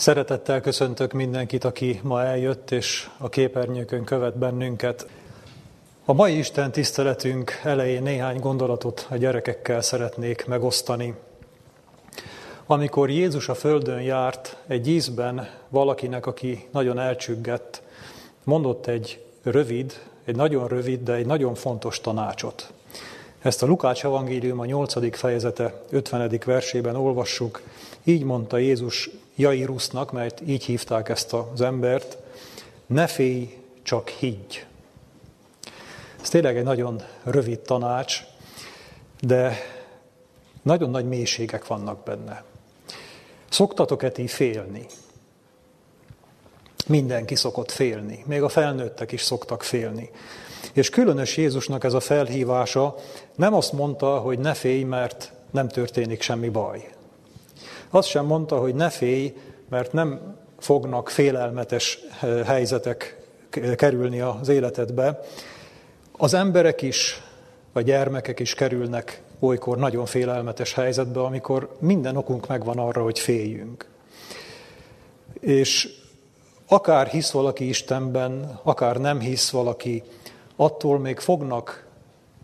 Szeretettel 0.00 0.60
köszöntök 0.60 1.12
mindenkit, 1.12 1.64
aki 1.64 2.00
ma 2.02 2.22
eljött, 2.22 2.70
és 2.70 3.08
a 3.18 3.28
képernyőkön 3.28 4.04
követ 4.04 4.38
bennünket. 4.38 5.06
A 6.04 6.12
mai 6.12 6.38
Isten 6.38 6.72
tiszteletünk 6.72 7.60
elején 7.62 8.02
néhány 8.02 8.38
gondolatot 8.38 9.06
a 9.10 9.16
gyerekekkel 9.16 9.80
szeretnék 9.80 10.46
megosztani. 10.46 11.14
Amikor 12.66 13.10
Jézus 13.10 13.48
a 13.48 13.54
földön 13.54 14.02
járt, 14.02 14.56
egy 14.66 14.88
ízben 14.88 15.48
valakinek, 15.68 16.26
aki 16.26 16.68
nagyon 16.70 16.98
elcsüggett, 16.98 17.82
mondott 18.44 18.86
egy 18.86 19.24
rövid, 19.42 19.92
egy 20.24 20.36
nagyon 20.36 20.68
rövid, 20.68 21.02
de 21.02 21.12
egy 21.12 21.26
nagyon 21.26 21.54
fontos 21.54 22.00
tanácsot. 22.00 22.72
Ezt 23.42 23.62
a 23.62 23.66
Lukács 23.66 24.04
evangélium 24.04 24.58
a 24.58 24.64
8. 24.64 25.16
fejezete 25.16 25.82
50. 25.90 26.40
versében 26.44 26.96
olvassuk. 26.96 27.62
Így 28.04 28.24
mondta 28.24 28.56
Jézus 28.56 29.10
Jairusnak, 29.40 30.12
mert 30.12 30.40
így 30.46 30.64
hívták 30.64 31.08
ezt 31.08 31.32
az 31.32 31.60
embert, 31.60 32.18
ne 32.86 33.06
félj, 33.06 33.58
csak 33.82 34.08
higgy. 34.08 34.66
Ez 36.22 36.28
tényleg 36.28 36.56
egy 36.56 36.64
nagyon 36.64 37.02
rövid 37.22 37.58
tanács, 37.58 38.22
de 39.20 39.56
nagyon 40.62 40.90
nagy 40.90 41.08
mélységek 41.08 41.66
vannak 41.66 42.04
benne. 42.04 42.44
Szoktatok-e 43.48 44.10
ti 44.10 44.26
félni? 44.26 44.86
Mindenki 46.86 47.34
szokott 47.34 47.70
félni, 47.70 48.22
még 48.26 48.42
a 48.42 48.48
felnőttek 48.48 49.12
is 49.12 49.22
szoktak 49.22 49.62
félni. 49.62 50.10
És 50.72 50.88
különös 50.90 51.36
Jézusnak 51.36 51.84
ez 51.84 51.94
a 51.94 52.00
felhívása 52.00 52.94
nem 53.34 53.54
azt 53.54 53.72
mondta, 53.72 54.18
hogy 54.18 54.38
ne 54.38 54.54
félj, 54.54 54.82
mert 54.82 55.32
nem 55.50 55.68
történik 55.68 56.22
semmi 56.22 56.48
baj. 56.48 56.90
Azt 57.90 58.08
sem 58.08 58.26
mondta, 58.26 58.58
hogy 58.58 58.74
ne 58.74 58.90
félj, 58.90 59.34
mert 59.68 59.92
nem 59.92 60.36
fognak 60.58 61.08
félelmetes 61.08 61.98
eh, 62.20 62.44
helyzetek 62.46 63.18
kerülni 63.76 64.20
az 64.20 64.48
életedbe. 64.48 65.20
Az 66.12 66.34
emberek 66.34 66.82
is, 66.82 67.22
a 67.72 67.80
gyermekek 67.80 68.40
is 68.40 68.54
kerülnek 68.54 69.22
olykor 69.38 69.78
nagyon 69.78 70.06
félelmetes 70.06 70.74
helyzetbe, 70.74 71.20
amikor 71.20 71.76
minden 71.78 72.16
okunk 72.16 72.46
megvan 72.46 72.78
arra, 72.78 73.02
hogy 73.02 73.18
féljünk. 73.18 73.88
És 75.40 75.88
akár 76.68 77.06
hisz 77.06 77.30
valaki 77.30 77.68
Istenben, 77.68 78.60
akár 78.62 78.96
nem 78.96 79.20
hisz 79.20 79.50
valaki, 79.50 80.02
attól 80.56 80.98
még 80.98 81.18
fognak 81.18 81.86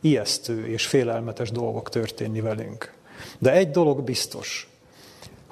ijesztő 0.00 0.66
és 0.66 0.86
félelmetes 0.86 1.50
dolgok 1.50 1.88
történni 1.88 2.40
velünk. 2.40 2.94
De 3.38 3.52
egy 3.52 3.70
dolog 3.70 4.02
biztos, 4.02 4.68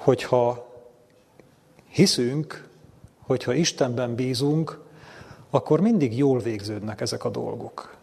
hogyha 0.05 0.67
hiszünk, 1.89 2.67
hogyha 3.21 3.53
Istenben 3.53 4.15
bízunk, 4.15 4.79
akkor 5.49 5.79
mindig 5.79 6.17
jól 6.17 6.39
végződnek 6.39 7.01
ezek 7.01 7.25
a 7.25 7.29
dolgok. 7.29 7.95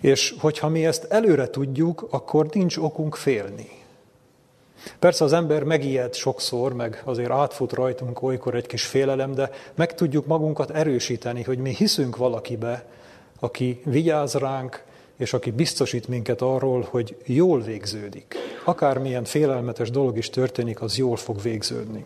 És 0.00 0.34
hogyha 0.38 0.68
mi 0.68 0.86
ezt 0.86 1.04
előre 1.04 1.48
tudjuk, 1.50 2.06
akkor 2.10 2.46
nincs 2.52 2.76
okunk 2.76 3.14
félni. 3.14 3.68
Persze 4.98 5.24
az 5.24 5.32
ember 5.32 5.62
megijed 5.62 6.14
sokszor, 6.14 6.72
meg 6.72 7.02
azért 7.04 7.30
átfut 7.30 7.72
rajtunk 7.72 8.22
olykor 8.22 8.54
egy 8.54 8.66
kis 8.66 8.86
félelem, 8.86 9.34
de 9.34 9.50
meg 9.74 9.94
tudjuk 9.94 10.26
magunkat 10.26 10.70
erősíteni, 10.70 11.42
hogy 11.42 11.58
mi 11.58 11.74
hiszünk 11.74 12.16
valakibe, 12.16 12.86
aki 13.40 13.80
vigyáz 13.84 14.34
ránk, 14.34 14.84
és 15.16 15.32
aki 15.32 15.50
biztosít 15.50 16.08
minket 16.08 16.40
arról, 16.42 16.86
hogy 16.90 17.16
jól 17.24 17.60
végződik. 17.60 18.34
Akármilyen 18.64 19.24
félelmetes 19.24 19.90
dolog 19.90 20.16
is 20.16 20.30
történik, 20.30 20.82
az 20.82 20.96
jól 20.96 21.16
fog 21.16 21.42
végződni. 21.42 22.04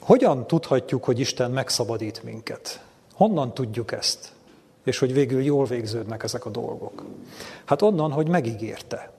Hogyan 0.00 0.46
tudhatjuk, 0.46 1.04
hogy 1.04 1.18
Isten 1.18 1.50
megszabadít 1.50 2.22
minket? 2.22 2.84
Honnan 3.14 3.54
tudjuk 3.54 3.92
ezt? 3.92 4.32
És 4.84 4.98
hogy 4.98 5.12
végül 5.12 5.42
jól 5.42 5.64
végződnek 5.64 6.22
ezek 6.22 6.44
a 6.44 6.50
dolgok? 6.50 7.04
Hát 7.64 7.82
onnan, 7.82 8.12
hogy 8.12 8.28
megígérte. 8.28 9.12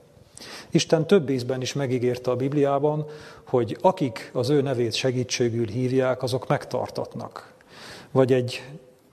Isten 0.70 1.06
több 1.06 1.30
ízben 1.30 1.60
is 1.60 1.72
megígérte 1.72 2.30
a 2.30 2.36
Bibliában, 2.36 3.06
hogy 3.44 3.76
akik 3.80 4.30
az 4.34 4.48
ő 4.48 4.60
nevét 4.60 4.92
segítségül 4.92 5.66
hívják, 5.66 6.22
azok 6.22 6.48
megtartatnak. 6.48 7.52
Vagy 8.10 8.32
egy 8.32 8.62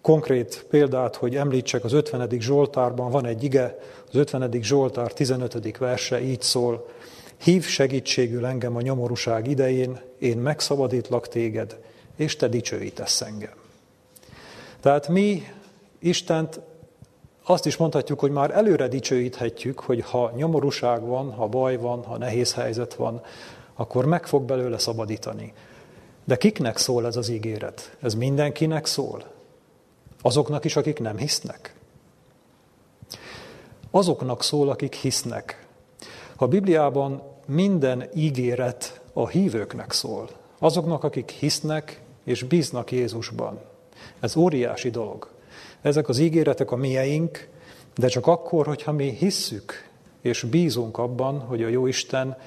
konkrét 0.07 0.65
példát, 0.69 1.15
hogy 1.15 1.35
említsek, 1.35 1.83
az 1.83 1.93
50. 1.93 2.29
Zsoltárban 2.39 3.11
van 3.11 3.25
egy 3.25 3.43
ige, 3.43 3.79
az 4.07 4.15
50. 4.15 4.51
Zsoltár 4.61 5.13
15. 5.13 5.77
verse 5.77 6.21
így 6.21 6.41
szól, 6.41 6.89
Hív 7.37 7.65
segítségül 7.65 8.45
engem 8.45 8.75
a 8.75 8.81
nyomorúság 8.81 9.47
idején, 9.47 9.99
én 10.19 10.37
megszabadítlak 10.37 11.27
téged, 11.27 11.77
és 12.15 12.35
te 12.35 12.47
dicsőítesz 12.47 13.21
engem. 13.21 13.53
Tehát 14.79 15.07
mi 15.07 15.43
Istent 15.99 16.59
azt 17.43 17.65
is 17.65 17.77
mondhatjuk, 17.77 18.19
hogy 18.19 18.31
már 18.31 18.51
előre 18.51 18.87
dicsőíthetjük, 18.87 19.79
hogy 19.79 20.01
ha 20.01 20.31
nyomorúság 20.35 21.01
van, 21.01 21.31
ha 21.31 21.47
baj 21.47 21.77
van, 21.77 22.03
ha 22.03 22.17
nehéz 22.17 22.53
helyzet 22.53 22.93
van, 22.93 23.21
akkor 23.75 24.05
meg 24.05 24.27
fog 24.27 24.43
belőle 24.43 24.77
szabadítani. 24.77 25.53
De 26.23 26.35
kiknek 26.35 26.77
szól 26.77 27.05
ez 27.05 27.15
az 27.15 27.29
ígéret? 27.29 27.97
Ez 28.01 28.13
mindenkinek 28.13 28.85
szól? 28.85 29.35
Azoknak 30.21 30.65
is, 30.65 30.75
akik 30.75 30.99
nem 30.99 31.17
hisznek? 31.17 31.75
Azoknak 33.91 34.43
szól, 34.43 34.69
akik 34.69 34.93
hisznek. 34.93 35.67
A 36.35 36.47
Bibliában 36.47 37.21
minden 37.45 38.09
ígéret 38.15 39.01
a 39.13 39.27
hívőknek 39.27 39.91
szól. 39.91 40.29
Azoknak, 40.59 41.03
akik 41.03 41.29
hisznek 41.29 42.01
és 42.23 42.43
bíznak 42.43 42.91
Jézusban. 42.91 43.59
Ez 44.19 44.35
óriási 44.35 44.89
dolog. 44.89 45.29
Ezek 45.81 46.09
az 46.09 46.17
ígéretek 46.17 46.71
a 46.71 46.75
mieink, 46.75 47.49
de 47.95 48.07
csak 48.07 48.27
akkor, 48.27 48.65
hogyha 48.65 48.91
mi 48.91 49.09
hisszük 49.09 49.89
és 50.21 50.43
bízunk 50.43 50.97
abban, 50.97 51.39
hogy 51.39 51.63
a 51.63 51.67
Jóisten, 51.67 52.37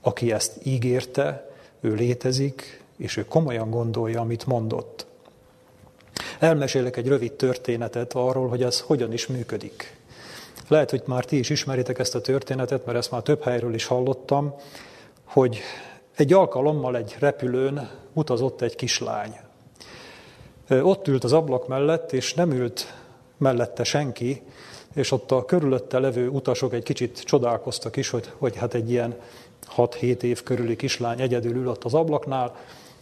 aki 0.00 0.32
ezt 0.32 0.66
ígérte, 0.66 1.50
ő 1.80 1.94
létezik, 1.94 2.84
és 2.96 3.16
ő 3.16 3.24
komolyan 3.24 3.70
gondolja, 3.70 4.20
amit 4.20 4.46
mondott. 4.46 5.06
Elmesélek 6.44 6.96
egy 6.96 7.08
rövid 7.08 7.32
történetet 7.32 8.12
arról, 8.12 8.48
hogy 8.48 8.62
ez 8.62 8.80
hogyan 8.80 9.12
is 9.12 9.26
működik. 9.26 9.96
Lehet, 10.68 10.90
hogy 10.90 11.02
már 11.06 11.24
ti 11.24 11.38
is 11.38 11.50
ismeritek 11.50 11.98
ezt 11.98 12.14
a 12.14 12.20
történetet, 12.20 12.86
mert 12.86 12.98
ezt 12.98 13.10
már 13.10 13.22
több 13.22 13.42
helyről 13.42 13.74
is 13.74 13.86
hallottam, 13.86 14.54
hogy 15.24 15.60
egy 16.16 16.32
alkalommal 16.32 16.96
egy 16.96 17.16
repülőn 17.18 17.90
utazott 18.12 18.60
egy 18.60 18.74
kislány. 18.74 19.36
Ott 20.68 21.08
ült 21.08 21.24
az 21.24 21.32
ablak 21.32 21.68
mellett, 21.68 22.12
és 22.12 22.34
nem 22.34 22.52
ült 22.52 22.94
mellette 23.36 23.84
senki, 23.84 24.42
és 24.94 25.12
ott 25.12 25.30
a 25.30 25.44
körülötte 25.44 25.98
levő 25.98 26.28
utasok 26.28 26.72
egy 26.72 26.82
kicsit 26.82 27.22
csodálkoztak 27.22 27.96
is, 27.96 28.08
hogy, 28.08 28.30
hogy 28.38 28.56
hát 28.56 28.74
egy 28.74 28.90
ilyen 28.90 29.14
6-7 29.76 30.22
év 30.22 30.42
körüli 30.42 30.76
kislány 30.76 31.20
egyedül 31.20 31.56
ül 31.56 31.68
ott 31.68 31.84
az 31.84 31.94
ablaknál, 31.94 32.56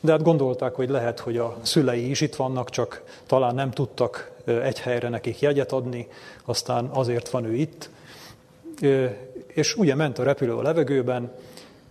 de 0.05 0.13
hát 0.13 0.23
gondolták, 0.23 0.75
hogy 0.75 0.89
lehet, 0.89 1.19
hogy 1.19 1.37
a 1.37 1.57
szülei 1.63 2.11
is 2.11 2.21
itt 2.21 2.35
vannak, 2.35 2.71
csak 2.71 3.03
talán 3.27 3.55
nem 3.55 3.71
tudtak 3.71 4.31
egy 4.45 4.81
helyre 4.81 5.09
nekik 5.09 5.41
jegyet 5.41 5.73
adni, 5.73 6.09
aztán 6.45 6.85
azért 6.85 7.29
van 7.29 7.45
ő 7.45 7.55
itt. 7.55 7.91
És 9.47 9.77
ugye 9.77 9.95
ment 9.95 10.19
a 10.19 10.23
repülő 10.23 10.55
a 10.55 10.63
levegőben, 10.63 11.33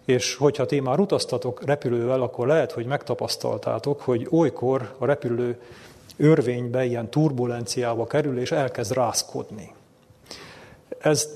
és 0.05 0.35
hogyha 0.35 0.65
ti 0.65 0.79
már 0.79 0.99
utaztatok 0.99 1.65
repülővel, 1.65 2.21
akkor 2.21 2.47
lehet, 2.47 2.71
hogy 2.71 2.85
megtapasztaltátok, 2.85 4.01
hogy 4.01 4.27
olykor 4.29 4.95
a 4.97 5.05
repülő 5.05 5.59
örvénybe, 6.17 6.85
ilyen 6.85 7.09
turbulenciába 7.09 8.07
kerül, 8.07 8.39
és 8.39 8.51
elkezd 8.51 8.93
rászkodni. 8.93 9.73
Ez 11.01 11.29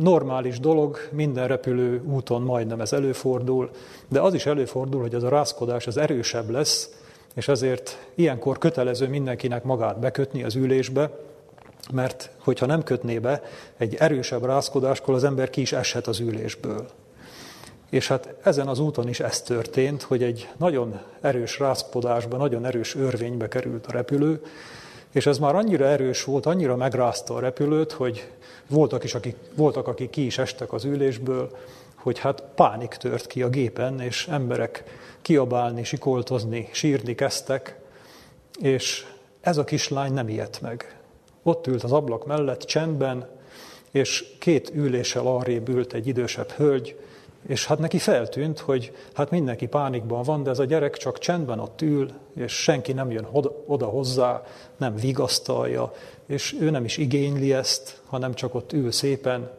normális 0.00 0.60
dolog, 0.60 0.98
minden 1.10 1.48
repülő 1.48 2.02
úton 2.04 2.42
majdnem 2.42 2.80
ez 2.80 2.92
előfordul, 2.92 3.70
de 4.08 4.20
az 4.20 4.34
is 4.34 4.46
előfordul, 4.46 5.00
hogy 5.00 5.14
ez 5.14 5.22
a 5.22 5.28
rászkodás 5.28 5.86
az 5.86 5.96
erősebb 5.96 6.50
lesz, 6.50 6.90
és 7.34 7.48
ezért 7.48 8.06
ilyenkor 8.14 8.58
kötelező 8.58 9.08
mindenkinek 9.08 9.64
magát 9.64 9.98
bekötni 9.98 10.42
az 10.42 10.54
ülésbe, 10.54 11.10
mert 11.92 12.30
hogyha 12.38 12.66
nem 12.66 12.82
kötné 12.82 13.18
be, 13.18 13.42
egy 13.76 13.94
erősebb 13.94 14.44
rászkodáskor 14.44 15.14
az 15.14 15.24
ember 15.24 15.50
ki 15.50 15.60
is 15.60 15.72
eshet 15.72 16.06
az 16.06 16.20
ülésből. 16.20 16.86
És 17.90 18.08
hát 18.08 18.34
ezen 18.42 18.68
az 18.68 18.78
úton 18.78 19.08
is 19.08 19.20
ez 19.20 19.42
történt, 19.42 20.02
hogy 20.02 20.22
egy 20.22 20.48
nagyon 20.56 21.00
erős 21.20 21.58
rászkodásba, 21.58 22.36
nagyon 22.36 22.64
erős 22.64 22.94
örvénybe 22.94 23.48
került 23.48 23.86
a 23.86 23.92
repülő, 23.92 24.42
és 25.12 25.26
ez 25.26 25.38
már 25.38 25.54
annyira 25.54 25.84
erős 25.84 26.24
volt, 26.24 26.46
annyira 26.46 26.76
megrázta 26.76 27.34
a 27.34 27.40
repülőt, 27.40 27.92
hogy 27.92 28.30
voltak, 28.68 29.04
is, 29.04 29.14
akik, 29.14 29.36
voltak, 29.54 29.88
akik 29.88 30.10
ki 30.10 30.26
is 30.26 30.38
estek 30.38 30.72
az 30.72 30.84
ülésből, 30.84 31.56
hogy 31.94 32.18
hát 32.18 32.42
pánik 32.54 32.90
tört 32.90 33.26
ki 33.26 33.42
a 33.42 33.48
gépen, 33.48 34.00
és 34.00 34.26
emberek 34.26 34.84
kiabálni, 35.22 35.84
sikoltozni, 35.84 36.68
sírni 36.72 37.14
kezdtek, 37.14 37.78
és 38.60 39.06
ez 39.40 39.56
a 39.56 39.64
kislány 39.64 40.12
nem 40.12 40.28
ijedt 40.28 40.60
meg. 40.60 40.96
Ott 41.42 41.66
ült 41.66 41.82
az 41.82 41.92
ablak 41.92 42.26
mellett 42.26 42.60
csendben, 42.60 43.28
és 43.90 44.24
két 44.38 44.70
üléssel 44.74 45.26
arrébb 45.26 45.68
ült 45.68 45.92
egy 45.92 46.06
idősebb 46.06 46.50
hölgy, 46.50 46.96
És 47.46 47.66
hát 47.66 47.78
neki 47.78 47.98
feltűnt, 47.98 48.58
hogy 48.58 48.92
hát 49.14 49.30
mindenki 49.30 49.66
pánikban 49.66 50.22
van, 50.22 50.42
de 50.42 50.50
ez 50.50 50.58
a 50.58 50.64
gyerek 50.64 50.96
csak 50.96 51.18
csendben 51.18 51.58
ott 51.58 51.82
ül, 51.82 52.10
és 52.36 52.52
senki 52.52 52.92
nem 52.92 53.10
jön 53.10 53.26
oda 53.66 53.86
hozzá, 53.86 54.42
nem 54.76 54.96
vigasztalja, 54.96 55.92
és 56.26 56.56
ő 56.60 56.70
nem 56.70 56.84
is 56.84 56.96
igényli 56.96 57.52
ezt, 57.52 58.00
hanem 58.06 58.34
csak 58.34 58.54
ott 58.54 58.72
ül 58.72 58.92
szépen. 58.92 59.50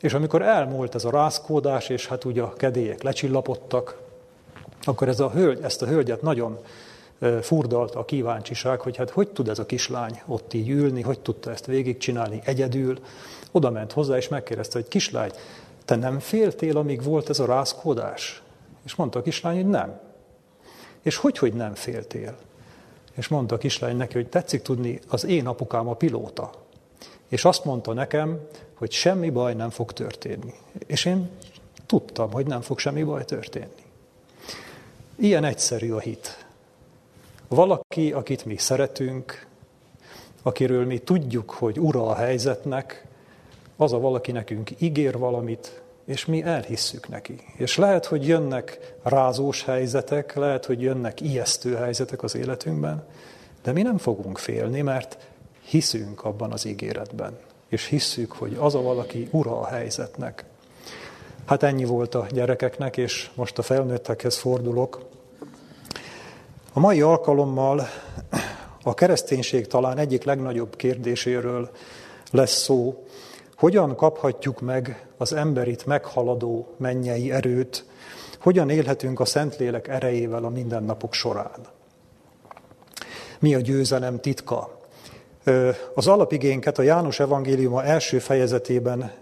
És 0.00 0.14
amikor 0.14 0.42
elmúlt 0.42 0.94
ez 0.94 1.04
a 1.04 1.10
rázkódás, 1.10 1.88
és 1.88 2.06
hát 2.06 2.24
ugye 2.24 2.42
a 2.42 2.52
kedélyek 2.52 3.02
lecsillapodtak, 3.02 3.98
akkor 4.82 5.08
ez 5.08 5.20
a 5.20 5.30
hölgy, 5.30 5.58
ezt 5.62 5.82
a 5.82 5.86
hölgyet 5.86 6.22
nagyon 6.22 6.58
furdalt 7.40 7.94
a 7.94 8.04
kíváncsiság, 8.04 8.80
hogy 8.80 8.96
hát 8.96 9.10
hogy 9.10 9.28
tud 9.28 9.48
ez 9.48 9.58
a 9.58 9.66
kislány 9.66 10.22
ott 10.26 10.54
így 10.54 10.68
ülni, 10.68 11.02
hogy 11.02 11.20
tudta 11.20 11.50
ezt 11.50 11.66
végigcsinálni 11.66 12.40
egyedül. 12.44 12.98
Oda 13.50 13.70
ment 13.70 13.92
hozzá, 13.92 14.16
és 14.16 14.28
megkérdezte, 14.28 14.78
hogy 14.78 14.88
kislány, 14.88 15.30
te 15.86 15.96
nem 15.96 16.18
féltél, 16.18 16.76
amíg 16.76 17.02
volt 17.02 17.28
ez 17.28 17.38
a 17.38 17.46
rázkódás? 17.46 18.42
És 18.84 18.94
mondta 18.94 19.18
a 19.18 19.22
kislány, 19.22 19.54
hogy 19.54 19.66
nem. 19.66 20.00
És 21.02 21.16
hogy, 21.16 21.38
hogy 21.38 21.54
nem 21.54 21.74
féltél? 21.74 22.36
És 23.14 23.28
mondta 23.28 23.54
a 23.54 23.58
kislány 23.58 23.96
neki, 23.96 24.14
hogy 24.14 24.28
tetszik 24.28 24.62
tudni, 24.62 25.00
az 25.08 25.24
én 25.24 25.46
apukám 25.46 25.88
a 25.88 25.94
pilóta. 25.94 26.50
És 27.28 27.44
azt 27.44 27.64
mondta 27.64 27.92
nekem, 27.92 28.40
hogy 28.74 28.92
semmi 28.92 29.30
baj 29.30 29.54
nem 29.54 29.70
fog 29.70 29.92
történni. 29.92 30.54
És 30.86 31.04
én 31.04 31.30
tudtam, 31.86 32.32
hogy 32.32 32.46
nem 32.46 32.60
fog 32.60 32.78
semmi 32.78 33.02
baj 33.02 33.24
történni. 33.24 33.84
Ilyen 35.16 35.44
egyszerű 35.44 35.92
a 35.92 35.98
hit. 35.98 36.46
Valaki, 37.48 38.12
akit 38.12 38.44
mi 38.44 38.56
szeretünk, 38.56 39.46
akiről 40.42 40.86
mi 40.86 40.98
tudjuk, 40.98 41.50
hogy 41.50 41.80
ura 41.80 42.06
a 42.06 42.14
helyzetnek, 42.14 43.05
az 43.76 43.92
a 43.92 43.98
valaki 43.98 44.32
nekünk 44.32 44.70
ígér 44.78 45.18
valamit, 45.18 45.82
és 46.04 46.24
mi 46.24 46.42
elhisszük 46.42 47.08
neki. 47.08 47.40
És 47.56 47.76
lehet, 47.76 48.06
hogy 48.06 48.26
jönnek 48.26 48.94
rázós 49.02 49.64
helyzetek, 49.64 50.34
lehet, 50.34 50.64
hogy 50.64 50.82
jönnek 50.82 51.20
ijesztő 51.20 51.74
helyzetek 51.74 52.22
az 52.22 52.34
életünkben, 52.34 53.04
de 53.62 53.72
mi 53.72 53.82
nem 53.82 53.98
fogunk 53.98 54.38
félni, 54.38 54.80
mert 54.80 55.18
hiszünk 55.60 56.24
abban 56.24 56.52
az 56.52 56.64
ígéretben. 56.64 57.38
És 57.68 57.86
hisszük, 57.86 58.32
hogy 58.32 58.56
az 58.60 58.74
a 58.74 58.82
valaki 58.82 59.28
ura 59.30 59.60
a 59.60 59.66
helyzetnek. 59.66 60.44
Hát 61.46 61.62
ennyi 61.62 61.84
volt 61.84 62.14
a 62.14 62.26
gyerekeknek, 62.30 62.96
és 62.96 63.30
most 63.34 63.58
a 63.58 63.62
felnőttekhez 63.62 64.36
fordulok. 64.36 65.04
A 66.72 66.80
mai 66.80 67.00
alkalommal 67.00 67.88
a 68.82 68.94
kereszténység 68.94 69.66
talán 69.66 69.98
egyik 69.98 70.24
legnagyobb 70.24 70.76
kérdéséről 70.76 71.70
lesz 72.30 72.62
szó, 72.62 73.06
hogyan 73.56 73.96
kaphatjuk 73.96 74.60
meg 74.60 75.06
az 75.16 75.32
emberit 75.32 75.86
meghaladó 75.86 76.74
mennyei 76.76 77.32
erőt, 77.32 77.84
hogyan 78.40 78.70
élhetünk 78.70 79.20
a 79.20 79.24
Szentlélek 79.24 79.88
erejével 79.88 80.44
a 80.44 80.48
mindennapok 80.48 81.12
során. 81.12 81.60
Mi 83.38 83.54
a 83.54 83.60
győzelem 83.60 84.20
titka? 84.20 84.78
Az 85.94 86.06
alapigénket 86.06 86.78
a 86.78 86.82
János 86.82 87.20
evangéliuma 87.20 87.84
első 87.84 88.18
fejezetében 88.18 89.12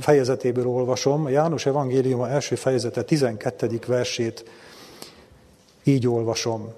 fejezetéből 0.00 0.66
olvasom. 0.66 1.24
A 1.24 1.28
János 1.28 1.66
evangéliuma 1.66 2.28
első 2.28 2.54
fejezete 2.54 3.02
12. 3.02 3.78
versét 3.86 4.44
így 5.82 6.08
olvasom. 6.08 6.72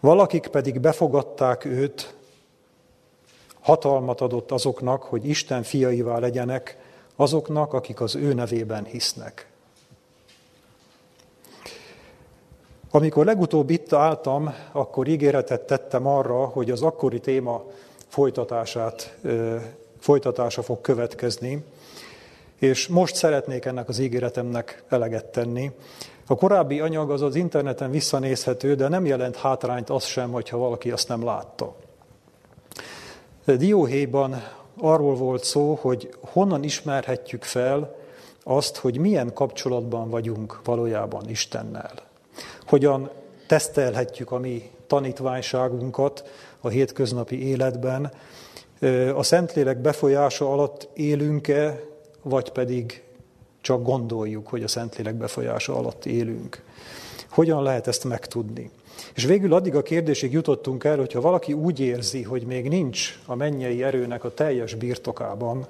Valakik 0.00 0.46
pedig 0.46 0.80
befogadták 0.80 1.64
őt, 1.64 2.14
hatalmat 3.60 4.20
adott 4.20 4.50
azoknak, 4.50 5.02
hogy 5.02 5.28
Isten 5.28 5.62
fiaivá 5.62 6.18
legyenek, 6.18 6.78
azoknak, 7.16 7.72
akik 7.72 8.00
az 8.00 8.14
ő 8.14 8.32
nevében 8.32 8.84
hisznek. 8.84 9.48
Amikor 12.90 13.24
legutóbb 13.24 13.70
itt 13.70 13.92
álltam, 13.92 14.54
akkor 14.72 15.08
ígéretet 15.08 15.60
tettem 15.60 16.06
arra, 16.06 16.44
hogy 16.44 16.70
az 16.70 16.82
akkori 16.82 17.20
téma 17.20 17.64
folytatását, 18.08 19.16
folytatása 19.98 20.62
fog 20.62 20.80
következni, 20.80 21.64
és 22.58 22.88
most 22.88 23.14
szeretnék 23.14 23.64
ennek 23.64 23.88
az 23.88 23.98
ígéretemnek 23.98 24.82
eleget 24.88 25.24
tenni. 25.24 25.70
A 26.26 26.34
korábbi 26.34 26.80
anyag 26.80 27.10
az 27.10 27.22
az 27.22 27.34
interneten 27.34 27.90
visszanézhető, 27.90 28.74
de 28.74 28.88
nem 28.88 29.06
jelent 29.06 29.36
hátrányt 29.36 29.90
az 29.90 30.04
sem, 30.04 30.30
hogyha 30.30 30.56
valaki 30.56 30.90
azt 30.90 31.08
nem 31.08 31.24
látta. 31.24 31.74
Dióhéjban 33.56 34.42
arról 34.78 35.14
volt 35.14 35.44
szó, 35.44 35.78
hogy 35.80 36.14
honnan 36.20 36.64
ismerhetjük 36.64 37.42
fel 37.42 37.96
azt, 38.42 38.76
hogy 38.76 38.98
milyen 38.98 39.32
kapcsolatban 39.32 40.10
vagyunk 40.10 40.60
valójában 40.64 41.28
Istennel. 41.28 41.92
Hogyan 42.66 43.10
tesztelhetjük 43.46 44.30
a 44.30 44.38
mi 44.38 44.70
tanítványságunkat 44.86 46.24
a 46.60 46.68
hétköznapi 46.68 47.46
életben, 47.46 48.12
a 49.14 49.22
Szentlélek 49.22 49.78
befolyása 49.78 50.52
alatt 50.52 50.88
élünk-e, 50.92 51.80
vagy 52.22 52.50
pedig 52.50 53.02
csak 53.60 53.82
gondoljuk, 53.82 54.48
hogy 54.48 54.62
a 54.62 54.68
Szentlélek 54.68 55.14
befolyása 55.14 55.76
alatt 55.76 56.06
élünk. 56.06 56.62
Hogyan 57.30 57.62
lehet 57.62 57.86
ezt 57.86 58.04
megtudni? 58.04 58.70
És 59.14 59.24
végül 59.24 59.54
addig 59.54 59.74
a 59.74 59.82
kérdésig 59.82 60.32
jutottunk 60.32 60.84
el, 60.84 60.96
hogyha 60.96 61.20
valaki 61.20 61.52
úgy 61.52 61.80
érzi, 61.80 62.22
hogy 62.22 62.46
még 62.46 62.68
nincs 62.68 63.18
a 63.26 63.34
mennyei 63.34 63.82
erőnek 63.82 64.24
a 64.24 64.34
teljes 64.34 64.74
birtokában, 64.74 65.66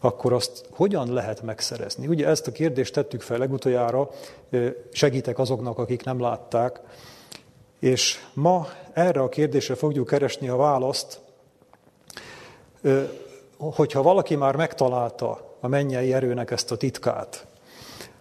akkor 0.00 0.32
azt 0.32 0.64
hogyan 0.70 1.12
lehet 1.12 1.42
megszerezni? 1.42 2.06
Ugye 2.06 2.26
ezt 2.26 2.46
a 2.46 2.52
kérdést 2.52 2.92
tettük 2.92 3.20
fel 3.20 3.38
legutoljára, 3.38 4.10
segítek 4.92 5.38
azoknak, 5.38 5.78
akik 5.78 6.04
nem 6.04 6.20
látták, 6.20 6.80
és 7.80 8.18
ma 8.34 8.66
erre 8.92 9.20
a 9.20 9.28
kérdésre 9.28 9.74
fogjuk 9.74 10.06
keresni 10.06 10.48
a 10.48 10.56
választ, 10.56 11.20
hogyha 13.58 14.02
valaki 14.02 14.36
már 14.36 14.56
megtalálta 14.56 15.56
a 15.60 15.68
mennyei 15.68 16.12
erőnek 16.12 16.50
ezt 16.50 16.70
a 16.70 16.76
titkát, 16.76 17.46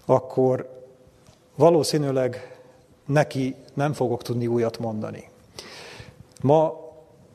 akkor 0.05 0.85
valószínűleg 1.55 2.61
neki 3.05 3.55
nem 3.73 3.93
fogok 3.93 4.21
tudni 4.21 4.47
újat 4.47 4.79
mondani. 4.79 5.29
Ma 6.41 6.81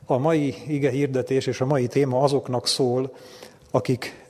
a 0.06 0.18
mai 0.18 0.54
ige 0.66 0.90
hirdetés 0.90 1.46
és 1.46 1.60
a 1.60 1.66
mai 1.66 1.86
téma 1.86 2.20
azoknak 2.20 2.66
szól, 2.66 3.14
akik 3.70 4.26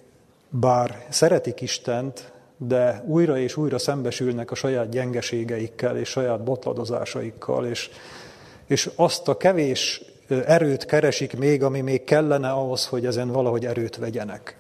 bár 0.49 1.07
szeretik 1.09 1.61
Istent, 1.61 2.33
de 2.57 3.05
újra 3.07 3.39
és 3.39 3.57
újra 3.57 3.79
szembesülnek 3.79 4.51
a 4.51 4.55
saját 4.55 4.89
gyengeségeikkel 4.89 5.97
és 5.97 6.09
saját 6.09 6.43
botladozásaikkal, 6.43 7.67
és, 7.67 7.91
és 8.67 8.91
azt 8.97 9.29
a 9.29 9.37
kevés 9.37 10.03
erőt 10.29 10.85
keresik 10.85 11.37
még, 11.37 11.63
ami 11.63 11.81
még 11.81 12.05
kellene 12.05 12.51
ahhoz, 12.51 12.87
hogy 12.87 13.07
ezen 13.07 13.29
valahogy 13.29 13.67
erőt 13.67 13.97
vegyenek. 13.97 14.57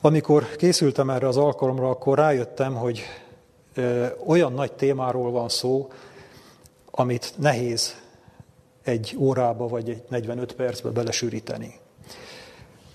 Amikor 0.00 0.46
készültem 0.56 1.10
erre 1.10 1.28
az 1.28 1.36
alkalomra, 1.36 1.88
akkor 1.88 2.18
rájöttem, 2.18 2.74
hogy 2.74 3.02
olyan 4.26 4.52
nagy 4.52 4.72
témáról 4.72 5.30
van 5.30 5.48
szó, 5.48 5.90
amit 6.90 7.32
nehéz 7.36 7.96
egy 8.82 9.16
órába 9.18 9.68
vagy 9.68 9.90
egy 9.90 10.02
45 10.08 10.54
percbe 10.54 10.90
belesűríteni. 10.90 11.74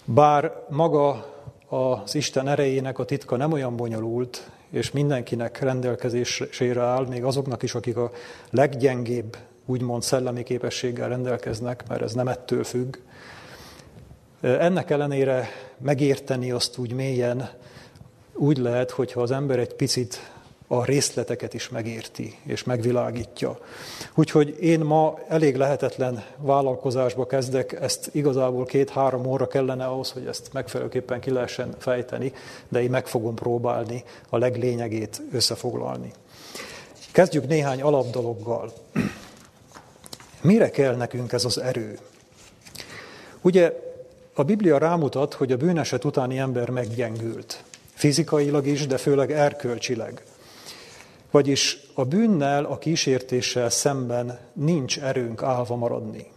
Bár 0.06 0.66
maga 0.70 1.34
az 1.68 2.16
Isten 2.16 2.48
erejének 2.48 3.00
a 3.00 3.06
titka 3.06 3.36
nem 3.36 3.52
olyan 3.52 3.76
bonyolult, 3.76 4.50
és 4.70 4.92
mindenkinek 4.92 5.60
rendelkezésére 5.60 6.82
áll, 6.82 7.06
még 7.08 7.24
azoknak 7.24 7.64
is, 7.64 7.76
akik 7.76 7.98
a 7.98 8.12
leggyengébb, 8.50 9.38
úgymond 9.66 10.04
szellemi 10.04 10.44
képességgel 10.44 11.10
rendelkeznek, 11.10 11.88
mert 11.88 12.02
ez 12.02 12.14
nem 12.14 12.28
ettől 12.28 12.64
függ. 12.64 12.98
Ennek 14.42 14.90
ellenére 14.90 15.48
megérteni 15.78 16.52
azt 16.52 16.78
úgy 16.78 16.94
mélyen 16.94 17.50
úgy 18.34 18.58
lehet, 18.58 18.92
hogyha 18.92 19.22
az 19.22 19.32
ember 19.32 19.60
egy 19.60 19.74
picit 19.74 20.31
a 20.74 20.86
részleteket 20.86 21.54
is 21.54 21.70
megérti 21.70 22.38
és 22.44 22.64
megvilágítja. 22.64 23.60
Úgyhogy 24.14 24.58
én 24.60 24.80
ma 24.80 25.20
elég 25.28 25.56
lehetetlen 25.56 26.24
vállalkozásba 26.38 27.26
kezdek, 27.26 27.72
ezt 27.82 28.10
igazából 28.12 28.66
két-három 28.66 29.26
óra 29.26 29.48
kellene 29.48 29.86
ahhoz, 29.86 30.12
hogy 30.12 30.26
ezt 30.26 30.54
megfelelőképpen 30.54 31.20
ki 31.20 31.32
lehessen 31.32 31.76
fejteni, 31.78 32.34
de 32.70 32.82
én 32.82 32.90
meg 32.90 33.08
fogom 33.08 33.36
próbálni 33.36 34.04
a 34.30 34.38
leglényegét 34.38 35.22
összefoglalni. 35.32 36.12
Kezdjük 37.12 37.48
néhány 37.48 37.82
alapdologgal. 37.82 38.74
Mire 40.42 40.70
kell 40.70 40.96
nekünk 40.96 41.32
ez 41.32 41.46
az 41.46 41.58
erő? 41.58 42.00
Ugye 43.42 43.74
a 44.34 44.44
Biblia 44.44 44.78
rámutat, 44.78 45.34
hogy 45.34 45.52
a 45.52 45.58
bűneset 45.58 46.06
utáni 46.06 46.38
ember 46.38 46.70
meggyengült. 46.70 47.64
Fizikailag 47.94 48.68
is, 48.68 48.88
de 48.88 48.98
főleg 48.98 49.32
erkölcsileg. 49.32 50.24
Vagyis 51.32 51.80
a 51.94 52.04
bűnnel, 52.04 52.66
a 52.66 52.78
kísértéssel 52.78 53.70
szemben 53.70 54.40
nincs 54.54 55.00
erőnk 55.00 55.44
állva 55.44 55.76
maradni. 55.76 56.32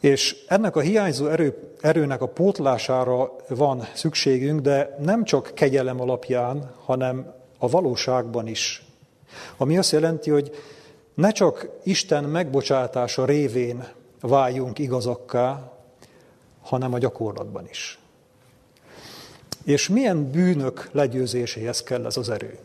És 0.00 0.36
ennek 0.48 0.76
a 0.76 0.80
hiányzó 0.80 1.26
erő, 1.26 1.74
erőnek 1.80 2.20
a 2.22 2.28
pótlására 2.28 3.36
van 3.48 3.88
szükségünk, 3.94 4.60
de 4.60 4.96
nem 5.00 5.24
csak 5.24 5.50
kegyelem 5.54 6.00
alapján, 6.00 6.70
hanem 6.84 7.34
a 7.58 7.68
valóságban 7.68 8.46
is. 8.46 8.82
Ami 9.56 9.78
azt 9.78 9.92
jelenti, 9.92 10.30
hogy 10.30 10.50
ne 11.14 11.30
csak 11.30 11.68
Isten 11.82 12.24
megbocsátása 12.24 13.24
révén 13.24 13.88
váljunk 14.20 14.78
igazakká, 14.78 15.72
hanem 16.62 16.92
a 16.92 16.98
gyakorlatban 16.98 17.66
is. 17.68 17.98
És 19.64 19.88
milyen 19.88 20.30
bűnök 20.30 20.88
legyőzéséhez 20.92 21.82
kell 21.82 22.06
ez 22.06 22.16
az 22.16 22.30
erő? 22.30 22.58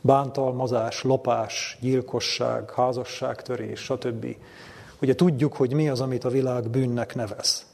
Bántalmazás, 0.00 1.02
lopás, 1.02 1.78
gyilkosság, 1.80 2.70
házasságtörés, 2.70 3.80
stb. 3.80 4.36
Ugye 5.02 5.14
tudjuk, 5.14 5.56
hogy 5.56 5.72
mi 5.72 5.88
az, 5.88 6.00
amit 6.00 6.24
a 6.24 6.28
világ 6.28 6.68
bűnnek 6.68 7.14
nevez. 7.14 7.66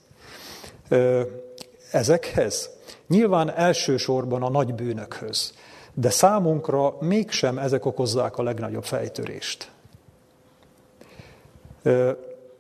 Ezekhez? 1.90 2.70
Nyilván 3.08 3.52
elsősorban 3.56 4.42
a 4.42 4.50
nagy 4.50 4.74
bűnökhöz, 4.74 5.52
de 5.94 6.10
számunkra 6.10 6.96
mégsem 7.00 7.58
ezek 7.58 7.84
okozzák 7.84 8.36
a 8.38 8.42
legnagyobb 8.42 8.84
fejtörést. 8.84 9.70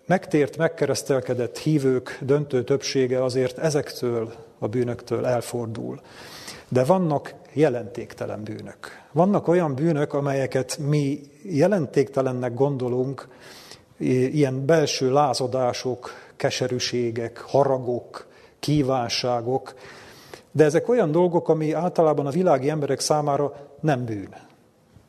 Megtért, 0.06 0.56
megkeresztelkedett 0.56 1.58
hívők 1.58 2.18
döntő 2.20 2.64
többsége 2.64 3.24
azért 3.24 3.58
ezektől 3.58 4.34
a 4.58 4.68
bűnöktől 4.68 5.26
elfordul. 5.26 6.00
De 6.68 6.84
vannak 6.84 7.34
jelentéktelen 7.52 8.42
bűnök. 8.42 9.04
Vannak 9.12 9.48
olyan 9.48 9.74
bűnök, 9.74 10.12
amelyeket 10.12 10.78
mi 10.78 11.20
jelentéktelennek 11.42 12.54
gondolunk, 12.54 13.28
ilyen 13.98 14.66
belső 14.66 15.12
lázadások, 15.12 16.10
keserűségek, 16.36 17.38
haragok, 17.38 18.26
kívánságok, 18.58 19.74
de 20.52 20.64
ezek 20.64 20.88
olyan 20.88 21.10
dolgok, 21.10 21.48
ami 21.48 21.72
általában 21.72 22.26
a 22.26 22.30
világi 22.30 22.68
emberek 22.68 23.00
számára 23.00 23.68
nem 23.80 24.04
bűn. 24.04 24.34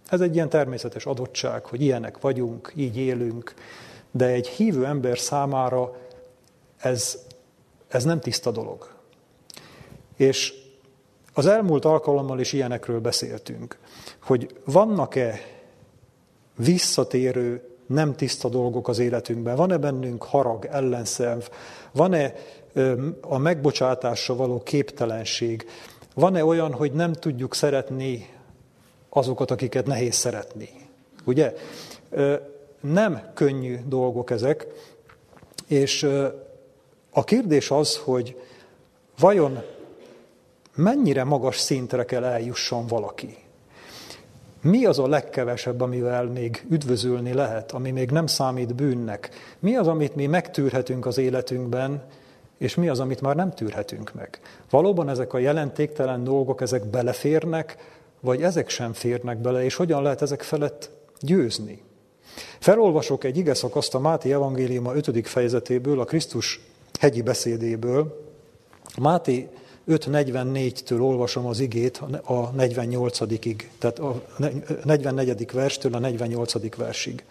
Ez 0.09 0.21
egy 0.21 0.35
ilyen 0.35 0.49
természetes 0.49 1.05
adottság, 1.05 1.65
hogy 1.65 1.81
ilyenek 1.81 2.21
vagyunk, 2.21 2.71
így 2.75 2.97
élünk, 2.97 3.53
de 4.11 4.25
egy 4.25 4.47
hívő 4.47 4.85
ember 4.85 5.19
számára 5.19 5.95
ez, 6.77 7.17
ez 7.87 8.03
nem 8.03 8.19
tiszta 8.19 8.51
dolog. 8.51 8.95
És 10.15 10.53
az 11.37 11.45
elmúlt 11.45 11.85
alkalommal 11.85 12.39
is 12.39 12.53
ilyenekről 12.53 12.99
beszéltünk, 12.99 13.77
hogy 14.23 14.55
vannak-e 14.65 15.39
visszatérő, 16.55 17.61
nem 17.85 18.15
tiszta 18.15 18.49
dolgok 18.49 18.87
az 18.87 18.99
életünkben, 18.99 19.55
van-e 19.55 19.77
bennünk 19.77 20.23
harag, 20.23 20.65
ellenszenv, 20.65 21.49
van-e 21.91 22.33
a 23.21 23.37
megbocsátásra 23.37 24.35
való 24.35 24.63
képtelenség, 24.63 25.65
van-e 26.13 26.45
olyan, 26.45 26.73
hogy 26.73 26.91
nem 26.91 27.13
tudjuk 27.13 27.55
szeretni 27.55 28.29
azokat, 29.09 29.51
akiket 29.51 29.85
nehéz 29.85 30.15
szeretni. 30.15 30.69
Ugye? 31.25 31.53
Nem 32.81 33.31
könnyű 33.33 33.77
dolgok 33.85 34.31
ezek, 34.31 34.67
és 35.67 36.03
a 37.11 37.23
kérdés 37.23 37.71
az, 37.71 37.97
hogy 37.97 38.41
vajon 39.19 39.63
mennyire 40.77 41.23
magas 41.23 41.57
szintre 41.57 42.05
kell 42.05 42.23
eljusson 42.23 42.87
valaki? 42.87 43.37
Mi 44.61 44.85
az 44.85 44.99
a 44.99 45.07
legkevesebb, 45.07 45.81
amivel 45.81 46.25
még 46.25 46.65
üdvözülni 46.69 47.33
lehet, 47.33 47.71
ami 47.71 47.91
még 47.91 48.11
nem 48.11 48.27
számít 48.27 48.75
bűnnek? 48.75 49.29
Mi 49.59 49.75
az, 49.75 49.87
amit 49.87 50.15
mi 50.15 50.25
megtűrhetünk 50.25 51.05
az 51.05 51.17
életünkben, 51.17 52.03
és 52.57 52.75
mi 52.75 52.89
az, 52.89 52.99
amit 52.99 53.21
már 53.21 53.35
nem 53.35 53.51
tűrhetünk 53.51 54.13
meg? 54.13 54.39
Valóban 54.69 55.09
ezek 55.09 55.33
a 55.33 55.37
jelentéktelen 55.37 56.23
dolgok, 56.23 56.61
ezek 56.61 56.85
beleférnek, 56.85 57.77
vagy 58.19 58.41
ezek 58.41 58.69
sem 58.69 58.93
férnek 58.93 59.37
bele, 59.37 59.63
és 59.63 59.75
hogyan 59.75 60.01
lehet 60.01 60.21
ezek 60.21 60.41
felett 60.41 60.91
győzni? 61.19 61.81
Felolvasok 62.59 63.23
egy 63.23 63.37
ige 63.37 63.53
szakaszt 63.53 63.95
a 63.95 63.99
Máté 63.99 64.33
evangéliuma 64.33 64.95
5. 64.95 65.27
fejezetéből, 65.27 65.99
a 65.99 66.05
Krisztus 66.05 66.61
hegyi 66.99 67.21
beszédéből. 67.21 68.25
Máté 68.99 69.49
5.44-től 69.87 71.01
olvasom 71.01 71.45
az 71.45 71.59
igét 71.59 72.01
a 72.23 72.51
48-ig, 72.51 73.63
tehát 73.79 73.99
a 73.99 74.21
44. 74.83 75.51
verstől 75.51 75.93
a 75.93 75.99
48. 75.99 76.75
versig. 76.75 77.23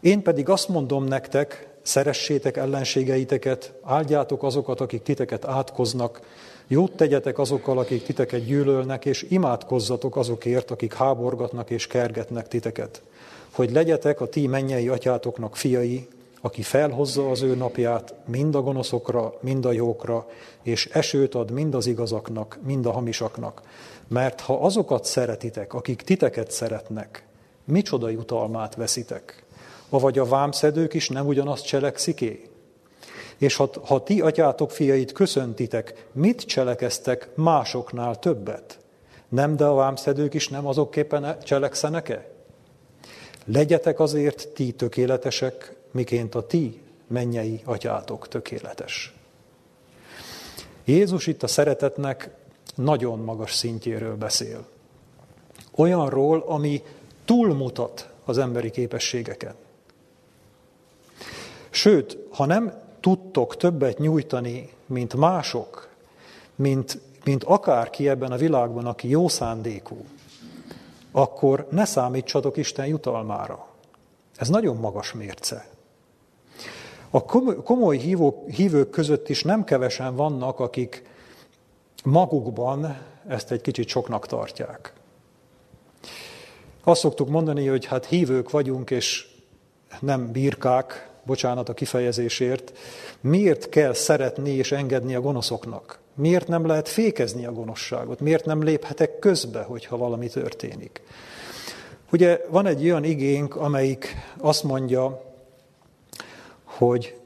Én 0.00 0.22
pedig 0.22 0.48
azt 0.48 0.68
mondom 0.68 1.04
nektek, 1.04 1.68
szeressétek 1.82 2.56
ellenségeiteket, 2.56 3.72
áldjátok 3.82 4.42
azokat, 4.42 4.80
akik 4.80 5.02
titeket 5.02 5.44
átkoznak, 5.44 6.20
jót 6.66 6.92
tegyetek 6.92 7.38
azokkal, 7.38 7.78
akik 7.78 8.02
titeket 8.02 8.44
gyűlölnek, 8.44 9.04
és 9.04 9.26
imádkozzatok 9.28 10.16
azokért, 10.16 10.70
akik 10.70 10.94
háborgatnak 10.94 11.70
és 11.70 11.86
kergetnek 11.86 12.48
titeket, 12.48 13.02
hogy 13.50 13.70
legyetek 13.72 14.20
a 14.20 14.28
ti 14.28 14.46
mennyei 14.46 14.88
atyátoknak 14.88 15.56
fiai, 15.56 16.08
aki 16.40 16.62
felhozza 16.62 17.30
az 17.30 17.42
ő 17.42 17.54
napját 17.54 18.14
mind 18.26 18.54
a 18.54 18.62
gonoszokra, 18.62 19.34
mind 19.40 19.64
a 19.64 19.72
jókra, 19.72 20.26
és 20.62 20.86
esőt 20.86 21.34
ad 21.34 21.50
mind 21.50 21.74
az 21.74 21.86
igazaknak, 21.86 22.58
mind 22.62 22.86
a 22.86 22.92
hamisaknak. 22.92 23.62
Mert 24.08 24.40
ha 24.40 24.60
azokat 24.60 25.04
szeretitek, 25.04 25.74
akik 25.74 26.02
titeket 26.02 26.50
szeretnek, 26.50 27.24
micsoda 27.64 28.08
jutalmát 28.08 28.74
veszitek? 28.74 29.44
Avagy 29.88 30.18
a 30.18 30.24
vámszedők 30.24 30.94
is 30.94 31.08
nem 31.08 31.26
ugyanazt 31.26 31.66
cseleksziké? 31.66 32.48
És 33.38 33.56
ha, 33.56 33.70
ha 33.84 34.02
ti 34.02 34.20
atyátok 34.20 34.70
fiait 34.70 35.12
köszöntitek, 35.12 36.06
mit 36.12 36.40
cselekeztek 36.40 37.28
másoknál 37.34 38.18
többet? 38.18 38.78
Nem, 39.28 39.56
de 39.56 39.64
a 39.64 39.74
vámszedők 39.74 40.34
is 40.34 40.48
nem 40.48 40.66
azokképpen 40.66 41.36
cselekszenek-e? 41.42 42.28
Legyetek 43.44 44.00
azért 44.00 44.48
ti 44.48 44.72
tökéletesek, 44.72 45.76
miként 45.90 46.34
a 46.34 46.46
ti 46.46 46.80
mennyei 47.06 47.60
atyátok 47.64 48.28
tökéletes. 48.28 49.14
Jézus 50.84 51.26
itt 51.26 51.42
a 51.42 51.46
szeretetnek 51.46 52.30
nagyon 52.74 53.18
magas 53.18 53.54
szintjéről 53.54 54.16
beszél. 54.16 54.66
Olyanról, 55.76 56.44
ami 56.46 56.82
túlmutat 57.24 58.08
az 58.24 58.38
emberi 58.38 58.70
képességeken. 58.70 59.54
Sőt, 61.70 62.18
ha 62.30 62.46
nem 62.46 62.72
tudtok 63.00 63.56
többet 63.56 63.98
nyújtani, 63.98 64.70
mint 64.86 65.14
mások, 65.14 65.88
mint, 66.54 67.00
mint 67.24 67.44
akárki 67.44 68.08
ebben 68.08 68.32
a 68.32 68.36
világban, 68.36 68.86
aki 68.86 69.08
jó 69.08 69.28
szándékú, 69.28 70.04
akkor 71.12 71.66
ne 71.70 71.84
számítsatok 71.84 72.56
Isten 72.56 72.86
jutalmára. 72.86 73.66
Ez 74.36 74.48
nagyon 74.48 74.76
magas 74.76 75.12
mérce. 75.12 75.69
A 77.10 77.24
komoly 77.62 77.96
hívók, 77.96 78.50
hívők 78.50 78.90
között 78.90 79.28
is 79.28 79.42
nem 79.42 79.64
kevesen 79.64 80.16
vannak, 80.16 80.60
akik 80.60 81.02
magukban 82.04 82.98
ezt 83.28 83.50
egy 83.50 83.60
kicsit 83.60 83.88
soknak 83.88 84.26
tartják. 84.26 84.92
Azt 86.84 87.00
szoktuk 87.00 87.28
mondani, 87.28 87.66
hogy 87.66 87.84
hát 87.84 88.06
hívők 88.06 88.50
vagyunk, 88.50 88.90
és 88.90 89.28
nem 90.00 90.32
birkák, 90.32 91.10
bocsánat 91.24 91.68
a 91.68 91.74
kifejezésért, 91.74 92.78
miért 93.20 93.68
kell 93.68 93.92
szeretni 93.92 94.50
és 94.50 94.72
engedni 94.72 95.14
a 95.14 95.20
gonoszoknak? 95.20 95.98
Miért 96.14 96.48
nem 96.48 96.66
lehet 96.66 96.88
fékezni 96.88 97.46
a 97.46 97.52
gonoszságot? 97.52 98.20
Miért 98.20 98.44
nem 98.44 98.62
léphetek 98.62 99.18
közbe, 99.18 99.62
hogyha 99.62 99.96
valami 99.96 100.28
történik? 100.28 101.02
Ugye 102.12 102.40
van 102.48 102.66
egy 102.66 102.84
olyan 102.84 103.04
igénk, 103.04 103.56
amelyik 103.56 104.16
azt 104.38 104.62
mondja, 104.62 105.29
hogy 106.80 107.16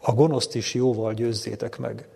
a 0.00 0.12
gonoszt 0.12 0.54
is 0.54 0.74
jóval 0.74 1.14
győzzétek 1.14 1.78
meg. 1.78 2.08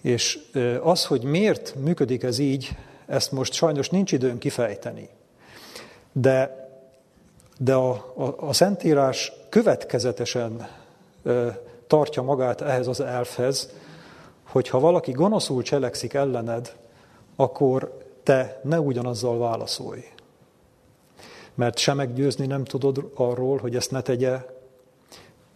És 0.00 0.38
az, 0.82 1.06
hogy 1.06 1.22
miért 1.22 1.74
működik 1.74 2.22
ez 2.22 2.38
így, 2.38 2.76
ezt 3.06 3.32
most 3.32 3.52
sajnos 3.52 3.90
nincs 3.90 4.12
időn 4.12 4.38
kifejteni. 4.38 5.08
De, 6.12 6.68
de 7.58 7.74
a, 7.74 7.90
a, 8.16 8.34
a 8.36 8.52
Szentírás 8.52 9.32
következetesen 9.48 10.68
tartja 11.86 12.22
magát 12.22 12.60
ehhez 12.60 12.86
az 12.86 13.00
elfhez, 13.00 13.70
hogy 14.42 14.68
ha 14.68 14.80
valaki 14.80 15.12
gonoszul 15.12 15.62
cselekszik 15.62 16.14
ellened, 16.14 16.76
akkor 17.36 17.98
te 18.22 18.60
ne 18.64 18.80
ugyanazzal 18.80 19.38
válaszolj 19.38 20.04
mert 21.54 21.78
se 21.78 21.94
meggyőzni 21.94 22.46
nem 22.46 22.64
tudod 22.64 23.10
arról, 23.14 23.58
hogy 23.58 23.76
ezt 23.76 23.90
ne 23.90 24.00
tegye, 24.00 24.44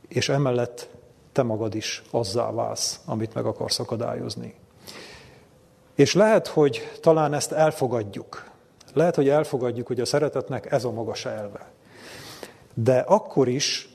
és 0.08 0.28
emellett 0.28 0.88
te 1.32 1.42
magad 1.42 1.74
is 1.74 2.02
azzá 2.10 2.50
válsz, 2.50 3.00
amit 3.04 3.34
meg 3.34 3.46
akarsz 3.46 3.78
akadályozni. 3.78 4.54
És 5.94 6.14
lehet, 6.14 6.46
hogy 6.46 6.90
talán 7.00 7.34
ezt 7.34 7.52
elfogadjuk. 7.52 8.50
Lehet, 8.92 9.14
hogy 9.14 9.28
elfogadjuk, 9.28 9.86
hogy 9.86 10.00
a 10.00 10.04
szeretetnek 10.04 10.72
ez 10.72 10.84
a 10.84 10.90
magas 10.90 11.24
elve. 11.24 11.70
De 12.74 12.98
akkor 12.98 13.48
is, 13.48 13.88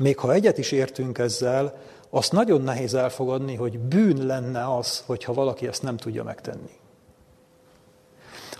még 0.00 0.18
ha 0.18 0.32
egyet 0.32 0.58
is 0.58 0.72
értünk 0.72 1.18
ezzel, 1.18 1.78
azt 2.10 2.32
nagyon 2.32 2.62
nehéz 2.62 2.94
elfogadni, 2.94 3.54
hogy 3.54 3.78
bűn 3.78 4.26
lenne 4.26 4.76
az, 4.76 5.02
hogyha 5.06 5.32
valaki 5.32 5.66
ezt 5.66 5.82
nem 5.82 5.96
tudja 5.96 6.22
megtenni. 6.22 6.78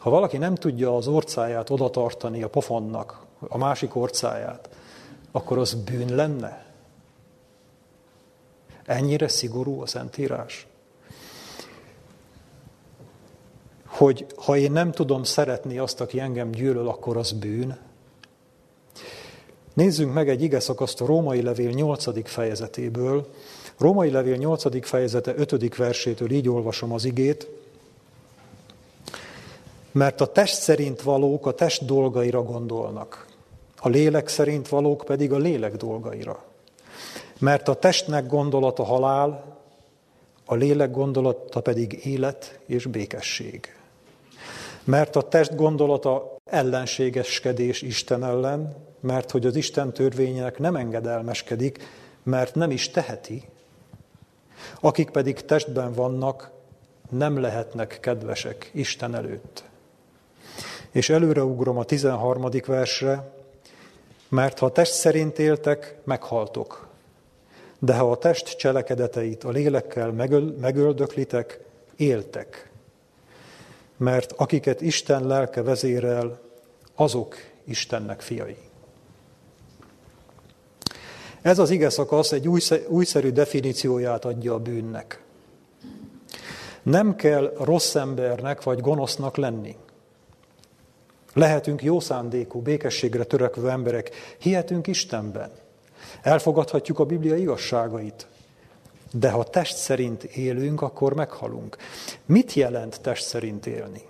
Ha 0.04 0.10
valaki 0.10 0.36
nem 0.36 0.54
tudja 0.54 0.96
az 0.96 1.06
orcáját 1.06 1.70
oda 1.70 1.90
tartani 1.90 2.42
a 2.42 2.48
pofonnak, 2.48 3.26
a 3.38 3.58
másik 3.58 3.96
orcáját, 3.96 4.68
akkor 5.32 5.58
az 5.58 5.74
bűn 5.74 6.14
lenne? 6.14 6.66
Ennyire 8.84 9.28
szigorú 9.28 9.80
a 9.80 9.86
Szentírás? 9.86 10.66
Hogy 13.86 14.26
ha 14.36 14.56
én 14.56 14.72
nem 14.72 14.92
tudom 14.92 15.22
szeretni 15.22 15.78
azt, 15.78 16.00
aki 16.00 16.20
engem 16.20 16.50
gyűlöl, 16.50 16.88
akkor 16.88 17.16
az 17.16 17.32
bűn? 17.32 17.78
Nézzünk 19.74 20.12
meg 20.12 20.28
egy 20.28 20.42
ige 20.42 20.60
szakaszt 20.60 21.00
a 21.00 21.06
Római 21.06 21.42
Levél 21.42 21.70
8. 21.70 22.28
fejezetéből. 22.28 23.28
Római 23.78 24.10
Levél 24.10 24.36
8. 24.36 24.86
fejezete 24.86 25.34
5. 25.36 25.76
versétől 25.76 26.30
így 26.30 26.48
olvasom 26.48 26.92
az 26.92 27.04
igét. 27.04 27.62
Mert 29.94 30.20
a 30.20 30.26
test 30.26 30.60
szerint 30.60 31.02
valók 31.02 31.46
a 31.46 31.52
test 31.52 31.84
dolgaira 31.84 32.42
gondolnak, 32.42 33.26
a 33.76 33.88
lélek 33.88 34.28
szerint 34.28 34.68
valók 34.68 35.04
pedig 35.06 35.32
a 35.32 35.36
lélek 35.36 35.76
dolgaira. 35.76 36.44
Mert 37.38 37.68
a 37.68 37.74
testnek 37.74 38.26
gondolata 38.26 38.84
halál, 38.84 39.58
a 40.44 40.54
lélek 40.54 40.90
gondolata 40.90 41.60
pedig 41.60 42.06
élet 42.06 42.58
és 42.66 42.86
békesség. 42.86 43.76
Mert 44.84 45.16
a 45.16 45.22
test 45.22 45.56
gondolata 45.56 46.36
ellenségeskedés 46.44 47.82
Isten 47.82 48.24
ellen, 48.24 48.76
mert 49.00 49.30
hogy 49.30 49.46
az 49.46 49.56
Isten 49.56 49.92
törvények 49.92 50.58
nem 50.58 50.76
engedelmeskedik, 50.76 51.78
mert 52.22 52.54
nem 52.54 52.70
is 52.70 52.90
teheti. 52.90 53.42
Akik 54.80 55.10
pedig 55.10 55.40
testben 55.40 55.92
vannak, 55.92 56.50
nem 57.10 57.40
lehetnek 57.40 57.98
kedvesek 58.00 58.70
Isten 58.72 59.14
előtt. 59.14 59.72
És 60.94 61.08
előreugrom 61.08 61.78
a 61.78 61.84
13. 61.84 62.48
versre, 62.66 63.32
mert 64.28 64.58
ha 64.58 64.72
test 64.72 64.92
szerint 64.92 65.38
éltek, 65.38 65.96
meghaltok. 66.04 66.88
De 67.78 67.94
ha 67.94 68.10
a 68.10 68.16
test 68.16 68.56
cselekedeteit 68.56 69.44
a 69.44 69.50
lélekkel 69.50 70.10
megöl, 70.10 70.56
megöldöklitek, 70.60 71.60
éltek. 71.96 72.70
Mert 73.96 74.32
akiket 74.32 74.80
Isten 74.80 75.26
lelke 75.26 75.62
vezérel, 75.62 76.40
azok 76.94 77.36
Istennek 77.64 78.20
fiai. 78.20 78.58
Ez 81.42 81.58
az 81.58 81.70
ige 81.70 81.90
szakasz 81.90 82.32
egy 82.32 82.48
újszerű 82.88 83.30
definícióját 83.30 84.24
adja 84.24 84.54
a 84.54 84.58
bűnnek. 84.58 85.22
Nem 86.82 87.16
kell 87.16 87.52
rossz 87.58 87.94
embernek 87.94 88.62
vagy 88.62 88.80
gonosznak 88.80 89.36
lenni. 89.36 89.76
Lehetünk 91.34 91.82
jó 91.82 92.00
szándékú, 92.00 92.60
békességre 92.60 93.24
törekvő 93.24 93.70
emberek, 93.70 94.10
hihetünk 94.38 94.86
Istenben. 94.86 95.50
Elfogadhatjuk 96.22 96.98
a 96.98 97.04
Biblia 97.04 97.36
igazságait, 97.36 98.26
de 99.12 99.30
ha 99.30 99.44
test 99.44 99.76
szerint 99.76 100.24
élünk, 100.24 100.82
akkor 100.82 101.14
meghalunk. 101.14 101.76
Mit 102.26 102.52
jelent 102.52 103.00
test 103.00 103.26
szerint 103.26 103.66
élni? 103.66 104.02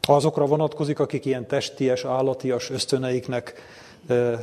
Azokra 0.00 0.46
vonatkozik, 0.46 0.98
akik 0.98 1.24
ilyen 1.24 1.46
testies, 1.46 2.04
állatias 2.04 2.70
ösztöneiknek 2.70 3.54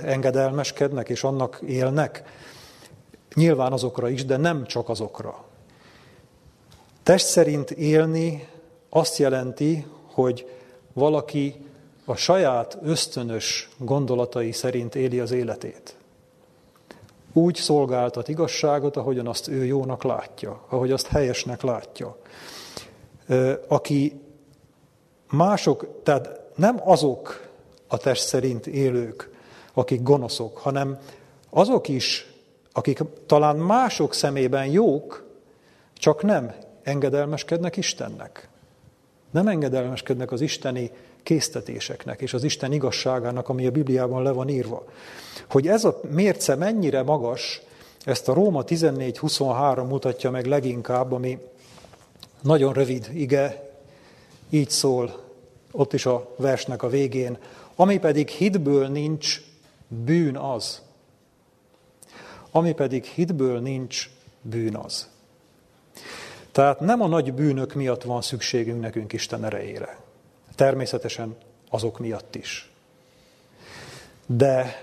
engedelmeskednek, 0.04 1.10
és 1.10 1.24
annak 1.24 1.62
élnek? 1.68 2.24
Nyilván 3.36 3.72
azokra 3.72 4.10
is, 4.10 4.26
de 4.26 4.38
nem 4.38 4.66
csak 4.66 4.90
azokra. 4.90 5.44
Test 7.04 7.26
szerint 7.26 7.72
élni 7.72 8.48
azt 8.90 9.18
jelenti, 9.18 9.86
hogy 10.06 10.46
valaki 10.93 11.56
a 12.06 12.15
saját 12.15 12.77
ösztönös 12.82 13.69
gondolatai 13.77 14.51
szerint 14.51 14.95
éli 14.95 15.19
az 15.19 15.32
életét. 15.32 15.95
Úgy 17.34 17.56
szolgáltat 17.56 18.27
igazságot, 18.27 18.97
ahogyan 18.97 19.27
azt 19.27 19.47
ő 19.47 19.65
jónak 19.65 20.03
látja, 20.03 20.63
ahogy 20.69 20.91
azt 20.91 21.08
helyesnek 21.08 21.62
látja. 21.62 22.17
Aki 23.67 24.21
mások, 25.29 26.03
tehát 26.03 26.41
nem 26.56 26.82
azok 26.84 27.49
a 27.88 27.97
test 27.97 28.25
szerint 28.25 28.67
élők, 28.67 29.32
akik 29.73 30.01
gonoszok, 30.01 30.58
hanem 30.58 30.99
azok 31.49 31.88
is, 31.88 32.34
akik 32.71 32.99
talán 33.25 33.56
mások 33.56 34.13
szemében 34.13 34.65
jók, 34.65 35.25
csak 35.93 36.23
nem 36.23 36.53
engedelmeskednek 36.84 37.77
Istennek. 37.77 38.49
Nem 39.34 39.48
engedelmeskednek 39.48 40.32
az 40.32 40.41
isteni 40.41 40.91
késztetéseknek 41.24 42.22
és 42.22 42.34
az 42.34 42.43
Isten 42.43 42.72
igazságának, 42.72 43.50
ami 43.50 43.65
a 43.65 43.72
Bibliában 43.72 44.24
le 44.24 44.32
van 44.32 44.50
írva. 44.50 44.86
Hogy 45.50 45.67
ez 45.67 45.84
a 45.84 46.00
mérce 46.10 46.56
mennyire 46.56 47.04
magas, 47.04 47.62
ezt 48.06 48.30
a 48.30 48.34
Róma 48.34 48.63
14.23 48.63 49.88
mutatja 49.88 50.32
meg 50.32 50.46
leginkább, 50.46 51.12
ami 51.12 51.39
nagyon 52.41 52.74
rövid 52.74 53.10
ige, 53.13 53.72
így 54.50 54.69
szól 54.69 55.24
ott 55.72 55.93
is 55.93 56.06
a 56.06 56.34
versnek 56.36 56.84
a 56.84 56.89
végén, 56.89 57.38
ami 57.76 58.00
pedig 58.00 58.30
hitből 58.30 58.88
nincs, 58.88 59.41
bűn 59.88 60.38
az. 60.38 60.82
Ami 62.52 62.74
pedig 62.74 63.04
hitből 63.04 63.60
nincs, 63.60 64.10
bűn 64.41 64.76
az. 64.76 65.12
Tehát 66.54 66.80
nem 66.80 67.02
a 67.02 67.08
nagy 67.08 67.34
bűnök 67.34 67.74
miatt 67.74 68.04
van 68.04 68.22
szükségünk 68.22 68.82
nekünk 68.82 69.13
Isten 69.13 69.46
erejére. 69.46 69.98
Természetesen 70.56 71.36
azok 71.70 72.00
miatt 72.00 72.36
is. 72.36 72.72
De 74.26 74.76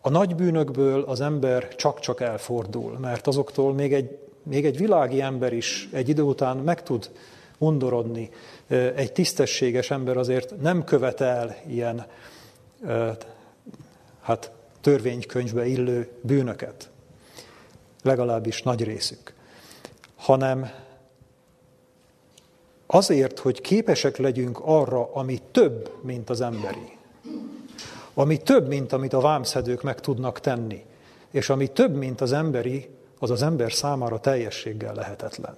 a 0.00 0.10
nagy 0.10 0.34
bűnökből 0.34 1.02
az 1.02 1.20
ember 1.20 1.74
csak-csak 1.74 2.20
elfordul, 2.20 2.98
mert 2.98 3.26
azoktól 3.26 3.72
még 3.72 3.92
egy, 3.92 4.18
még 4.42 4.64
egy 4.64 4.76
világi 4.76 5.20
ember 5.20 5.52
is 5.52 5.88
egy 5.92 6.08
idő 6.08 6.22
után 6.22 6.56
meg 6.56 6.82
tud 6.82 7.10
undorodni. 7.58 8.30
Egy 8.94 9.12
tisztességes 9.12 9.90
ember 9.90 10.16
azért 10.16 10.60
nem 10.60 10.84
követel 10.84 11.56
ilyen 11.66 12.06
hát, 14.20 14.50
törvénykönyvbe 14.80 15.66
illő 15.66 16.10
bűnöket, 16.20 16.90
legalábbis 18.02 18.62
nagy 18.62 18.84
részük, 18.84 19.34
hanem 20.16 20.70
Azért, 22.94 23.38
hogy 23.38 23.60
képesek 23.60 24.16
legyünk 24.16 24.60
arra, 24.62 25.12
ami 25.12 25.38
több, 25.50 25.90
mint 26.02 26.30
az 26.30 26.40
emberi. 26.40 26.96
Ami 28.14 28.36
több, 28.36 28.68
mint 28.68 28.92
amit 28.92 29.12
a 29.12 29.20
vámszedők 29.20 29.82
meg 29.82 30.00
tudnak 30.00 30.40
tenni. 30.40 30.84
És 31.30 31.50
ami 31.50 31.68
több, 31.68 31.94
mint 31.94 32.20
az 32.20 32.32
emberi, 32.32 32.88
az 33.18 33.30
az 33.30 33.42
ember 33.42 33.72
számára 33.72 34.20
teljességgel 34.20 34.94
lehetetlen. 34.94 35.56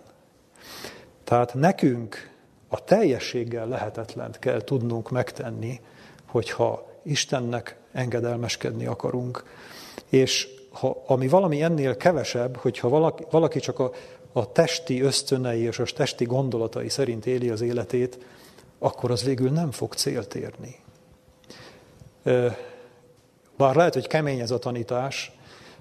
Tehát 1.24 1.54
nekünk 1.54 2.30
a 2.68 2.84
teljességgel 2.84 3.68
lehetetlent 3.68 4.38
kell 4.38 4.60
tudnunk 4.60 5.10
megtenni, 5.10 5.80
hogyha 6.26 6.86
Istennek 7.02 7.76
engedelmeskedni 7.92 8.86
akarunk. 8.86 9.44
És 10.08 10.48
ha, 10.70 11.02
ami 11.06 11.28
valami 11.28 11.62
ennél 11.62 11.96
kevesebb, 11.96 12.56
hogyha 12.56 12.88
valaki, 12.88 13.24
valaki 13.30 13.60
csak 13.60 13.78
a 13.78 13.90
a 14.36 14.52
testi 14.52 15.00
ösztönei 15.00 15.60
és 15.60 15.78
a 15.78 15.84
testi 15.84 16.24
gondolatai 16.24 16.88
szerint 16.88 17.26
éli 17.26 17.50
az 17.50 17.60
életét, 17.60 18.18
akkor 18.78 19.10
az 19.10 19.24
végül 19.24 19.50
nem 19.50 19.70
fog 19.70 19.92
célt 19.92 20.34
érni. 20.34 20.76
Bár 23.56 23.74
lehet, 23.74 23.94
hogy 23.94 24.06
kemény 24.06 24.40
ez 24.40 24.50
a 24.50 24.58
tanítás, 24.58 25.32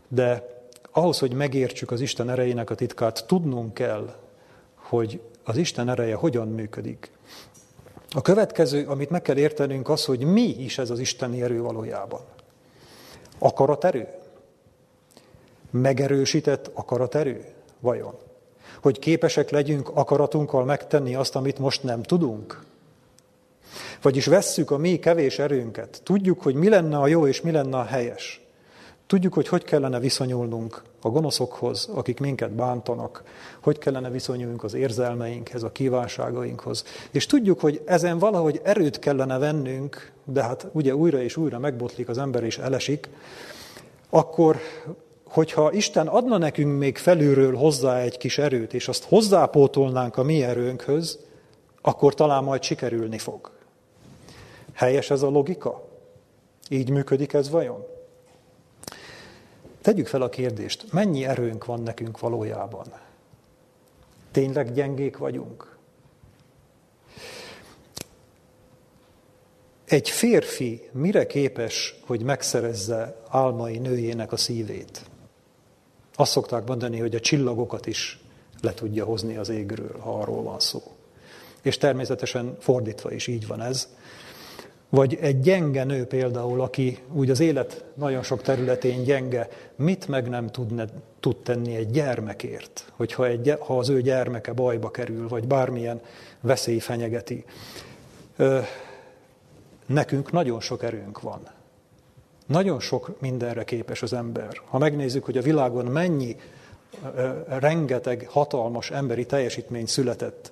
de 0.07 0.51
ahhoz, 0.91 1.19
hogy 1.19 1.33
megértsük 1.33 1.91
az 1.91 2.01
Isten 2.01 2.29
erejének 2.29 2.69
a 2.69 2.75
titkát, 2.75 3.25
tudnunk 3.27 3.73
kell, 3.73 4.15
hogy 4.75 5.21
az 5.43 5.57
Isten 5.57 5.89
ereje 5.89 6.15
hogyan 6.15 6.47
működik. 6.47 7.11
A 8.09 8.21
következő, 8.21 8.87
amit 8.87 9.09
meg 9.09 9.21
kell 9.21 9.37
értenünk, 9.37 9.89
az, 9.89 10.05
hogy 10.05 10.19
mi 10.19 10.47
is 10.47 10.77
ez 10.77 10.89
az 10.89 10.99
isteni 10.99 11.41
erő 11.41 11.61
valójában. 11.61 12.21
Akaraterő? 13.39 14.07
Megerősített 15.69 16.69
akaraterő? 16.73 17.45
Vajon? 17.79 18.15
Hogy 18.83 18.99
képesek 18.99 19.49
legyünk 19.49 19.89
akaratunkkal 19.93 20.65
megtenni 20.65 21.15
azt, 21.15 21.35
amit 21.35 21.59
most 21.59 21.83
nem 21.83 22.03
tudunk? 22.03 22.63
Vagyis 24.01 24.25
vesszük 24.25 24.71
a 24.71 24.77
mi 24.77 24.99
kevés 24.99 25.39
erőnket, 25.39 26.01
tudjuk, 26.03 26.41
hogy 26.41 26.55
mi 26.55 26.69
lenne 26.69 26.97
a 26.97 27.07
jó 27.07 27.27
és 27.27 27.41
mi 27.41 27.51
lenne 27.51 27.77
a 27.77 27.83
helyes. 27.83 28.41
Tudjuk, 29.07 29.33
hogy 29.33 29.47
hogy 29.47 29.63
kellene 29.63 29.99
viszonyulnunk 29.99 30.83
a 31.01 31.09
gonoszokhoz, 31.09 31.89
akik 31.93 32.19
minket 32.19 32.51
bántanak, 32.51 33.23
hogy 33.61 33.77
kellene 33.77 34.09
viszonyulnunk 34.09 34.63
az 34.63 34.73
érzelmeinkhez, 34.73 35.63
a 35.63 35.71
kívánságainkhoz. 35.71 36.83
És 37.11 37.25
tudjuk, 37.25 37.59
hogy 37.59 37.81
ezen 37.85 38.17
valahogy 38.17 38.61
erőt 38.63 38.99
kellene 38.99 39.37
vennünk, 39.37 40.11
de 40.25 40.43
hát 40.43 40.67
ugye 40.71 40.95
újra 40.95 41.21
és 41.21 41.37
újra 41.37 41.59
megbotlik 41.59 42.09
az 42.09 42.17
ember 42.17 42.43
és 42.43 42.57
elesik, 42.57 43.09
akkor 44.09 44.57
hogyha 45.33 45.71
Isten 45.71 46.07
adna 46.07 46.37
nekünk 46.37 46.77
még 46.77 46.97
felülről 46.97 47.55
hozzá 47.55 47.99
egy 47.99 48.17
kis 48.17 48.37
erőt, 48.37 48.73
és 48.73 48.87
azt 48.87 49.03
hozzápótolnánk 49.03 50.17
a 50.17 50.23
mi 50.23 50.43
erőnkhöz, 50.43 51.19
akkor 51.81 52.13
talán 52.13 52.43
majd 52.43 52.63
sikerülni 52.63 53.17
fog. 53.17 53.51
Helyes 54.73 55.09
ez 55.09 55.21
a 55.21 55.29
logika? 55.29 55.87
Így 56.69 56.89
működik 56.89 57.33
ez 57.33 57.49
vajon? 57.49 57.85
Tegyük 59.81 60.07
fel 60.07 60.21
a 60.21 60.29
kérdést, 60.29 60.91
mennyi 60.91 61.25
erőnk 61.25 61.65
van 61.65 61.81
nekünk 61.81 62.19
valójában? 62.19 62.85
Tényleg 64.31 64.73
gyengék 64.73 65.17
vagyunk? 65.17 65.77
Egy 69.85 70.09
férfi 70.09 70.89
mire 70.91 71.25
képes, 71.25 71.95
hogy 72.05 72.23
megszerezze 72.23 73.21
álmai 73.29 73.77
nőjének 73.77 74.31
a 74.31 74.37
szívét? 74.37 75.11
Azt 76.15 76.31
szokták 76.31 76.67
mondani, 76.67 76.99
hogy 76.99 77.15
a 77.15 77.19
csillagokat 77.19 77.85
is 77.85 78.19
le 78.61 78.73
tudja 78.73 79.05
hozni 79.05 79.35
az 79.35 79.49
égről, 79.49 79.99
ha 79.99 80.19
arról 80.19 80.43
van 80.43 80.59
szó. 80.59 80.81
És 81.61 81.77
természetesen 81.77 82.57
fordítva 82.59 83.11
is 83.11 83.27
így 83.27 83.47
van 83.47 83.61
ez. 83.61 83.87
Vagy 84.89 85.17
egy 85.21 85.39
gyenge 85.39 85.83
nő 85.83 86.05
például, 86.05 86.61
aki 86.61 86.99
úgy 87.11 87.29
az 87.29 87.39
élet 87.39 87.85
nagyon 87.93 88.23
sok 88.23 88.41
területén 88.41 89.03
gyenge, 89.03 89.49
mit 89.75 90.07
meg 90.07 90.29
nem 90.29 90.47
tudne, 90.47 90.85
tud 91.19 91.37
tenni 91.37 91.75
egy 91.75 91.91
gyermekért, 91.91 92.91
hogyha 92.95 93.27
egy, 93.27 93.55
ha 93.59 93.77
az 93.77 93.89
ő 93.89 94.01
gyermeke 94.01 94.53
bajba 94.53 94.91
kerül, 94.91 95.27
vagy 95.27 95.47
bármilyen 95.47 96.01
veszély 96.39 96.79
fenyegeti. 96.79 97.45
Ö, 98.35 98.59
nekünk 99.85 100.31
nagyon 100.31 100.59
sok 100.59 100.83
erőnk 100.83 101.21
van. 101.21 101.41
Nagyon 102.53 102.79
sok 102.79 103.19
mindenre 103.19 103.63
képes 103.63 104.01
az 104.01 104.13
ember. 104.13 104.61
Ha 104.65 104.77
megnézzük, 104.77 105.25
hogy 105.25 105.37
a 105.37 105.41
világon 105.41 105.85
mennyi, 105.85 106.35
rengeteg 107.47 108.27
hatalmas 108.29 108.91
emberi 108.91 109.25
teljesítmény 109.25 109.85
született, 109.85 110.51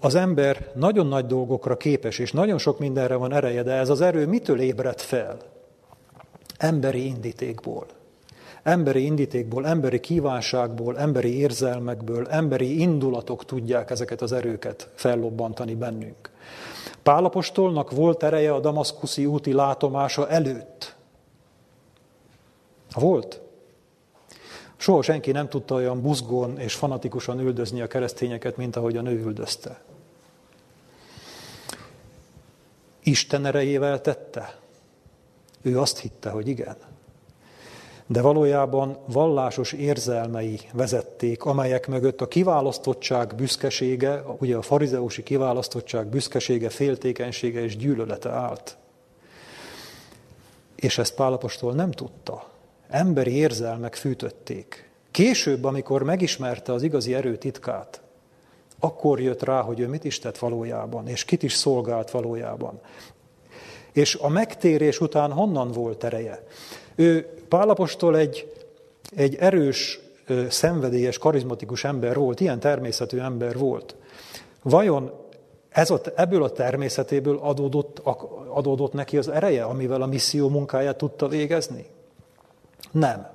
az 0.00 0.14
ember 0.14 0.70
nagyon 0.74 1.06
nagy 1.06 1.26
dolgokra 1.26 1.76
képes, 1.76 2.18
és 2.18 2.32
nagyon 2.32 2.58
sok 2.58 2.78
mindenre 2.78 3.14
van 3.14 3.32
ereje, 3.32 3.62
de 3.62 3.72
ez 3.72 3.88
az 3.88 4.00
erő 4.00 4.26
mitől 4.26 4.60
ébred 4.60 5.00
fel? 5.00 5.36
Emberi 6.56 7.06
indítékból. 7.06 7.86
Emberi 8.62 9.04
indítékból, 9.04 9.66
emberi 9.66 10.00
kívánságból, 10.00 10.98
emberi 10.98 11.38
érzelmekből, 11.38 12.26
emberi 12.26 12.80
indulatok 12.80 13.44
tudják 13.44 13.90
ezeket 13.90 14.22
az 14.22 14.32
erőket 14.32 14.88
fellobbantani 14.94 15.74
bennünk. 15.74 16.30
Pálapostolnak 17.06 17.90
volt 17.90 18.22
ereje 18.22 18.54
a 18.54 18.60
damaszkuszi 18.60 19.26
úti 19.26 19.52
látomása 19.52 20.28
előtt. 20.28 20.96
Volt. 22.94 23.40
Soha 24.76 25.02
senki 25.02 25.30
nem 25.30 25.48
tudta 25.48 25.74
olyan 25.74 26.02
buzgón 26.02 26.58
és 26.58 26.74
fanatikusan 26.74 27.40
üldözni 27.40 27.80
a 27.80 27.86
keresztényeket, 27.86 28.56
mint 28.56 28.76
ahogy 28.76 28.96
a 28.96 29.00
nő 29.00 29.20
üldözte. 29.20 29.80
Isten 33.02 33.46
erejével 33.46 34.00
tette? 34.00 34.58
Ő 35.62 35.80
azt 35.80 35.98
hitte, 35.98 36.30
hogy 36.30 36.48
igen. 36.48 36.76
De 38.06 38.20
valójában 38.20 38.98
vallásos 39.06 39.72
érzelmei 39.72 40.60
vezették, 40.72 41.44
amelyek 41.44 41.86
mögött 41.86 42.20
a 42.20 42.28
kiválasztottság 42.28 43.34
büszkesége, 43.34 44.22
ugye 44.38 44.56
a 44.56 44.62
farizeusi 44.62 45.22
kiválasztottság 45.22 46.06
büszkesége, 46.06 46.68
féltékenysége 46.68 47.62
és 47.62 47.76
gyűlölete 47.76 48.30
állt. 48.30 48.76
És 50.74 50.98
ezt 50.98 51.14
Pálapostól 51.14 51.72
nem 51.72 51.90
tudta. 51.90 52.48
Emberi 52.88 53.34
érzelmek 53.34 53.94
fűtötték. 53.94 54.90
Később, 55.10 55.64
amikor 55.64 56.02
megismerte 56.02 56.72
az 56.72 56.82
igazi 56.82 57.14
erő 57.14 57.36
titkát, 57.36 58.00
akkor 58.78 59.20
jött 59.20 59.42
rá, 59.42 59.60
hogy 59.60 59.80
ő 59.80 59.88
mit 59.88 60.04
is 60.04 60.18
tett 60.18 60.38
valójában, 60.38 61.08
és 61.08 61.24
kit 61.24 61.42
is 61.42 61.52
szolgált 61.52 62.10
valójában. 62.10 62.80
És 63.92 64.14
a 64.14 64.28
megtérés 64.28 65.00
után 65.00 65.32
honnan 65.32 65.72
volt 65.72 66.04
ereje? 66.04 66.46
Ő 66.96 67.28
Pálapostól 67.48 68.16
egy, 68.16 68.52
egy 69.16 69.34
erős, 69.34 70.00
szenvedélyes, 70.48 71.18
karizmatikus 71.18 71.84
ember 71.84 72.16
volt, 72.16 72.40
ilyen 72.40 72.60
természetű 72.60 73.18
ember 73.18 73.58
volt. 73.58 73.96
Vajon 74.62 75.12
ez 75.68 75.90
a, 75.90 76.00
ebből 76.14 76.42
a 76.42 76.50
természetéből 76.50 77.38
adódott, 77.38 77.98
adódott 78.48 78.92
neki 78.92 79.16
az 79.16 79.28
ereje, 79.28 79.64
amivel 79.64 80.02
a 80.02 80.06
misszió 80.06 80.48
munkáját 80.48 80.96
tudta 80.96 81.28
végezni? 81.28 81.86
Nem. 82.90 83.34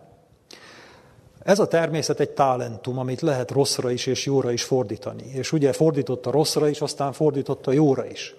Ez 1.44 1.60
a 1.60 1.68
természet 1.68 2.20
egy 2.20 2.30
talentum, 2.30 3.00
amit 3.00 3.22
lehet 3.22 3.52
rosszra 3.52 3.92
is 3.92 4.06
és 4.06 4.26
jóra 4.26 4.52
is 4.52 4.64
fordítani. 4.64 5.24
És 5.34 5.52
ugye 5.52 5.74
fordította 5.74 6.32
rosszra 6.32 6.68
is, 6.68 6.82
aztán 6.82 7.14
fordította 7.14 7.72
jóra 7.72 8.06
is. 8.06 8.36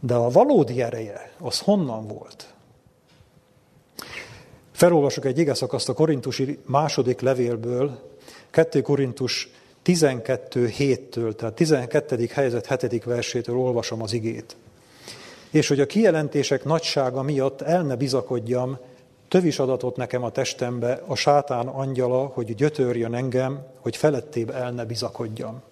De 0.00 0.14
a 0.14 0.28
valódi 0.28 0.82
ereje, 0.82 1.32
az 1.40 1.60
honnan 1.60 2.06
volt? 2.06 2.51
Felolvasok 4.82 5.24
egy 5.24 5.38
igazakaszt 5.38 5.88
a 5.88 5.92
korintusi 5.92 6.58
második 6.66 7.20
levélből, 7.20 7.98
2 8.50 8.80
Korintus 8.80 9.50
12 9.82 10.72
7-től, 10.78 11.34
tehát 11.34 11.54
12. 11.54 12.28
helyzet 12.32 12.80
7. 12.80 13.04
versétől 13.04 13.56
olvasom 13.56 14.02
az 14.02 14.12
igét. 14.12 14.56
És 15.50 15.68
hogy 15.68 15.80
a 15.80 15.86
kijelentések 15.86 16.64
nagysága 16.64 17.22
miatt 17.22 17.60
el 17.60 17.82
ne 17.82 17.96
bizakodjam, 17.96 18.78
Tövis 19.28 19.58
adatot 19.58 19.96
nekem 19.96 20.22
a 20.22 20.30
testembe 20.30 21.02
a 21.06 21.14
sátán 21.14 21.66
angyala, 21.66 22.26
hogy 22.26 22.54
gyötörjön 22.54 23.14
engem, 23.14 23.66
hogy 23.80 23.96
felettébb 23.96 24.50
el 24.50 24.70
ne 24.70 24.84
bizakodjam. 24.84 25.62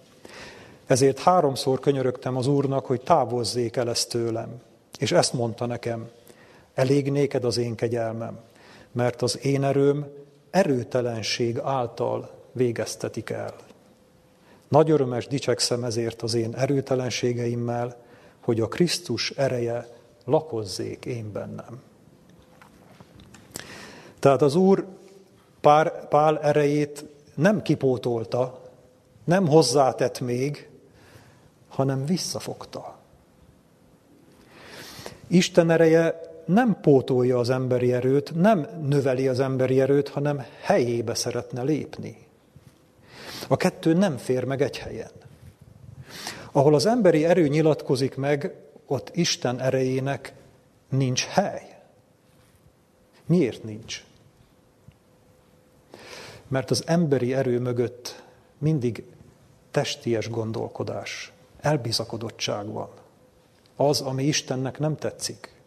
Ezért 0.86 1.18
háromszor 1.18 1.80
könyörögtem 1.80 2.36
az 2.36 2.46
Úrnak, 2.46 2.86
hogy 2.86 3.00
távozzék 3.00 3.76
el 3.76 3.88
ezt 3.88 4.08
tőlem. 4.08 4.62
És 4.98 5.12
ezt 5.12 5.32
mondta 5.32 5.66
nekem, 5.66 6.08
elég 6.74 7.10
néked 7.10 7.44
az 7.44 7.58
én 7.58 7.74
kegyelmem, 7.74 8.38
mert 8.92 9.22
az 9.22 9.44
én 9.44 9.64
erőm 9.64 10.06
erőtelenség 10.50 11.58
által 11.58 12.30
végeztetik 12.52 13.30
el. 13.30 13.54
Nagy 14.68 14.90
örömes 14.90 15.26
dicsekszem 15.26 15.84
ezért 15.84 16.22
az 16.22 16.34
én 16.34 16.54
erőtelenségeimmel, 16.54 17.96
hogy 18.40 18.60
a 18.60 18.68
Krisztus 18.68 19.30
ereje 19.30 19.88
lakozzék 20.24 21.04
én 21.04 21.32
bennem. 21.32 21.82
Tehát 24.18 24.42
az 24.42 24.54
Úr 24.54 24.86
Pár, 25.60 26.08
Pál 26.08 26.38
erejét 26.40 27.04
nem 27.34 27.62
kipótolta, 27.62 28.60
nem 29.24 29.48
hozzátett 29.48 30.20
még, 30.20 30.68
hanem 31.68 32.04
visszafogta. 32.04 32.98
Isten 35.26 35.70
ereje 35.70 36.29
nem 36.52 36.80
pótolja 36.80 37.38
az 37.38 37.50
emberi 37.50 37.92
erőt, 37.92 38.34
nem 38.34 38.66
növeli 38.82 39.28
az 39.28 39.40
emberi 39.40 39.80
erőt, 39.80 40.08
hanem 40.08 40.44
helyébe 40.60 41.14
szeretne 41.14 41.62
lépni. 41.62 42.26
A 43.48 43.56
kettő 43.56 43.92
nem 43.92 44.16
fér 44.16 44.44
meg 44.44 44.62
egy 44.62 44.78
helyen. 44.78 45.10
Ahol 46.52 46.74
az 46.74 46.86
emberi 46.86 47.24
erő 47.24 47.48
nyilatkozik 47.48 48.16
meg, 48.16 48.54
ott 48.86 49.10
Isten 49.14 49.60
erejének 49.60 50.32
nincs 50.88 51.24
hely. 51.24 51.78
Miért 53.26 53.62
nincs? 53.62 54.04
Mert 56.48 56.70
az 56.70 56.82
emberi 56.86 57.34
erő 57.34 57.58
mögött 57.58 58.22
mindig 58.58 59.04
testies 59.70 60.30
gondolkodás, 60.30 61.32
elbizakodottság 61.60 62.66
van. 62.66 62.88
Az, 63.76 64.00
ami 64.00 64.24
Istennek 64.24 64.78
nem 64.78 64.96
tetszik. 64.96 65.59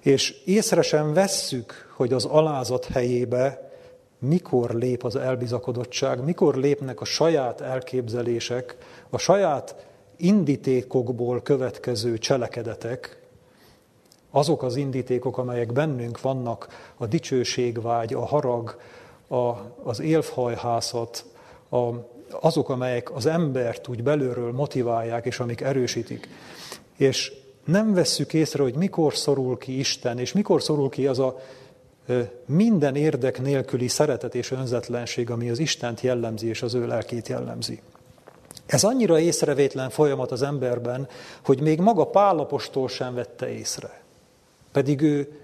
És 0.00 0.42
észre 0.44 0.82
sem 0.82 1.12
vesszük, 1.12 1.92
hogy 1.96 2.12
az 2.12 2.24
alázat 2.24 2.84
helyébe 2.84 3.70
mikor 4.18 4.70
lép 4.70 5.04
az 5.04 5.16
elbizakodottság, 5.16 6.24
mikor 6.24 6.54
lépnek 6.54 7.00
a 7.00 7.04
saját 7.04 7.60
elképzelések, 7.60 8.76
a 9.10 9.18
saját 9.18 9.86
indítékokból 10.16 11.42
következő 11.42 12.18
cselekedetek, 12.18 13.20
azok 14.30 14.62
az 14.62 14.76
indítékok, 14.76 15.38
amelyek 15.38 15.72
bennünk 15.72 16.20
vannak, 16.20 16.68
a 16.96 17.06
dicsőségvágy, 17.06 18.14
a 18.14 18.24
harag, 18.24 18.78
a, 19.28 19.52
az 19.82 20.00
élfhajhászat, 20.00 21.24
a, 21.70 21.90
azok, 22.40 22.68
amelyek 22.68 23.14
az 23.14 23.26
embert 23.26 23.88
úgy 23.88 24.02
belülről 24.02 24.52
motiválják, 24.52 25.26
és 25.26 25.40
amik 25.40 25.60
erősítik. 25.60 26.28
És 26.96 27.32
nem 27.66 27.94
vesszük 27.94 28.32
észre, 28.32 28.62
hogy 28.62 28.74
mikor 28.74 29.16
szorul 29.16 29.58
ki 29.58 29.78
Isten, 29.78 30.18
és 30.18 30.32
mikor 30.32 30.62
szorul 30.62 30.88
ki 30.88 31.06
az 31.06 31.18
a 31.18 31.40
minden 32.46 32.94
érdek 32.96 33.40
nélküli 33.40 33.88
szeretet 33.88 34.34
és 34.34 34.50
önzetlenség, 34.50 35.30
ami 35.30 35.50
az 35.50 35.58
Istent 35.58 36.00
jellemzi 36.00 36.48
és 36.48 36.62
az 36.62 36.74
ő 36.74 36.86
lelkét 36.86 37.28
jellemzi. 37.28 37.80
Ez 38.66 38.84
annyira 38.84 39.18
észrevétlen 39.18 39.90
folyamat 39.90 40.30
az 40.32 40.42
emberben, 40.42 41.08
hogy 41.44 41.60
még 41.60 41.80
maga 41.80 42.04
Pálapostól 42.06 42.88
sem 42.88 43.14
vette 43.14 43.48
észre. 43.48 44.00
Pedig 44.72 45.00
ő 45.00 45.40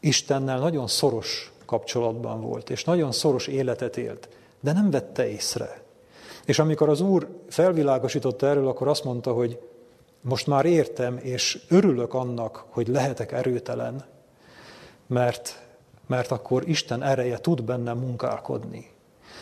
Istennel 0.00 0.58
nagyon 0.58 0.86
szoros 0.86 1.52
kapcsolatban 1.64 2.40
volt, 2.40 2.70
és 2.70 2.84
nagyon 2.84 3.12
szoros 3.12 3.46
életet 3.46 3.96
élt, 3.96 4.28
de 4.60 4.72
nem 4.72 4.90
vette 4.90 5.28
észre. 5.28 5.82
És 6.44 6.58
amikor 6.58 6.88
az 6.88 7.00
Úr 7.00 7.28
felvilágosította 7.48 8.46
erről, 8.46 8.68
akkor 8.68 8.88
azt 8.88 9.04
mondta, 9.04 9.32
hogy 9.32 9.58
most 10.28 10.46
már 10.46 10.64
értem, 10.64 11.18
és 11.22 11.62
örülök 11.68 12.14
annak, 12.14 12.64
hogy 12.68 12.88
lehetek 12.88 13.32
erőtelen, 13.32 14.04
mert, 15.06 15.66
mert 16.06 16.30
akkor 16.30 16.68
Isten 16.68 17.02
ereje 17.02 17.38
tud 17.38 17.62
bennem 17.64 17.98
munkálkodni. 17.98 18.90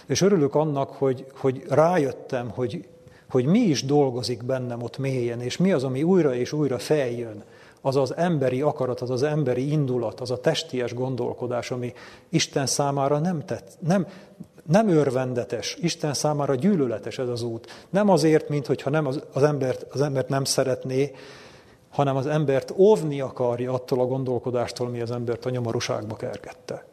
És 0.07 0.21
örülök 0.21 0.55
annak, 0.55 0.91
hogy, 0.91 1.27
hogy 1.35 1.65
rájöttem, 1.69 2.51
hogy, 2.51 2.89
hogy 3.31 3.45
mi 3.45 3.59
is 3.59 3.85
dolgozik 3.85 4.45
bennem 4.45 4.83
ott 4.83 4.99
mélyen, 4.99 5.41
és 5.41 5.57
mi 5.57 5.73
az, 5.73 5.85
ami 5.85 6.03
újra 6.03 6.35
és 6.35 6.53
újra 6.53 6.79
feljön. 6.79 7.45
Az 7.81 7.97
az 7.97 8.17
emberi 8.17 8.61
akarat, 8.61 9.01
az 9.01 9.11
az 9.11 9.23
emberi 9.23 9.71
indulat, 9.71 10.21
az 10.21 10.31
a 10.31 10.41
testies 10.41 10.95
gondolkodás, 10.95 11.71
ami 11.71 11.93
Isten 12.29 12.67
számára 12.67 13.19
nem, 13.19 13.45
tett, 13.45 13.77
nem, 13.79 14.07
nem 14.69 14.89
örvendetes, 14.89 15.77
Isten 15.81 16.15
számára 16.15 16.55
gyűlöletes 16.55 17.19
ez 17.19 17.29
az 17.29 17.43
út. 17.43 17.87
Nem 17.91 18.09
azért, 18.09 18.49
mint 18.49 18.67
hogyha 18.67 18.91
nem 18.91 19.07
az, 19.07 19.23
az, 19.33 19.43
embert, 19.43 19.87
az 19.91 20.01
embert 20.01 20.29
nem 20.29 20.45
szeretné, 20.45 21.13
hanem 21.91 22.17
az 22.17 22.27
embert 22.27 22.73
óvni 22.77 23.21
akarja 23.21 23.73
attól 23.73 24.01
a 24.01 24.07
gondolkodástól, 24.07 24.89
mi 24.89 25.01
az 25.01 25.11
embert 25.11 25.47
a 25.47 25.51
nyomorúságba 25.51 26.17
kergette. 26.17 26.85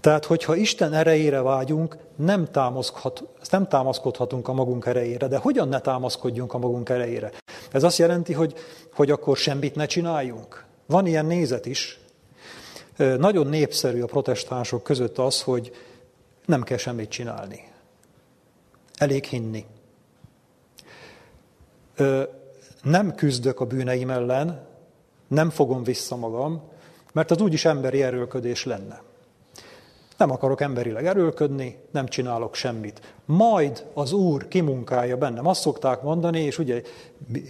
Tehát, 0.00 0.24
hogyha 0.24 0.54
Isten 0.54 0.92
erejére 0.92 1.42
vágyunk, 1.42 1.96
nem, 2.16 2.44
támaszkodhat, 2.44 3.24
nem 3.50 3.68
támaszkodhatunk 3.68 4.48
a 4.48 4.52
magunk 4.52 4.86
erejére. 4.86 5.26
De 5.28 5.36
hogyan 5.36 5.68
ne 5.68 5.80
támaszkodjunk 5.80 6.54
a 6.54 6.58
magunk 6.58 6.88
erejére? 6.88 7.32
Ez 7.72 7.82
azt 7.82 7.98
jelenti, 7.98 8.32
hogy, 8.32 8.54
hogy 8.94 9.10
akkor 9.10 9.36
semmit 9.36 9.74
ne 9.74 9.86
csináljunk. 9.86 10.64
Van 10.86 11.06
ilyen 11.06 11.26
nézet 11.26 11.66
is. 11.66 12.00
Nagyon 12.98 13.46
népszerű 13.46 14.02
a 14.02 14.06
protestánsok 14.06 14.82
között 14.82 15.18
az, 15.18 15.42
hogy 15.42 15.72
nem 16.46 16.62
kell 16.62 16.76
semmit 16.76 17.08
csinálni. 17.08 17.68
Elég 18.96 19.24
hinni. 19.24 19.64
Nem 22.82 23.14
küzdök 23.14 23.60
a 23.60 23.64
bűneim 23.64 24.10
ellen, 24.10 24.66
nem 25.28 25.50
fogom 25.50 25.82
vissza 25.82 26.16
magam, 26.16 26.62
mert 27.12 27.30
az 27.30 27.40
úgyis 27.40 27.64
emberi 27.64 28.02
erőlködés 28.02 28.64
lenne. 28.64 29.02
Nem 30.16 30.30
akarok 30.30 30.60
emberileg 30.60 31.06
erőlködni, 31.06 31.78
nem 31.90 32.06
csinálok 32.06 32.54
semmit. 32.54 33.14
Majd 33.24 33.86
az 33.94 34.12
Úr 34.12 34.48
kimunkálja 34.48 35.16
bennem. 35.16 35.46
Azt 35.46 35.60
szokták 35.60 36.02
mondani, 36.02 36.40
és 36.40 36.58
ugye 36.58 36.82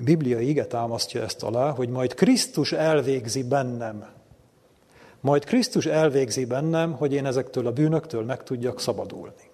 bibliai 0.05 0.49
ige 0.49 0.67
támasztja 0.67 1.23
ezt 1.23 1.43
alá, 1.43 1.71
hogy 1.71 1.89
majd 1.89 2.15
Krisztus 2.15 2.73
elvégzi 2.73 3.43
bennem. 3.43 4.17
Majd 5.21 5.45
Krisztus 5.45 5.87
elvégzi 5.87 6.45
bennem, 6.45 6.93
hogy 6.93 7.13
én 7.13 7.27
ezektől 7.27 7.67
a 7.67 7.73
bűnöktől 7.73 8.25
meg 8.25 8.43
tudjak 8.43 8.81
szabadulni. 8.81 9.51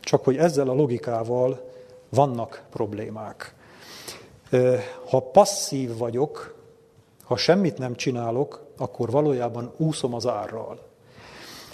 Csak 0.00 0.24
hogy 0.24 0.36
ezzel 0.36 0.68
a 0.68 0.74
logikával 0.74 1.70
vannak 2.08 2.62
problémák. 2.70 3.54
Ha 5.08 5.20
passzív 5.20 5.96
vagyok, 5.96 6.54
ha 7.24 7.36
semmit 7.36 7.78
nem 7.78 7.94
csinálok, 7.94 8.66
akkor 8.76 9.10
valójában 9.10 9.72
úszom 9.76 10.14
az 10.14 10.26
árral. 10.26 10.80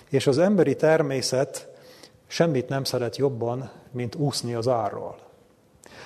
És 0.08 0.26
az 0.26 0.38
emberi 0.38 0.76
természet 0.76 1.68
semmit 2.26 2.68
nem 2.68 2.84
szeret 2.84 3.16
jobban, 3.16 3.70
mint 3.90 4.14
úszni 4.14 4.54
az 4.54 4.68
árral. 4.68 5.18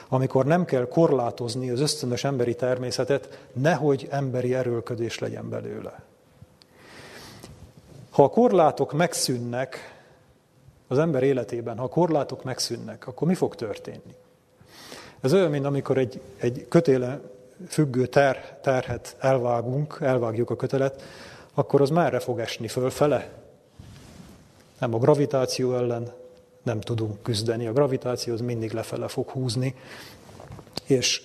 Amikor 0.08 0.44
nem 0.44 0.64
kell 0.64 0.88
korlátozni 0.88 1.70
az 1.70 1.80
ösztönös 1.80 2.24
emberi 2.24 2.54
természetet, 2.54 3.46
nehogy 3.52 4.06
emberi 4.10 4.54
erőlködés 4.54 5.18
legyen 5.18 5.48
belőle. 5.48 6.02
Ha 8.10 8.22
a 8.22 8.28
korlátok 8.28 8.92
megszűnnek 8.92 10.00
az 10.88 10.98
ember 10.98 11.22
életében, 11.22 11.76
ha 11.78 11.84
a 11.84 11.88
korlátok 11.88 12.44
megszűnnek, 12.44 13.06
akkor 13.06 13.28
mi 13.28 13.34
fog 13.34 13.54
történni? 13.54 14.14
Ez 15.20 15.32
olyan, 15.32 15.50
mint 15.50 15.64
amikor 15.64 15.98
egy, 15.98 16.20
egy 16.36 16.66
kötéle 16.68 17.20
függő 17.68 18.06
ter, 18.06 18.58
terhet 18.62 19.16
elvágunk, 19.18 19.98
elvágjuk 20.00 20.50
a 20.50 20.56
kötelet, 20.56 21.02
akkor 21.54 21.80
az 21.80 21.90
merre 21.90 22.18
fog 22.18 22.38
esni? 22.38 22.68
Fölfele? 22.68 23.28
Nem 24.78 24.94
a 24.94 24.98
gravitáció 24.98 25.74
ellen 25.74 26.12
nem 26.66 26.80
tudunk 26.80 27.22
küzdeni. 27.22 27.66
A 27.66 27.72
gravitáció 27.72 28.32
az 28.32 28.40
mindig 28.40 28.72
lefele 28.72 29.08
fog 29.08 29.30
húzni, 29.30 29.74
és, 30.86 31.22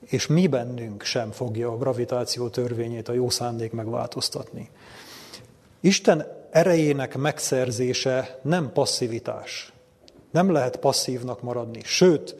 és 0.00 0.26
mi 0.26 0.46
bennünk 0.46 1.02
sem 1.02 1.30
fogja 1.30 1.70
a 1.70 1.76
gravitáció 1.76 2.48
törvényét, 2.48 3.08
a 3.08 3.12
jó 3.12 3.30
szándék 3.30 3.72
megváltoztatni. 3.72 4.70
Isten 5.80 6.26
erejének 6.50 7.16
megszerzése 7.16 8.38
nem 8.42 8.72
passzivitás. 8.72 9.72
Nem 10.30 10.52
lehet 10.52 10.76
passzívnak 10.76 11.42
maradni. 11.42 11.80
Sőt, 11.84 12.36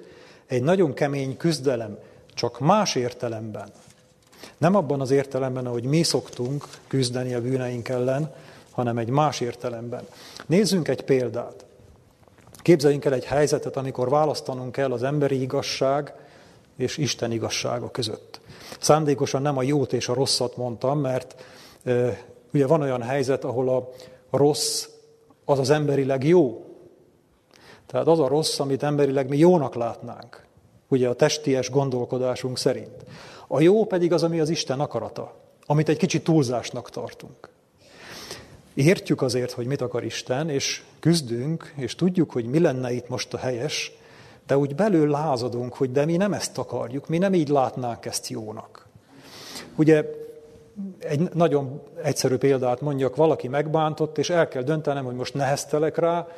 egy 0.47 0.63
nagyon 0.63 0.95
kemény 0.95 1.37
küzdelem, 1.37 1.99
csak 2.35 2.61
más 2.61 2.95
értelemben. 2.95 3.69
Nem 4.59 4.75
abban 4.75 5.01
az 5.01 5.11
értelemben, 5.11 5.67
ahogy 5.67 5.85
mi 5.85 6.03
szoktunk 6.03 6.65
küzdeni 6.87 7.35
a 7.35 7.41
bűneink 7.41 7.89
ellen, 7.89 8.35
hanem 8.71 8.99
egy 8.99 9.09
más 9.09 9.41
értelemben. 9.41 10.07
Nézzünk 10.47 10.89
egy 10.89 11.03
példát. 11.03 11.66
Képzeljünk 12.67 13.05
el 13.05 13.13
egy 13.13 13.25
helyzetet, 13.25 13.77
amikor 13.77 14.09
választanunk 14.09 14.73
kell 14.73 14.93
az 14.93 15.03
emberi 15.03 15.41
igazság 15.41 16.15
és 16.77 16.97
Isten 16.97 17.33
igazsága 17.33 17.91
között. 17.91 18.41
Szándékosan 18.81 19.43
nem 19.43 19.57
a 19.57 19.63
jót 19.63 19.93
és 19.93 20.09
a 20.09 20.15
rosszat 20.15 20.57
mondtam, 20.57 21.01
mert 21.01 21.45
ugye 22.53 22.67
van 22.67 22.81
olyan 22.81 23.03
helyzet, 23.03 23.45
ahol 23.45 23.69
a 23.69 23.89
rossz 24.31 24.87
az 25.45 25.59
az 25.59 25.71
emberileg 25.71 26.25
jó. 26.25 26.65
Tehát 27.87 28.07
az 28.07 28.19
a 28.21 28.29
rossz, 28.29 28.59
amit 28.59 28.83
emberileg 28.83 29.29
mi 29.29 29.39
jónak 29.39 29.75
látnánk. 29.75 30.47
Ugye 30.89 31.09
a 31.09 31.15
testies 31.15 31.71
gondolkodásunk 31.71 32.59
szerint. 32.59 33.05
A 33.49 33.61
jó 33.61 33.85
pedig 33.85 34.13
az, 34.13 34.23
ami 34.23 34.41
az 34.41 34.49
Isten 34.49 34.81
akarata, 34.81 35.35
amit 35.67 35.89
egy 35.89 35.99
kicsit 35.99 36.25
túlzásnak 36.25 36.91
tartunk. 36.91 37.49
Értjük 38.77 39.23
azért, 39.23 39.51
hogy 39.51 39.67
mit 39.67 39.81
akar 39.81 40.05
Isten, 40.05 40.49
és 40.49 40.83
küzdünk, 41.01 41.73
és 41.77 41.95
tudjuk, 41.95 42.33
hogy 42.33 42.45
mi 42.45 42.59
lenne 42.59 42.93
itt 42.93 43.09
most 43.09 43.35
a 43.35 43.39
helyes, 43.39 43.93
de 44.47 44.59
úgy 44.59 44.75
belül 44.75 45.11
lázadunk, 45.11 45.75
hogy 45.75 45.93
de 45.93 46.05
mi 46.05 46.17
nem 46.17 46.33
ezt 46.33 46.59
akarjuk, 46.59 47.09
mi 47.09 47.19
nem 47.19 47.35
így 47.35 47.49
látnánk 47.49 48.07
ezt 48.07 48.29
jónak. 48.29 48.87
Ugye 49.77 50.05
egy 50.99 51.33
nagyon 51.33 51.81
egyszerű 52.03 52.37
példát 52.37 52.81
mondjak, 52.81 53.17
valaki 53.17 53.49
megbántott, 53.49 54.19
és 54.19 54.31
el 54.31 54.49
kell 54.49 54.63
döntenem, 54.63 55.05
hogy 55.05 55.15
most 55.15 55.35
neheztelek 55.35 55.97
rá, 55.97 56.29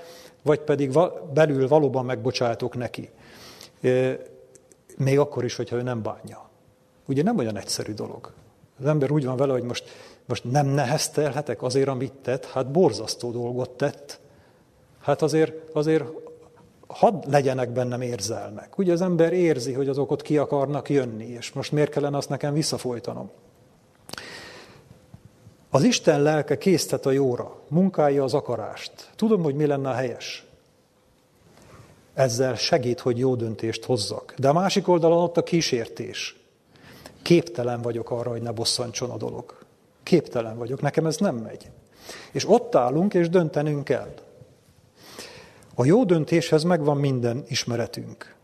vagy 0.42 0.60
pedig 0.60 0.98
belül 1.32 1.68
valóban 1.68 2.04
megbocsátok 2.04 2.74
neki. 2.76 3.10
Még 4.96 5.18
akkor 5.18 5.44
is, 5.44 5.56
hogyha 5.56 5.76
ő 5.76 5.82
nem 5.82 6.02
bánja. 6.02 6.48
Ugye 7.06 7.22
nem 7.22 7.38
olyan 7.38 7.56
egyszerű 7.56 7.92
dolog. 7.92 8.32
Az 8.80 8.86
ember 8.86 9.10
úgy 9.10 9.24
van 9.24 9.36
vele, 9.36 9.52
hogy 9.52 9.62
most 9.62 9.84
most 10.28 10.44
nem 10.44 10.66
neheztelhetek 10.66 11.62
azért, 11.62 11.88
amit 11.88 12.12
tett? 12.12 12.46
Hát 12.46 12.70
borzasztó 12.70 13.30
dolgot 13.30 13.70
tett. 13.70 14.20
Hát 15.00 15.22
azért, 15.22 15.74
azért 15.74 16.04
hadd 16.86 17.30
legyenek 17.30 17.70
bennem 17.70 18.00
érzelmek. 18.00 18.78
Ugye 18.78 18.92
az 18.92 19.00
ember 19.00 19.32
érzi, 19.32 19.72
hogy 19.72 19.88
azok 19.88 20.10
ott 20.10 20.22
ki 20.22 20.38
akarnak 20.38 20.90
jönni, 20.90 21.26
és 21.26 21.52
most 21.52 21.72
miért 21.72 21.90
kellene 21.90 22.16
azt 22.16 22.28
nekem 22.28 22.52
visszafolytanom? 22.52 23.30
Az 25.70 25.82
Isten 25.82 26.22
lelke 26.22 26.58
késztet 26.58 27.06
a 27.06 27.10
jóra, 27.10 27.56
munkálja 27.68 28.24
az 28.24 28.34
akarást. 28.34 29.10
Tudom, 29.16 29.42
hogy 29.42 29.54
mi 29.54 29.66
lenne 29.66 29.88
a 29.88 29.94
helyes. 29.94 30.46
Ezzel 32.14 32.54
segít, 32.54 33.00
hogy 33.00 33.18
jó 33.18 33.34
döntést 33.34 33.84
hozzak. 33.84 34.34
De 34.38 34.48
a 34.48 34.52
másik 34.52 34.88
oldalon 34.88 35.22
ott 35.22 35.36
a 35.36 35.42
kísértés. 35.42 36.36
Képtelen 37.22 37.82
vagyok 37.82 38.10
arra, 38.10 38.30
hogy 38.30 38.42
ne 38.42 38.50
bosszantson 38.50 39.10
a 39.10 39.16
dolog. 39.16 39.58
Képtelen 40.08 40.56
vagyok, 40.56 40.80
nekem 40.80 41.06
ez 41.06 41.16
nem 41.16 41.36
megy. 41.36 41.70
És 42.32 42.48
ott 42.48 42.74
állunk, 42.74 43.14
és 43.14 43.28
döntenünk 43.28 43.84
kell. 43.84 44.14
A 45.74 45.84
jó 45.84 46.04
döntéshez 46.04 46.62
megvan 46.62 46.96
minden 46.96 47.44
ismeretünk, 47.48 48.34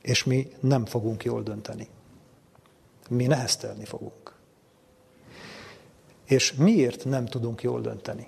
és 0.00 0.24
mi 0.24 0.52
nem 0.60 0.84
fogunk 0.84 1.24
jól 1.24 1.42
dönteni. 1.42 1.88
Mi 3.08 3.26
neheztelni 3.26 3.84
fogunk. 3.84 4.34
És 6.24 6.52
miért 6.52 7.04
nem 7.04 7.26
tudunk 7.26 7.62
jól 7.62 7.80
dönteni? 7.80 8.26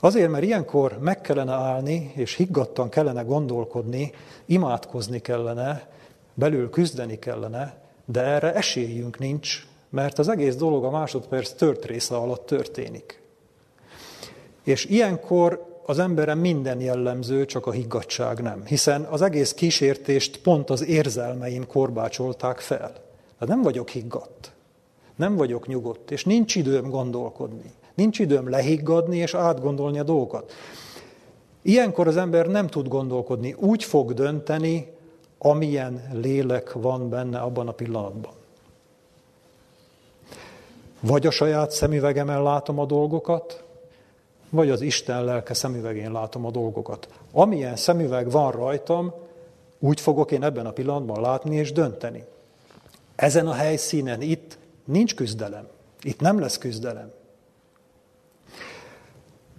Azért, 0.00 0.30
mert 0.30 0.44
ilyenkor 0.44 0.98
meg 0.98 1.20
kellene 1.20 1.52
állni, 1.52 2.12
és 2.14 2.34
higgadtan 2.34 2.88
kellene 2.88 3.22
gondolkodni, 3.22 4.12
imádkozni 4.46 5.20
kellene, 5.20 5.88
belül 6.34 6.70
küzdeni 6.70 7.18
kellene, 7.18 7.76
de 8.04 8.20
erre 8.20 8.54
esélyünk 8.54 9.18
nincs, 9.18 9.70
mert 9.92 10.18
az 10.18 10.28
egész 10.28 10.56
dolog 10.56 10.84
a 10.84 10.90
másodperc 10.90 11.50
tört 11.50 11.84
része 11.84 12.16
alatt 12.16 12.46
történik. 12.46 13.22
És 14.64 14.84
ilyenkor 14.84 15.80
az 15.86 15.98
emberen 15.98 16.38
minden 16.38 16.80
jellemző, 16.80 17.44
csak 17.44 17.66
a 17.66 17.70
higgadság 17.70 18.40
nem. 18.40 18.64
Hiszen 18.64 19.02
az 19.02 19.22
egész 19.22 19.52
kísértést 19.52 20.38
pont 20.38 20.70
az 20.70 20.86
érzelmeim 20.86 21.66
korbácsolták 21.66 22.58
fel. 22.58 22.92
De 23.38 23.46
nem 23.46 23.62
vagyok 23.62 23.88
higgadt, 23.88 24.52
nem 25.16 25.36
vagyok 25.36 25.66
nyugodt, 25.66 26.10
és 26.10 26.24
nincs 26.24 26.54
időm 26.54 26.90
gondolkodni. 26.90 27.72
Nincs 27.94 28.18
időm 28.18 28.48
lehiggadni 28.48 29.16
és 29.16 29.34
átgondolni 29.34 29.98
a 29.98 30.02
dolgokat. 30.02 30.52
Ilyenkor 31.62 32.06
az 32.06 32.16
ember 32.16 32.46
nem 32.46 32.66
tud 32.66 32.88
gondolkodni, 32.88 33.54
úgy 33.58 33.84
fog 33.84 34.14
dönteni, 34.14 34.90
amilyen 35.38 36.08
lélek 36.12 36.72
van 36.72 37.08
benne 37.08 37.38
abban 37.38 37.68
a 37.68 37.72
pillanatban. 37.72 38.32
Vagy 41.02 41.26
a 41.26 41.30
saját 41.30 41.70
szemüvegemmel 41.70 42.42
látom 42.42 42.78
a 42.78 42.86
dolgokat, 42.86 43.64
vagy 44.50 44.70
az 44.70 44.80
Isten 44.80 45.24
lelke 45.24 45.54
szemüvegén 45.54 46.12
látom 46.12 46.44
a 46.46 46.50
dolgokat. 46.50 47.08
Amilyen 47.32 47.76
szemüveg 47.76 48.30
van 48.30 48.50
rajtam, 48.50 49.14
úgy 49.78 50.00
fogok 50.00 50.30
én 50.30 50.42
ebben 50.42 50.66
a 50.66 50.70
pillanatban 50.72 51.20
látni 51.20 51.56
és 51.56 51.72
dönteni. 51.72 52.24
Ezen 53.14 53.48
a 53.48 53.52
helyszínen 53.52 54.20
itt 54.20 54.58
nincs 54.84 55.14
küzdelem. 55.14 55.68
Itt 56.02 56.20
nem 56.20 56.40
lesz 56.40 56.58
küzdelem. 56.58 57.12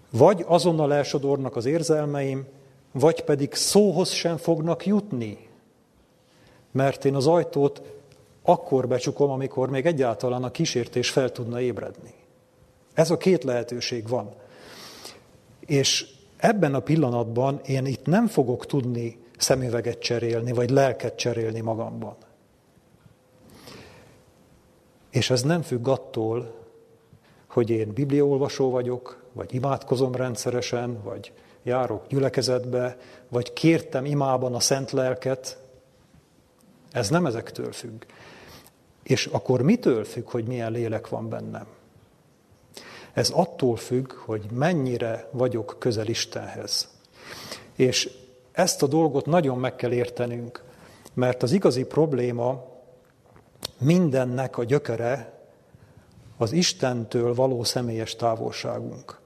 Vagy 0.09 0.45
azonnal 0.47 0.93
elsodornak 0.93 1.55
az 1.55 1.65
érzelmeim, 1.65 2.45
vagy 2.91 3.23
pedig 3.23 3.53
szóhoz 3.53 4.09
sem 4.09 4.37
fognak 4.37 4.85
jutni. 4.85 5.47
Mert 6.71 7.05
én 7.05 7.15
az 7.15 7.27
ajtót 7.27 7.81
akkor 8.43 8.87
becsukom, 8.87 9.29
amikor 9.29 9.69
még 9.69 9.85
egyáltalán 9.85 10.43
a 10.43 10.51
kísértés 10.51 11.09
fel 11.09 11.31
tudna 11.31 11.61
ébredni. 11.61 12.13
Ez 12.93 13.11
a 13.11 13.17
két 13.17 13.43
lehetőség 13.43 14.07
van. 14.07 14.33
És 15.59 16.05
ebben 16.37 16.73
a 16.73 16.79
pillanatban 16.79 17.59
én 17.65 17.85
itt 17.85 18.05
nem 18.05 18.27
fogok 18.27 18.65
tudni 18.65 19.17
szemüveget 19.37 19.99
cserélni, 19.99 20.51
vagy 20.51 20.69
lelket 20.69 21.15
cserélni 21.15 21.59
magamban. 21.59 22.15
És 25.09 25.29
ez 25.29 25.41
nem 25.41 25.61
függ 25.61 25.87
attól, 25.87 26.55
hogy 27.47 27.69
én 27.69 27.93
bibliaolvasó 27.93 28.69
vagyok, 28.69 29.23
vagy 29.33 29.53
imádkozom 29.53 30.15
rendszeresen, 30.15 31.03
vagy 31.03 31.31
járok 31.63 32.07
gyülekezetbe, 32.07 32.97
vagy 33.29 33.53
kértem 33.53 34.05
imában 34.05 34.55
a 34.55 34.59
szent 34.59 34.91
lelket. 34.91 35.57
Ez 36.91 37.09
nem 37.09 37.25
ezektől 37.25 37.71
függ. 37.71 38.03
És 39.03 39.25
akkor 39.25 39.61
mitől 39.61 40.03
függ, 40.03 40.29
hogy 40.29 40.45
milyen 40.45 40.71
lélek 40.71 41.09
van 41.09 41.29
bennem? 41.29 41.65
Ez 43.13 43.29
attól 43.29 43.75
függ, 43.75 44.11
hogy 44.11 44.45
mennyire 44.51 45.27
vagyok 45.31 45.75
közel 45.79 46.07
Istenhez. 46.07 46.89
És 47.75 48.09
ezt 48.51 48.83
a 48.83 48.87
dolgot 48.87 49.25
nagyon 49.25 49.57
meg 49.57 49.75
kell 49.75 49.91
értenünk, 49.91 50.63
mert 51.13 51.43
az 51.43 51.51
igazi 51.51 51.83
probléma 51.83 52.65
mindennek 53.77 54.57
a 54.57 54.63
gyökere 54.63 55.33
az 56.37 56.51
Istentől 56.51 57.33
való 57.33 57.63
személyes 57.63 58.15
távolságunk. 58.15 59.19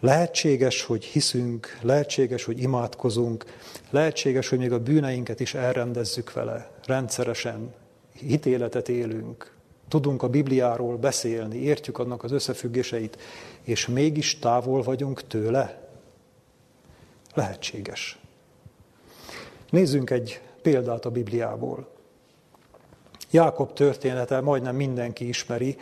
Lehetséges, 0.00 0.82
hogy 0.82 1.04
hiszünk, 1.04 1.78
lehetséges, 1.82 2.44
hogy 2.44 2.62
imádkozunk, 2.62 3.44
lehetséges, 3.90 4.48
hogy 4.48 4.58
még 4.58 4.72
a 4.72 4.80
bűneinket 4.80 5.40
is 5.40 5.54
elrendezzük 5.54 6.32
vele, 6.32 6.70
rendszeresen, 6.84 7.74
hitéletet 8.18 8.88
élünk, 8.88 9.52
tudunk 9.88 10.22
a 10.22 10.28
Bibliáról 10.28 10.96
beszélni, 10.96 11.56
értjük 11.56 11.98
annak 11.98 12.24
az 12.24 12.32
összefüggéseit, 12.32 13.18
és 13.62 13.86
mégis 13.86 14.38
távol 14.38 14.82
vagyunk 14.82 15.26
tőle? 15.26 15.88
Lehetséges. 17.34 18.18
Nézzünk 19.70 20.10
egy 20.10 20.40
példát 20.62 21.04
a 21.04 21.10
Bibliából. 21.10 21.88
Jákob 23.30 23.72
története 23.72 24.40
majdnem 24.40 24.76
mindenki 24.76 25.28
ismeri. 25.28 25.76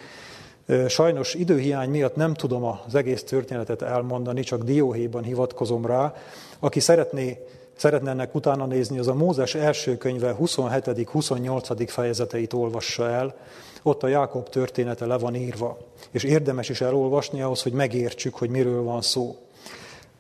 Sajnos 0.88 1.35
időhiány 1.35 1.90
miatt 1.90 2.16
nem 2.16 2.35
tudom 2.35 2.64
az 2.64 2.94
egész 2.94 3.22
történetet 3.22 3.83
elmondani, 3.83 4.42
csak 4.42 4.62
dióhéjban 4.62 5.22
hivatkozom 5.22 5.87
rá. 5.87 6.14
Aki 6.59 6.81
szeretné, 6.81 7.38
szeretne 7.76 8.10
ennek 8.10 8.34
utána 8.34 8.66
nézni, 8.66 8.98
az 8.98 9.08
a 9.08 9.14
Mózes 9.14 9.54
első 9.54 9.96
könyve 9.96 10.36
27.-28. 10.40 11.86
fejezeteit 11.88 12.52
olvassa 12.52 13.10
el. 13.10 13.36
Ott 13.82 14.02
a 14.02 14.08
Jákob 14.08 14.48
története 14.48 15.06
le 15.06 15.18
van 15.18 15.34
írva, 15.34 15.78
és 16.10 16.24
érdemes 16.24 16.68
is 16.68 16.80
elolvasni 16.80 17.42
ahhoz, 17.42 17.62
hogy 17.62 17.72
megértsük, 17.72 18.34
hogy 18.34 18.50
miről 18.50 18.82
van 18.82 19.02
szó. 19.02 19.36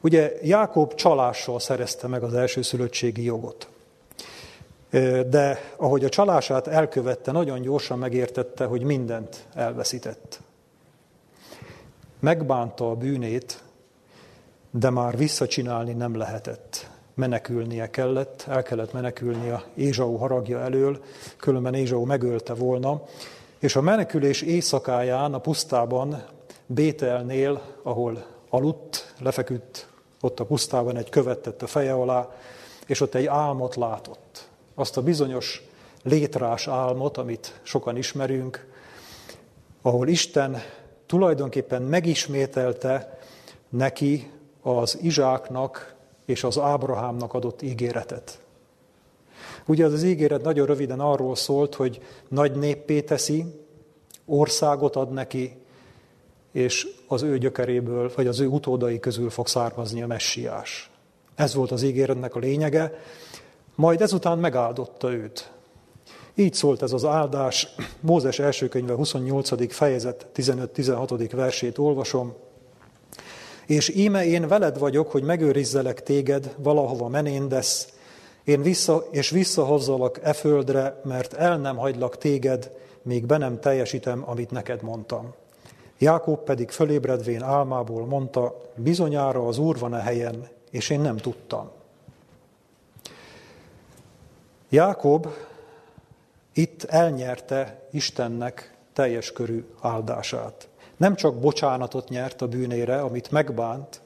Ugye 0.00 0.32
Jákob 0.42 0.94
csalással 0.94 1.60
szerezte 1.60 2.06
meg 2.06 2.22
az 2.22 2.34
elsőszülöttségi 2.34 3.24
jogot. 3.24 3.68
De 5.30 5.60
ahogy 5.76 6.04
a 6.04 6.08
csalását 6.08 6.66
elkövette, 6.66 7.32
nagyon 7.32 7.60
gyorsan 7.60 7.98
megértette, 7.98 8.64
hogy 8.64 8.82
mindent 8.82 9.46
elveszített. 9.54 10.40
Megbánta 12.20 12.90
a 12.90 12.94
bűnét, 12.94 13.62
de 14.70 14.90
már 14.90 15.16
visszacsinálni 15.16 15.92
nem 15.92 16.16
lehetett. 16.16 16.90
Menekülnie 17.16 17.90
kellett, 17.90 18.44
el 18.48 18.62
kellett 18.62 18.92
menekülnie 18.92 19.62
Ézsau 19.74 20.16
haragja 20.16 20.60
elől, 20.60 21.02
különben 21.36 21.74
Ézsau 21.74 22.04
megölte 22.04 22.54
volna, 22.54 23.02
és 23.58 23.76
a 23.76 23.80
menekülés 23.80 24.42
éjszakáján 24.42 25.34
a 25.34 25.38
pusztában, 25.38 26.24
Bételnél, 26.66 27.62
ahol 27.82 28.26
aludt, 28.48 29.14
lefeküdt, 29.20 29.88
ott 30.20 30.40
a 30.40 30.44
pusztában 30.44 30.96
egy 30.96 31.08
követ 31.08 31.38
tett 31.38 31.62
a 31.62 31.66
feje 31.66 31.92
alá, 31.92 32.28
és 32.86 33.00
ott 33.00 33.14
egy 33.14 33.26
álmot 33.26 33.76
látott. 33.76 34.48
Azt 34.74 34.96
a 34.96 35.02
bizonyos 35.02 35.62
létrás 36.02 36.68
álmot, 36.68 37.16
amit 37.16 37.60
sokan 37.62 37.96
ismerünk, 37.96 38.66
ahol 39.82 40.08
Isten 40.08 40.62
tulajdonképpen 41.06 41.82
megismételte 41.82 43.18
neki 43.68 44.30
az 44.62 44.98
Izsáknak 45.02 45.95
és 46.26 46.44
az 46.44 46.58
Ábrahámnak 46.58 47.34
adott 47.34 47.62
ígéretet. 47.62 48.40
Ugye 49.66 49.84
az 49.84 49.92
az 49.92 50.02
ígéret 50.02 50.42
nagyon 50.42 50.66
röviden 50.66 51.00
arról 51.00 51.36
szólt, 51.36 51.74
hogy 51.74 52.00
nagy 52.28 52.52
néppé 52.52 53.00
teszi, 53.00 53.44
országot 54.26 54.96
ad 54.96 55.12
neki, 55.12 55.56
és 56.52 56.88
az 57.06 57.22
ő 57.22 57.38
gyökeréből, 57.38 58.12
vagy 58.14 58.26
az 58.26 58.40
ő 58.40 58.46
utódai 58.46 58.98
közül 58.98 59.30
fog 59.30 59.46
származni 59.46 60.02
a 60.02 60.06
messiás. 60.06 60.90
Ez 61.34 61.54
volt 61.54 61.70
az 61.70 61.82
ígéretnek 61.82 62.34
a 62.34 62.38
lényege, 62.38 63.00
majd 63.74 64.00
ezután 64.00 64.38
megáldotta 64.38 65.12
őt. 65.12 65.50
Így 66.34 66.54
szólt 66.54 66.82
ez 66.82 66.92
az 66.92 67.04
áldás, 67.04 67.68
Mózes 68.00 68.38
első 68.38 68.68
könyve 68.68 68.94
28. 68.94 69.72
fejezet 69.72 70.26
15-16. 70.34 71.30
versét 71.32 71.78
olvasom. 71.78 72.34
És 73.66 73.88
íme 73.88 74.24
én 74.24 74.48
veled 74.48 74.78
vagyok, 74.78 75.10
hogy 75.10 75.22
megőrizzelek 75.22 76.02
téged, 76.02 76.54
valahova 76.56 77.08
menéndesz, 77.08 77.88
én 78.44 78.62
vissza, 78.62 79.06
és 79.10 79.30
visszahozzalak 79.30 80.20
e 80.22 80.32
földre, 80.32 81.00
mert 81.04 81.32
el 81.32 81.56
nem 81.56 81.76
hagylak 81.76 82.18
téged, 82.18 82.70
még 83.02 83.26
be 83.26 83.36
nem 83.36 83.60
teljesítem, 83.60 84.22
amit 84.26 84.50
neked 84.50 84.82
mondtam. 84.82 85.34
Jákob 85.98 86.44
pedig 86.44 86.70
fölébredvén 86.70 87.42
álmából 87.42 88.06
mondta, 88.06 88.60
bizonyára 88.74 89.46
az 89.46 89.58
Úr 89.58 89.78
van 89.78 89.92
a 89.92 89.98
helyen, 89.98 90.48
és 90.70 90.90
én 90.90 91.00
nem 91.00 91.16
tudtam. 91.16 91.70
Jákob 94.68 95.28
itt 96.52 96.84
elnyerte 96.84 97.88
Istennek 97.90 98.74
teljes 98.92 99.32
körű 99.32 99.64
áldását. 99.80 100.68
Nem 100.96 101.14
csak 101.14 101.40
bocsánatot 101.40 102.08
nyert 102.08 102.42
a 102.42 102.48
bűnére, 102.48 103.00
amit 103.00 103.30
megbánt, 103.30 104.00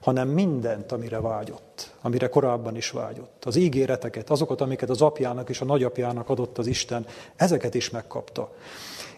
hanem 0.00 0.28
mindent, 0.28 0.92
amire 0.92 1.20
vágyott, 1.20 1.94
amire 2.00 2.28
korábban 2.28 2.76
is 2.76 2.90
vágyott. 2.90 3.44
Az 3.44 3.56
ígéreteket, 3.56 4.30
azokat, 4.30 4.60
amiket 4.60 4.90
az 4.90 5.02
apjának 5.02 5.48
és 5.48 5.60
a 5.60 5.64
nagyapjának 5.64 6.28
adott 6.28 6.58
az 6.58 6.66
Isten, 6.66 7.06
ezeket 7.36 7.74
is 7.74 7.90
megkapta. 7.90 8.52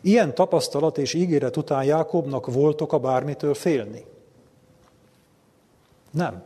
Ilyen 0.00 0.34
tapasztalat 0.34 0.98
és 0.98 1.14
ígéret 1.14 1.56
után 1.56 1.84
Jákobnak 1.84 2.52
voltok 2.52 2.92
a 2.92 2.98
bármitől 2.98 3.54
félni? 3.54 4.04
Nem. 6.10 6.42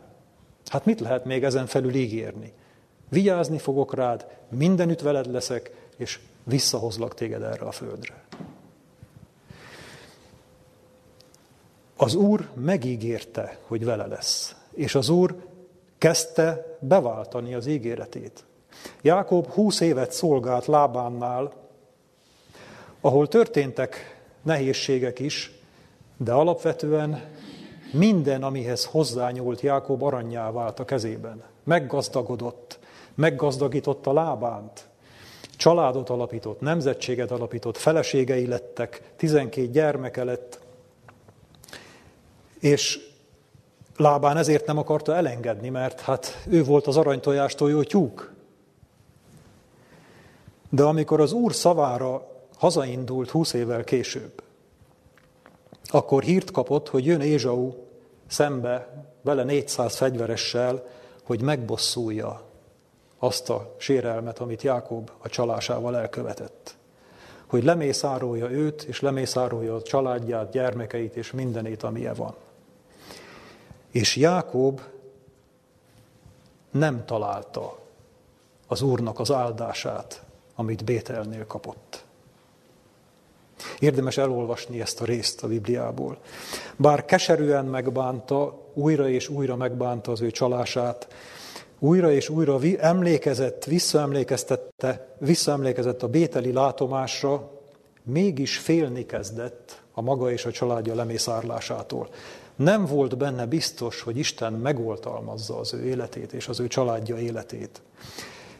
Hát 0.65 0.85
mit 0.85 0.99
lehet 0.99 1.25
még 1.25 1.43
ezen 1.43 1.65
felül 1.65 1.93
ígérni? 1.93 2.53
Vigyázni 3.09 3.57
fogok 3.57 3.93
rád, 3.93 4.25
mindenütt 4.49 5.01
veled 5.01 5.31
leszek, 5.31 5.71
és 5.97 6.19
visszahozlak 6.43 7.13
téged 7.13 7.41
erre 7.41 7.65
a 7.65 7.71
földre. 7.71 8.20
Az 12.01 12.15
Úr 12.15 12.49
megígérte, 12.53 13.57
hogy 13.67 13.85
vele 13.85 14.05
lesz, 14.05 14.55
és 14.73 14.95
az 14.95 15.09
Úr 15.09 15.35
kezdte 15.97 16.77
beváltani 16.79 17.53
az 17.53 17.65
ígéretét. 17.65 18.43
Jákob 19.01 19.47
húsz 19.47 19.79
évet 19.79 20.11
szolgált 20.11 20.65
Lábánnál, 20.65 21.53
ahol 23.01 23.27
történtek 23.27 24.21
nehézségek 24.41 25.19
is, 25.19 25.51
de 26.17 26.31
alapvetően 26.31 27.23
minden, 27.91 28.43
amihez 28.43 28.85
hozzányúlt 28.85 29.61
Jákob 29.61 30.03
aranyjá 30.03 30.51
vált 30.51 30.79
a 30.79 30.85
kezében. 30.85 31.43
Meggazdagodott, 31.63 32.79
meggazdagította 33.15 34.13
lábánt, 34.13 34.87
családot 35.57 36.09
alapított, 36.09 36.59
nemzetséget 36.59 37.31
alapított, 37.31 37.77
feleségei 37.77 38.47
lettek, 38.47 39.01
12 39.15 39.67
gyermeke 39.67 40.23
lett, 40.23 40.60
és 42.61 42.99
lábán 43.97 44.37
ezért 44.37 44.65
nem 44.65 44.77
akarta 44.77 45.15
elengedni, 45.15 45.69
mert 45.69 45.99
hát 45.99 46.43
ő 46.47 46.63
volt 46.63 46.87
az 46.87 46.97
aranytojástól 46.97 47.69
jó 47.69 47.83
tyúk. 47.83 48.33
De 50.69 50.83
amikor 50.83 51.21
az 51.21 51.31
úr 51.31 51.53
szavára 51.53 52.27
hazaindult 52.57 53.29
húsz 53.29 53.53
évvel 53.53 53.83
később, 53.83 54.43
akkor 55.85 56.23
hírt 56.23 56.51
kapott, 56.51 56.89
hogy 56.89 57.05
jön 57.05 57.21
Ézsau 57.21 57.73
szembe 58.27 59.05
vele 59.21 59.43
400 59.43 59.95
fegyveressel, 59.95 60.83
hogy 61.23 61.41
megbosszulja 61.41 62.41
azt 63.19 63.49
a 63.49 63.75
sérelmet, 63.77 64.39
amit 64.39 64.61
Jákob 64.61 65.11
a 65.17 65.29
csalásával 65.29 65.97
elkövetett. 65.97 66.75
Hogy 67.45 67.63
lemészárolja 67.63 68.49
őt, 68.49 68.83
és 68.83 68.99
lemészárolja 68.99 69.75
a 69.75 69.81
családját, 69.81 70.51
gyermekeit, 70.51 71.15
és 71.15 71.31
mindenét, 71.31 71.83
amilyen 71.83 72.15
van. 72.15 72.35
És 73.91 74.15
Jákob 74.15 74.81
nem 76.71 77.05
találta 77.05 77.79
az 78.67 78.81
Úrnak 78.81 79.19
az 79.19 79.31
áldását, 79.31 80.23
amit 80.55 80.83
Bételnél 80.83 81.45
kapott. 81.45 82.03
Érdemes 83.79 84.17
elolvasni 84.17 84.81
ezt 84.81 85.01
a 85.01 85.05
részt 85.05 85.43
a 85.43 85.47
Bibliából. 85.47 86.17
Bár 86.75 87.05
keserűen 87.05 87.65
megbánta, 87.65 88.57
újra 88.73 89.09
és 89.09 89.29
újra 89.29 89.55
megbánta 89.55 90.11
az 90.11 90.21
ő 90.21 90.31
csalását, 90.31 91.07
újra 91.79 92.11
és 92.11 92.29
újra 92.29 92.59
emlékezett, 92.79 93.65
visszaemlékeztette, 93.65 95.15
visszaemlékezett 95.17 96.03
a 96.03 96.07
bételi 96.07 96.51
látomásra, 96.51 97.51
mégis 98.03 98.57
félni 98.57 99.05
kezdett 99.05 99.81
a 99.93 100.01
maga 100.01 100.31
és 100.31 100.45
a 100.45 100.51
családja 100.51 100.95
lemészárlásától. 100.95 102.09
Nem 102.63 102.85
volt 102.85 103.17
benne 103.17 103.45
biztos, 103.45 104.01
hogy 104.01 104.17
Isten 104.17 104.53
megoltalmazza 104.53 105.57
az 105.59 105.73
ő 105.73 105.83
életét 105.83 106.33
és 106.33 106.47
az 106.47 106.59
ő 106.59 106.67
családja 106.67 107.17
életét. 107.17 107.81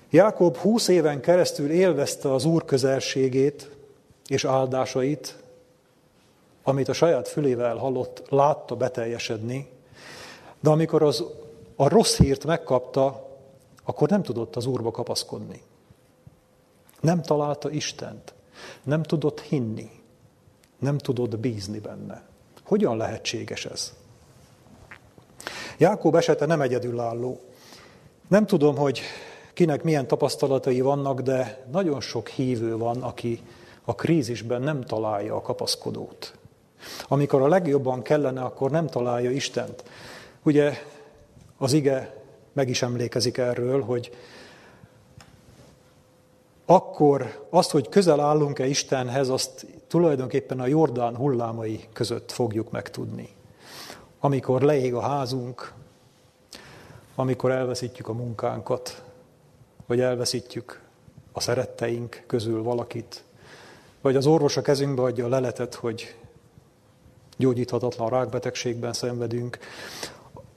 Jákob 0.09 0.57
húsz 0.57 0.87
éven 0.87 1.21
keresztül 1.21 1.71
élvezte 1.71 2.33
az 2.33 2.45
Úr 2.45 2.65
közelségét 2.65 3.69
és 4.27 4.45
áldásait, 4.45 5.37
amit 6.63 6.87
a 6.87 6.93
saját 6.93 7.27
fülével 7.27 7.75
hallott, 7.75 8.23
látta 8.29 8.75
beteljesedni, 8.75 9.69
de 10.59 10.69
amikor 10.69 11.03
az, 11.03 11.23
a 11.75 11.87
rossz 11.87 12.17
hírt 12.17 12.45
megkapta, 12.45 13.29
akkor 13.83 14.09
nem 14.09 14.23
tudott 14.23 14.55
az 14.55 14.65
Úrba 14.65 14.91
kapaszkodni. 14.91 15.61
Nem 17.01 17.21
találta 17.21 17.69
Istent, 17.69 18.33
nem 18.83 19.03
tudott 19.03 19.41
hinni, 19.41 19.91
nem 20.79 20.97
tudott 20.97 21.37
bízni 21.37 21.79
benne. 21.79 22.29
Hogyan 22.71 22.97
lehetséges 22.97 23.65
ez? 23.65 23.93
Jákob 25.77 26.15
esete 26.15 26.45
nem 26.45 26.61
egyedülálló. 26.61 27.39
Nem 28.27 28.45
tudom, 28.45 28.77
hogy 28.77 29.01
kinek 29.53 29.83
milyen 29.83 30.07
tapasztalatai 30.07 30.81
vannak, 30.81 31.21
de 31.21 31.65
nagyon 31.71 32.01
sok 32.01 32.27
hívő 32.27 32.77
van, 32.77 33.01
aki 33.01 33.41
a 33.83 33.95
krízisben 33.95 34.61
nem 34.61 34.81
találja 34.81 35.35
a 35.35 35.41
kapaszkodót. 35.41 36.33
Amikor 37.07 37.41
a 37.41 37.47
legjobban 37.47 38.01
kellene, 38.01 38.41
akkor 38.41 38.71
nem 38.71 38.87
találja 38.87 39.31
Istent. 39.31 39.83
Ugye 40.43 40.73
az 41.57 41.73
ige 41.73 42.23
meg 42.53 42.69
is 42.69 42.81
emlékezik 42.81 43.37
erről, 43.37 43.81
hogy 43.81 44.11
akkor 46.73 47.45
azt, 47.49 47.71
hogy 47.71 47.89
közel 47.89 48.19
állunk-e 48.19 48.67
Istenhez, 48.67 49.29
azt 49.29 49.65
tulajdonképpen 49.87 50.59
a 50.59 50.67
Jordán 50.67 51.15
hullámai 51.15 51.87
között 51.93 52.31
fogjuk 52.31 52.71
megtudni. 52.71 53.29
Amikor 54.19 54.61
leég 54.61 54.93
a 54.93 55.01
házunk, 55.01 55.73
amikor 57.15 57.51
elveszítjük 57.51 58.07
a 58.07 58.13
munkánkat, 58.13 59.03
vagy 59.85 59.99
elveszítjük 59.99 60.81
a 61.31 61.39
szeretteink 61.39 62.23
közül 62.27 62.63
valakit, 62.63 63.23
vagy 64.01 64.15
az 64.15 64.25
orvos 64.25 64.57
a 64.57 64.61
kezünkbe 64.61 65.01
adja 65.01 65.25
a 65.25 65.29
leletet, 65.29 65.75
hogy 65.75 66.15
gyógyíthatatlan 67.37 68.09
rákbetegségben 68.09 68.93
szenvedünk, 68.93 69.57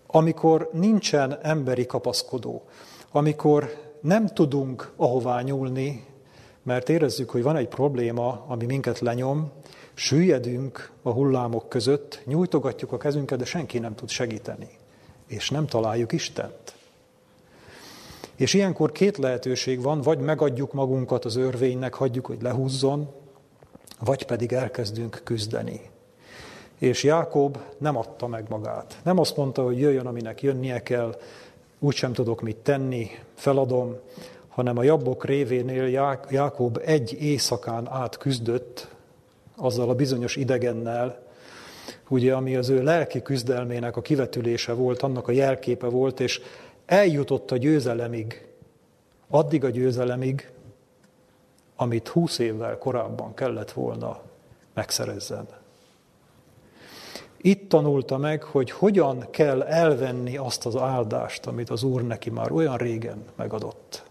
amikor 0.06 0.68
nincsen 0.72 1.38
emberi 1.42 1.86
kapaszkodó, 1.86 2.62
amikor 3.10 3.83
nem 4.04 4.26
tudunk 4.26 4.92
ahová 4.96 5.40
nyúlni, 5.40 6.04
mert 6.62 6.88
érezzük, 6.88 7.30
hogy 7.30 7.42
van 7.42 7.56
egy 7.56 7.68
probléma, 7.68 8.44
ami 8.46 8.64
minket 8.64 8.98
lenyom, 8.98 9.50
süllyedünk 9.94 10.90
a 11.02 11.10
hullámok 11.10 11.68
között, 11.68 12.22
nyújtogatjuk 12.24 12.92
a 12.92 12.96
kezünket, 12.96 13.38
de 13.38 13.44
senki 13.44 13.78
nem 13.78 13.94
tud 13.94 14.08
segíteni. 14.08 14.68
És 15.26 15.50
nem 15.50 15.66
találjuk 15.66 16.12
Istent. 16.12 16.74
És 18.36 18.54
ilyenkor 18.54 18.92
két 18.92 19.16
lehetőség 19.16 19.82
van, 19.82 20.00
vagy 20.00 20.18
megadjuk 20.18 20.72
magunkat 20.72 21.24
az 21.24 21.36
örvénynek, 21.36 21.94
hagyjuk, 21.94 22.26
hogy 22.26 22.42
lehúzzon, 22.42 23.08
vagy 24.00 24.26
pedig 24.26 24.52
elkezdünk 24.52 25.20
küzdeni. 25.24 25.80
És 26.78 27.02
Jákob 27.02 27.58
nem 27.78 27.96
adta 27.96 28.26
meg 28.26 28.44
magát. 28.48 29.00
Nem 29.02 29.18
azt 29.18 29.36
mondta, 29.36 29.62
hogy 29.62 29.78
jöjjön, 29.78 30.06
aminek 30.06 30.42
jönnie 30.42 30.82
kell, 30.82 31.16
úgysem 31.84 32.12
tudok 32.12 32.40
mit 32.40 32.56
tenni, 32.56 33.10
feladom, 33.34 33.96
hanem 34.48 34.78
a 34.78 34.82
jabbok 34.82 35.24
révénél 35.24 35.86
Jákob 36.30 36.80
egy 36.84 37.16
éjszakán 37.20 37.88
át 37.88 38.16
küzdött 38.16 38.88
azzal 39.56 39.88
a 39.88 39.94
bizonyos 39.94 40.36
idegennel, 40.36 41.22
ugye, 42.08 42.34
ami 42.34 42.56
az 42.56 42.68
ő 42.68 42.82
lelki 42.82 43.22
küzdelmének 43.22 43.96
a 43.96 44.00
kivetülése 44.00 44.72
volt, 44.72 45.02
annak 45.02 45.28
a 45.28 45.32
jelképe 45.32 45.86
volt, 45.86 46.20
és 46.20 46.40
eljutott 46.86 47.50
a 47.50 47.56
győzelemig, 47.56 48.46
addig 49.28 49.64
a 49.64 49.70
győzelemig, 49.70 50.50
amit 51.76 52.08
húsz 52.08 52.38
évvel 52.38 52.78
korábban 52.78 53.34
kellett 53.34 53.72
volna 53.72 54.20
megszerezzen. 54.74 55.63
Itt 57.46 57.68
tanulta 57.68 58.18
meg, 58.18 58.42
hogy 58.42 58.70
hogyan 58.70 59.26
kell 59.30 59.62
elvenni 59.62 60.36
azt 60.36 60.66
az 60.66 60.76
áldást, 60.76 61.46
amit 61.46 61.70
az 61.70 61.82
Úr 61.82 62.02
neki 62.02 62.30
már 62.30 62.52
olyan 62.52 62.76
régen 62.76 63.24
megadott. 63.36 64.04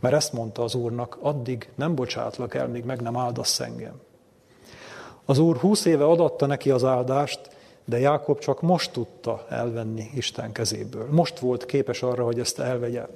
Mert 0.00 0.14
ezt 0.14 0.32
mondta 0.32 0.62
az 0.62 0.74
Úrnak, 0.74 1.18
addig 1.20 1.70
nem 1.74 1.94
bocsátlak 1.94 2.54
el, 2.54 2.68
míg 2.68 2.84
meg 2.84 3.00
nem 3.00 3.16
áldasz 3.16 3.60
engem. 3.60 4.00
Az 5.24 5.38
Úr 5.38 5.56
húsz 5.56 5.84
éve 5.84 6.04
adatta 6.04 6.46
neki 6.46 6.70
az 6.70 6.84
áldást, 6.84 7.40
de 7.84 7.98
Jákob 7.98 8.38
csak 8.38 8.62
most 8.62 8.92
tudta 8.92 9.46
elvenni 9.48 10.10
Isten 10.14 10.52
kezéből. 10.52 11.08
Most 11.10 11.38
volt 11.38 11.66
képes 11.66 12.02
arra, 12.02 12.24
hogy 12.24 12.38
ezt 12.38 12.58
elvegye. 12.58 13.06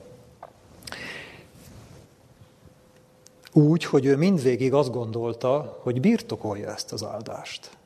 Úgy, 3.53 3.85
hogy 3.85 4.05
ő 4.05 4.17
mindvégig 4.17 4.75
azt 4.75 4.93
gondolta, 4.93 5.79
hogy 5.83 6.01
birtokolja 6.01 6.71
ezt 6.71 6.93
az 6.93 7.05
áldást. 7.05 7.79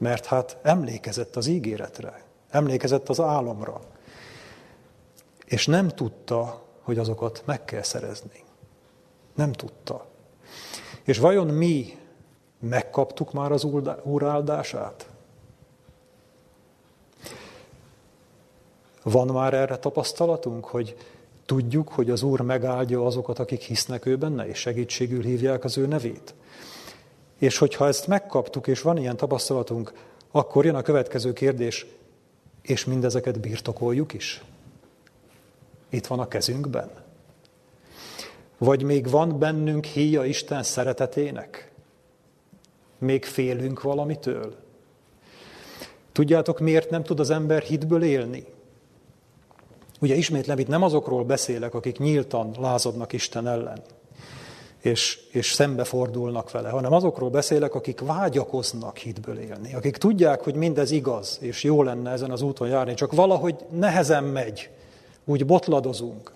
Mert 0.00 0.26
hát 0.26 0.56
emlékezett 0.62 1.36
az 1.36 1.46
ígéretre, 1.46 2.22
emlékezett 2.50 3.08
az 3.08 3.20
álomra. 3.20 3.80
És 5.44 5.66
nem 5.66 5.88
tudta, 5.88 6.62
hogy 6.82 6.98
azokat 6.98 7.42
meg 7.44 7.64
kell 7.64 7.82
szerezni. 7.82 8.44
Nem 9.34 9.52
tudta. 9.52 10.06
És 11.02 11.18
vajon 11.18 11.46
mi 11.46 11.98
megkaptuk 12.58 13.32
már 13.32 13.52
az 13.52 13.64
Úr 14.02 14.24
áldását? 14.24 15.08
Van 19.02 19.26
már 19.26 19.54
erre 19.54 19.76
tapasztalatunk, 19.76 20.64
hogy 20.64 20.96
tudjuk, 21.46 21.88
hogy 21.88 22.10
az 22.10 22.22
Úr 22.22 22.40
megáldja 22.40 23.06
azokat, 23.06 23.38
akik 23.38 23.60
hisznek 23.60 24.06
ő 24.06 24.16
benne, 24.16 24.48
és 24.48 24.58
segítségül 24.58 25.22
hívják 25.22 25.64
az 25.64 25.78
ő 25.78 25.86
nevét? 25.86 26.34
És 27.40 27.58
hogyha 27.58 27.86
ezt 27.86 28.06
megkaptuk, 28.06 28.66
és 28.66 28.82
van 28.82 28.96
ilyen 28.96 29.16
tapasztalatunk, 29.16 29.92
akkor 30.30 30.64
jön 30.64 30.74
a 30.74 30.82
következő 30.82 31.32
kérdés, 31.32 31.86
és 32.62 32.84
mindezeket 32.84 33.40
birtokoljuk 33.40 34.12
is? 34.12 34.42
Itt 35.88 36.06
van 36.06 36.18
a 36.18 36.28
kezünkben? 36.28 36.90
Vagy 38.58 38.82
még 38.82 39.10
van 39.10 39.38
bennünk 39.38 39.84
híja 39.84 40.24
Isten 40.24 40.62
szeretetének? 40.62 41.72
Még 42.98 43.24
félünk 43.24 43.82
valamitől? 43.82 44.56
Tudjátok, 46.12 46.58
miért 46.58 46.90
nem 46.90 47.02
tud 47.02 47.20
az 47.20 47.30
ember 47.30 47.62
hitből 47.62 48.02
élni? 48.02 48.46
Ugye 50.00 50.14
ismétlem, 50.14 50.58
itt 50.58 50.68
nem 50.68 50.82
azokról 50.82 51.24
beszélek, 51.24 51.74
akik 51.74 51.98
nyíltan 51.98 52.54
lázadnak 52.58 53.12
Isten 53.12 53.46
ellen. 53.46 53.82
És, 54.80 55.18
és 55.30 55.52
szembefordulnak 55.52 56.50
vele, 56.50 56.68
hanem 56.68 56.92
azokról 56.92 57.30
beszélek, 57.30 57.74
akik 57.74 58.00
vágyakoznak 58.00 58.96
hitből 58.96 59.38
élni, 59.38 59.74
akik 59.74 59.96
tudják, 59.96 60.42
hogy 60.42 60.54
mindez 60.54 60.90
igaz, 60.90 61.38
és 61.40 61.62
jó 61.62 61.82
lenne 61.82 62.10
ezen 62.10 62.30
az 62.30 62.42
úton 62.42 62.68
járni, 62.68 62.94
csak 62.94 63.12
valahogy 63.12 63.56
nehezen 63.70 64.24
megy, 64.24 64.70
úgy 65.24 65.46
botladozunk. 65.46 66.32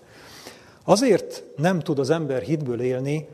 Azért 0.84 1.44
nem 1.56 1.80
tud 1.80 1.98
az 1.98 2.10
ember 2.10 2.42
hitből 2.42 2.80
élni, 2.80 3.28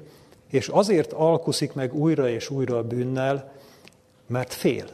és 0.50 0.68
azért 0.68 1.12
alkuszik 1.12 1.72
meg 1.72 1.94
újra 1.94 2.28
és 2.28 2.50
újra 2.50 2.76
a 2.76 2.82
bűnnel, 2.82 3.52
mert 4.26 4.52
fél. 4.52 4.86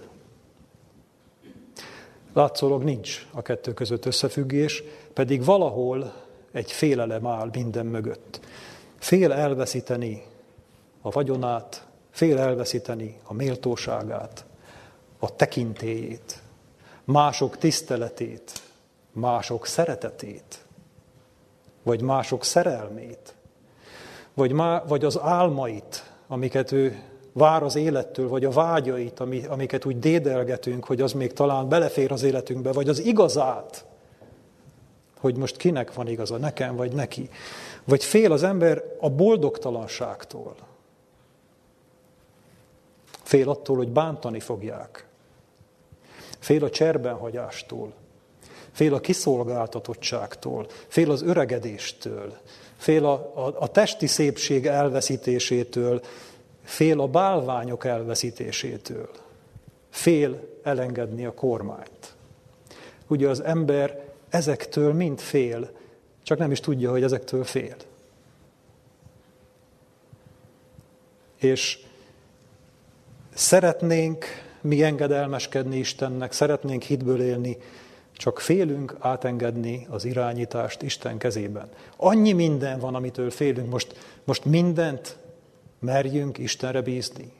Látszólag 2.32 2.82
nincs 2.82 3.26
a 3.32 3.42
kettő 3.42 3.72
között 3.72 4.06
összefüggés, 4.06 4.82
pedig 5.12 5.44
valahol 5.44 6.12
egy 6.52 6.72
félelem 6.72 7.26
áll 7.26 7.48
minden 7.52 7.86
mögött. 7.86 8.40
Fél 8.98 9.32
elveszíteni 9.32 10.22
a 11.00 11.10
vagyonát, 11.10 11.86
fél 12.10 12.38
elveszíteni 12.38 13.20
a 13.24 13.32
méltóságát, 13.32 14.44
a 15.18 15.36
tekintélyét, 15.36 16.42
mások 17.04 17.58
tiszteletét, 17.58 18.52
mások 19.12 19.66
szeretetét, 19.66 20.64
vagy 21.82 22.02
mások 22.02 22.44
szerelmét, 22.44 23.34
vagy, 24.34 24.52
má, 24.52 24.84
vagy 24.88 25.04
az 25.04 25.18
álmait, 25.20 26.12
amiket 26.26 26.72
ő 26.72 27.02
vár 27.32 27.62
az 27.62 27.76
élettől, 27.76 28.28
vagy 28.28 28.44
a 28.44 28.50
vágyait, 28.50 29.20
amiket 29.48 29.84
úgy 29.84 29.98
dédelgetünk, 29.98 30.84
hogy 30.84 31.00
az 31.00 31.12
még 31.12 31.32
talán 31.32 31.68
belefér 31.68 32.12
az 32.12 32.22
életünkbe, 32.22 32.72
vagy 32.72 32.88
az 32.88 33.04
igazát, 33.04 33.84
hogy 35.20 35.36
most 35.36 35.56
kinek 35.56 35.94
van 35.94 36.08
igaza, 36.08 36.36
nekem 36.36 36.76
vagy 36.76 36.92
neki. 36.92 37.30
Vagy 37.86 38.04
fél 38.04 38.32
az 38.32 38.42
ember 38.42 38.82
a 39.00 39.10
boldogtalanságtól. 39.10 40.54
Fél 43.22 43.48
attól, 43.48 43.76
hogy 43.76 43.88
bántani 43.88 44.40
fogják. 44.40 45.06
Fél 46.38 46.64
a 46.64 46.70
cserbenhagyástól. 46.70 47.92
Fél 48.72 48.94
a 48.94 49.00
kiszolgáltatottságtól. 49.00 50.66
Fél 50.86 51.10
az 51.10 51.22
öregedéstől. 51.22 52.36
Fél 52.76 53.04
a, 53.04 53.12
a, 53.34 53.54
a 53.58 53.68
testi 53.68 54.06
szépség 54.06 54.66
elveszítésétől. 54.66 56.02
Fél 56.64 57.00
a 57.00 57.08
bálványok 57.08 57.84
elveszítésétől. 57.84 59.10
Fél 59.90 60.48
elengedni 60.62 61.24
a 61.24 61.34
kormányt. 61.34 62.14
Ugye 63.06 63.28
az 63.28 63.40
ember 63.40 64.04
ezektől 64.28 64.92
mind 64.92 65.18
fél, 65.18 65.70
csak 66.26 66.38
nem 66.38 66.50
is 66.50 66.60
tudja, 66.60 66.90
hogy 66.90 67.02
ezektől 67.02 67.44
fél. 67.44 67.76
És 71.36 71.78
szeretnénk 73.34 74.24
mi 74.60 74.82
engedelmeskedni 74.82 75.76
Istennek, 75.76 76.32
szeretnénk 76.32 76.82
hitből 76.82 77.20
élni, 77.20 77.56
csak 78.12 78.40
félünk 78.40 78.96
átengedni 78.98 79.86
az 79.90 80.04
irányítást 80.04 80.82
Isten 80.82 81.18
kezében. 81.18 81.68
Annyi 81.96 82.32
minden 82.32 82.78
van, 82.78 82.94
amitől 82.94 83.30
félünk. 83.30 83.70
Most, 83.70 84.18
most 84.24 84.44
mindent 84.44 85.16
merjünk 85.78 86.38
Istenre 86.38 86.80
bízni. 86.80 87.32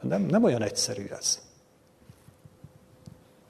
Nem, 0.00 0.22
nem 0.22 0.44
olyan 0.44 0.62
egyszerű 0.62 1.06
ez. 1.18 1.42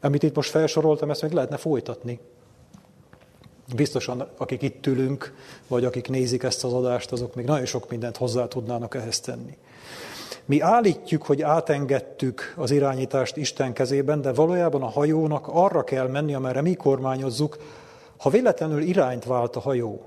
Amit 0.01 0.23
itt 0.23 0.35
most 0.35 0.51
felsoroltam, 0.51 1.11
ezt 1.11 1.23
még 1.23 1.33
lehetne 1.33 1.57
folytatni. 1.57 2.21
Biztosan, 3.75 4.29
akik 4.37 4.63
itt 4.63 4.87
ülünk, 4.87 5.35
vagy 5.69 5.85
akik 5.85 6.09
nézik 6.09 6.43
ezt 6.43 6.65
az 6.65 6.73
adást, 6.73 7.13
azok 7.13 7.35
még 7.35 7.45
nagyon 7.45 7.67
sok 7.67 7.91
mindent 7.91 8.17
hozzá 8.17 8.49
tudnának 8.49 8.95
ehhez 8.95 9.21
tenni. 9.21 9.57
Mi 10.45 10.61
állítjuk, 10.61 11.23
hogy 11.23 11.43
átengedtük 11.43 12.55
az 12.57 12.71
irányítást 12.71 13.37
Isten 13.37 13.73
kezében, 13.73 14.21
de 14.21 14.33
valójában 14.33 14.83
a 14.83 14.91
hajónak 14.91 15.49
arra 15.49 15.85
kell 15.85 16.09
menni, 16.09 16.35
amerre 16.35 16.61
mi 16.61 16.75
kormányozzuk. 16.75 17.57
Ha 18.17 18.31
véletlenül 18.31 18.83
irányt 18.83 19.25
vált 19.25 19.57
a 19.57 19.61
hajó, 19.61 20.05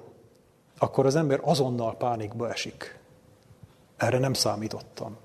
akkor 0.78 1.06
az 1.06 1.16
ember 1.16 1.40
azonnal 1.44 1.96
pánikba 1.96 2.50
esik. 2.50 3.00
Erre 3.98 4.18
nem 4.18 4.34
számítottam. 4.34 5.18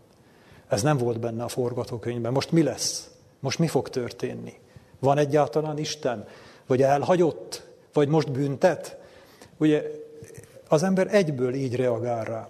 Ez 0.68 0.82
nem 0.82 0.96
volt 0.96 1.20
benne 1.20 1.44
a 1.44 1.48
forgatókönyvben. 1.48 2.32
Most 2.32 2.52
mi 2.52 2.62
lesz? 2.62 3.10
Most 3.40 3.58
mi 3.58 3.66
fog 3.66 3.88
történni? 3.88 4.54
Van 4.98 5.18
egyáltalán 5.18 5.78
Isten? 5.78 6.26
Vagy 6.66 6.82
elhagyott? 6.82 7.69
Vagy 7.92 8.08
most 8.08 8.30
büntet? 8.30 8.98
Ugye 9.56 9.82
az 10.68 10.82
ember 10.82 11.14
egyből 11.14 11.54
így 11.54 11.76
reagál 11.76 12.24
rá. 12.24 12.48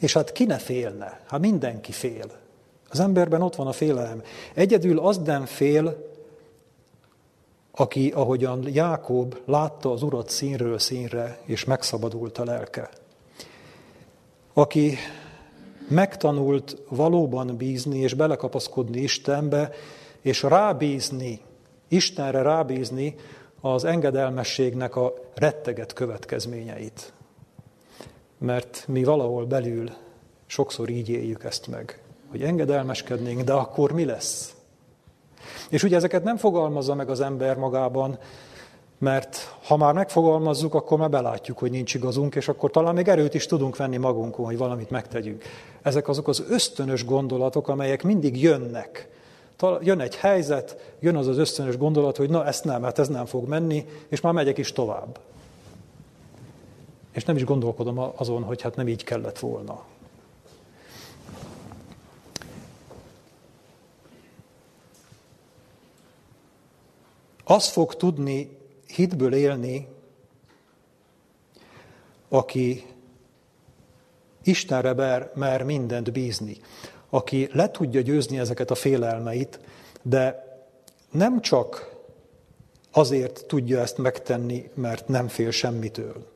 És 0.00 0.12
hát 0.12 0.32
ki 0.32 0.44
ne 0.44 0.58
félne? 0.58 1.20
Hát 1.26 1.40
mindenki 1.40 1.92
fél. 1.92 2.30
Az 2.88 3.00
emberben 3.00 3.42
ott 3.42 3.54
van 3.54 3.66
a 3.66 3.72
félelem. 3.72 4.22
Egyedül 4.54 4.98
az 4.98 5.18
nem 5.18 5.44
fél, 5.44 6.08
aki, 7.70 8.10
ahogyan 8.10 8.64
Jákob 8.68 9.38
látta 9.44 9.92
az 9.92 10.02
urat 10.02 10.28
színről 10.28 10.78
színre, 10.78 11.38
és 11.44 11.64
megszabadult 11.64 12.38
a 12.38 12.44
lelke. 12.44 12.88
Aki 14.52 14.96
megtanult 15.88 16.76
valóban 16.88 17.56
bízni, 17.56 17.98
és 17.98 18.14
belekapaszkodni 18.14 19.00
Istenbe, 19.00 19.70
és 20.20 20.42
rábízni, 20.42 21.40
Istenre 21.88 22.42
rábízni 22.42 23.14
az 23.60 23.84
engedelmességnek 23.84 24.96
a 24.96 25.14
retteget 25.34 25.92
következményeit 25.92 27.12
mert 28.40 28.84
mi 28.88 29.04
valahol 29.04 29.44
belül 29.44 29.90
sokszor 30.46 30.88
így 30.88 31.08
éljük 31.08 31.44
ezt 31.44 31.66
meg, 31.66 32.00
hogy 32.30 32.42
engedelmeskednénk, 32.42 33.40
de 33.40 33.52
akkor 33.52 33.92
mi 33.92 34.04
lesz? 34.04 34.54
És 35.70 35.82
ugye 35.82 35.96
ezeket 35.96 36.24
nem 36.24 36.36
fogalmazza 36.36 36.94
meg 36.94 37.10
az 37.10 37.20
ember 37.20 37.56
magában, 37.56 38.18
mert 38.98 39.56
ha 39.64 39.76
már 39.76 39.94
megfogalmazzuk, 39.94 40.74
akkor 40.74 40.98
már 40.98 41.10
belátjuk, 41.10 41.58
hogy 41.58 41.70
nincs 41.70 41.94
igazunk, 41.94 42.34
és 42.34 42.48
akkor 42.48 42.70
talán 42.70 42.94
még 42.94 43.08
erőt 43.08 43.34
is 43.34 43.46
tudunk 43.46 43.76
venni 43.76 43.96
magunkon, 43.96 44.44
hogy 44.44 44.58
valamit 44.58 44.90
megtegyünk. 44.90 45.42
Ezek 45.82 46.08
azok 46.08 46.28
az 46.28 46.44
ösztönös 46.48 47.04
gondolatok, 47.04 47.68
amelyek 47.68 48.02
mindig 48.02 48.42
jönnek. 48.42 49.08
Jön 49.80 50.00
egy 50.00 50.16
helyzet, 50.16 50.94
jön 51.00 51.16
az 51.16 51.26
az 51.26 51.38
ösztönös 51.38 51.76
gondolat, 51.76 52.16
hogy 52.16 52.30
na 52.30 52.46
ezt 52.46 52.64
nem, 52.64 52.82
hát 52.82 52.98
ez 52.98 53.08
nem 53.08 53.26
fog 53.26 53.48
menni, 53.48 53.86
és 54.08 54.20
már 54.20 54.32
megyek 54.32 54.58
is 54.58 54.72
tovább. 54.72 55.18
És 57.12 57.24
nem 57.24 57.36
is 57.36 57.44
gondolkodom 57.44 58.12
azon, 58.16 58.42
hogy 58.42 58.62
hát 58.62 58.76
nem 58.76 58.88
így 58.88 59.04
kellett 59.04 59.38
volna. 59.38 59.84
Az 67.44 67.68
fog 67.68 67.94
tudni 67.94 68.58
hitből 68.86 69.34
élni, 69.34 69.88
aki 72.28 72.86
Istenre 74.42 74.94
mer, 74.94 75.30
mer 75.34 75.62
mindent 75.62 76.12
bízni, 76.12 76.56
aki 77.10 77.48
le 77.52 77.70
tudja 77.70 78.00
győzni 78.00 78.38
ezeket 78.38 78.70
a 78.70 78.74
félelmeit, 78.74 79.60
de 80.02 80.48
nem 81.10 81.40
csak 81.40 81.94
azért 82.92 83.44
tudja 83.46 83.80
ezt 83.80 83.98
megtenni, 83.98 84.70
mert 84.74 85.08
nem 85.08 85.28
fél 85.28 85.50
semmitől 85.50 86.30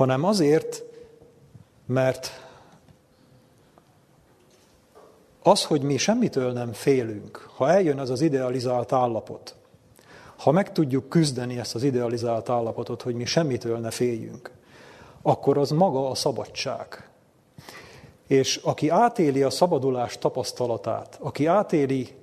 hanem 0.00 0.24
azért, 0.24 0.82
mert 1.86 2.48
az, 5.42 5.64
hogy 5.64 5.82
mi 5.82 5.96
semmitől 5.96 6.52
nem 6.52 6.72
félünk, 6.72 7.48
ha 7.56 7.70
eljön 7.70 7.98
az 7.98 8.10
az 8.10 8.20
idealizált 8.20 8.92
állapot, 8.92 9.54
ha 10.36 10.50
meg 10.50 10.72
tudjuk 10.72 11.08
küzdeni 11.08 11.58
ezt 11.58 11.74
az 11.74 11.82
idealizált 11.82 12.48
állapotot, 12.48 13.02
hogy 13.02 13.14
mi 13.14 13.24
semmitől 13.24 13.78
ne 13.78 13.90
féljünk, 13.90 14.50
akkor 15.22 15.58
az 15.58 15.70
maga 15.70 16.10
a 16.10 16.14
szabadság. 16.14 17.09
És 18.30 18.56
aki 18.56 18.88
átéli 18.88 19.42
a 19.42 19.50
szabadulás 19.50 20.18
tapasztalatát, 20.18 21.18
aki 21.20 21.46
átéli 21.46 22.14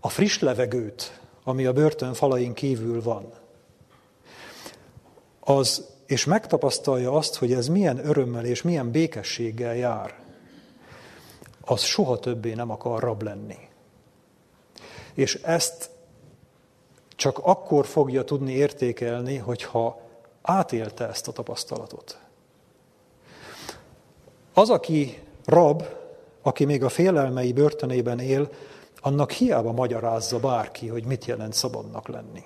a 0.00 0.08
friss 0.08 0.38
levegőt, 0.38 1.20
ami 1.44 1.66
a 1.66 1.72
börtön 1.72 2.14
falain 2.14 2.52
kívül 2.52 3.02
van, 3.02 3.32
az 5.40 5.86
és 6.06 6.24
megtapasztalja 6.24 7.12
azt, 7.12 7.34
hogy 7.34 7.52
ez 7.52 7.68
milyen 7.68 8.06
örömmel 8.06 8.44
és 8.44 8.62
milyen 8.62 8.90
békességgel 8.90 9.76
jár, 9.76 10.18
az 11.60 11.82
soha 11.82 12.18
többé 12.18 12.52
nem 12.52 12.70
akar 12.70 13.02
rab 13.02 13.22
lenni. 13.22 13.58
És 15.14 15.34
ezt 15.34 15.90
csak 17.16 17.38
akkor 17.38 17.86
fogja 17.86 18.24
tudni 18.24 18.52
értékelni, 18.52 19.36
hogyha 19.36 20.00
átélte 20.42 21.08
ezt 21.08 21.28
a 21.28 21.32
tapasztalatot. 21.32 22.20
Az, 24.54 24.70
aki 24.70 25.18
rab, 25.44 25.82
aki 26.42 26.64
még 26.64 26.84
a 26.84 26.88
félelmei 26.88 27.52
börtönében 27.52 28.18
él, 28.18 28.48
annak 29.00 29.30
hiába 29.30 29.72
magyarázza 29.72 30.38
bárki, 30.38 30.86
hogy 30.86 31.04
mit 31.04 31.24
jelent 31.24 31.52
szabadnak 31.52 32.08
lenni. 32.08 32.42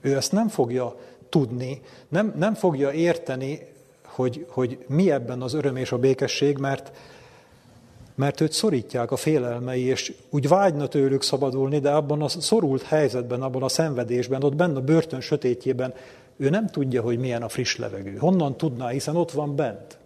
Ő 0.00 0.16
ezt 0.16 0.32
nem 0.32 0.48
fogja 0.48 0.94
tudni, 1.28 1.80
nem, 2.08 2.34
nem 2.36 2.54
fogja 2.54 2.92
érteni, 2.92 3.74
hogy, 4.04 4.46
hogy 4.48 4.84
mi 4.86 5.10
ebben 5.10 5.42
az 5.42 5.54
öröm 5.54 5.76
és 5.76 5.92
a 5.92 5.98
békesség, 5.98 6.58
mert, 6.58 6.96
mert 8.14 8.40
őt 8.40 8.52
szorítják 8.52 9.10
a 9.10 9.16
félelmei, 9.16 9.82
és 9.82 10.14
úgy 10.30 10.48
vágyna 10.48 10.86
tőlük 10.86 11.22
szabadulni, 11.22 11.78
de 11.78 11.90
abban 11.90 12.22
a 12.22 12.28
szorult 12.28 12.82
helyzetben, 12.82 13.42
abban 13.42 13.62
a 13.62 13.68
szenvedésben, 13.68 14.42
ott 14.42 14.56
benne 14.56 14.76
a 14.76 14.80
börtön 14.80 15.20
sötétjében, 15.20 15.94
ő 16.36 16.48
nem 16.48 16.66
tudja, 16.66 17.02
hogy 17.02 17.18
milyen 17.18 17.42
a 17.42 17.48
friss 17.48 17.76
levegő. 17.76 18.16
Honnan 18.16 18.56
tudná, 18.56 18.88
hiszen 18.88 19.16
ott 19.16 19.30
van 19.30 19.56
bent. 19.56 19.98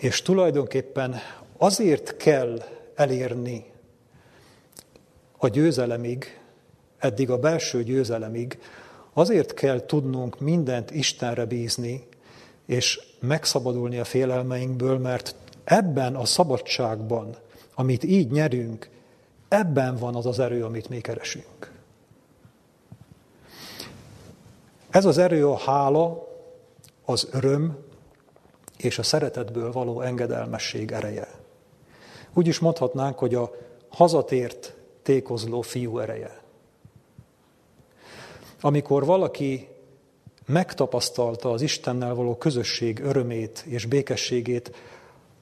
És 0.00 0.22
tulajdonképpen 0.22 1.16
azért 1.56 2.16
kell 2.16 2.62
elérni 2.94 3.64
a 5.38 5.48
győzelemig, 5.48 6.40
eddig 6.98 7.30
a 7.30 7.38
belső 7.38 7.82
győzelemig, 7.82 8.58
azért 9.12 9.54
kell 9.54 9.86
tudnunk 9.86 10.40
mindent 10.40 10.90
Istenre 10.90 11.44
bízni, 11.44 12.06
és 12.66 13.00
megszabadulni 13.18 13.98
a 13.98 14.04
félelmeinkből, 14.04 14.98
mert 14.98 15.34
ebben 15.64 16.14
a 16.16 16.24
szabadságban, 16.24 17.36
amit 17.74 18.04
így 18.04 18.30
nyerünk, 18.30 18.90
ebben 19.48 19.96
van 19.96 20.14
az 20.14 20.26
az 20.26 20.38
erő, 20.38 20.64
amit 20.64 20.88
mi 20.88 21.00
keresünk. 21.00 21.72
Ez 24.90 25.04
az 25.04 25.18
erő 25.18 25.48
a 25.48 25.56
hála, 25.56 26.28
az 27.04 27.28
öröm 27.32 27.88
és 28.84 28.98
a 28.98 29.02
szeretetből 29.02 29.72
való 29.72 30.00
engedelmesség 30.00 30.92
ereje. 30.92 31.28
Úgy 32.34 32.46
is 32.46 32.58
mondhatnánk, 32.58 33.18
hogy 33.18 33.34
a 33.34 33.50
hazatért 33.88 34.74
tékozló 35.02 35.60
fiú 35.60 35.98
ereje. 35.98 36.40
Amikor 38.60 39.04
valaki 39.04 39.68
megtapasztalta 40.46 41.50
az 41.50 41.62
Istennel 41.62 42.14
való 42.14 42.36
közösség 42.36 43.00
örömét 43.00 43.64
és 43.66 43.86
békességét, 43.86 44.72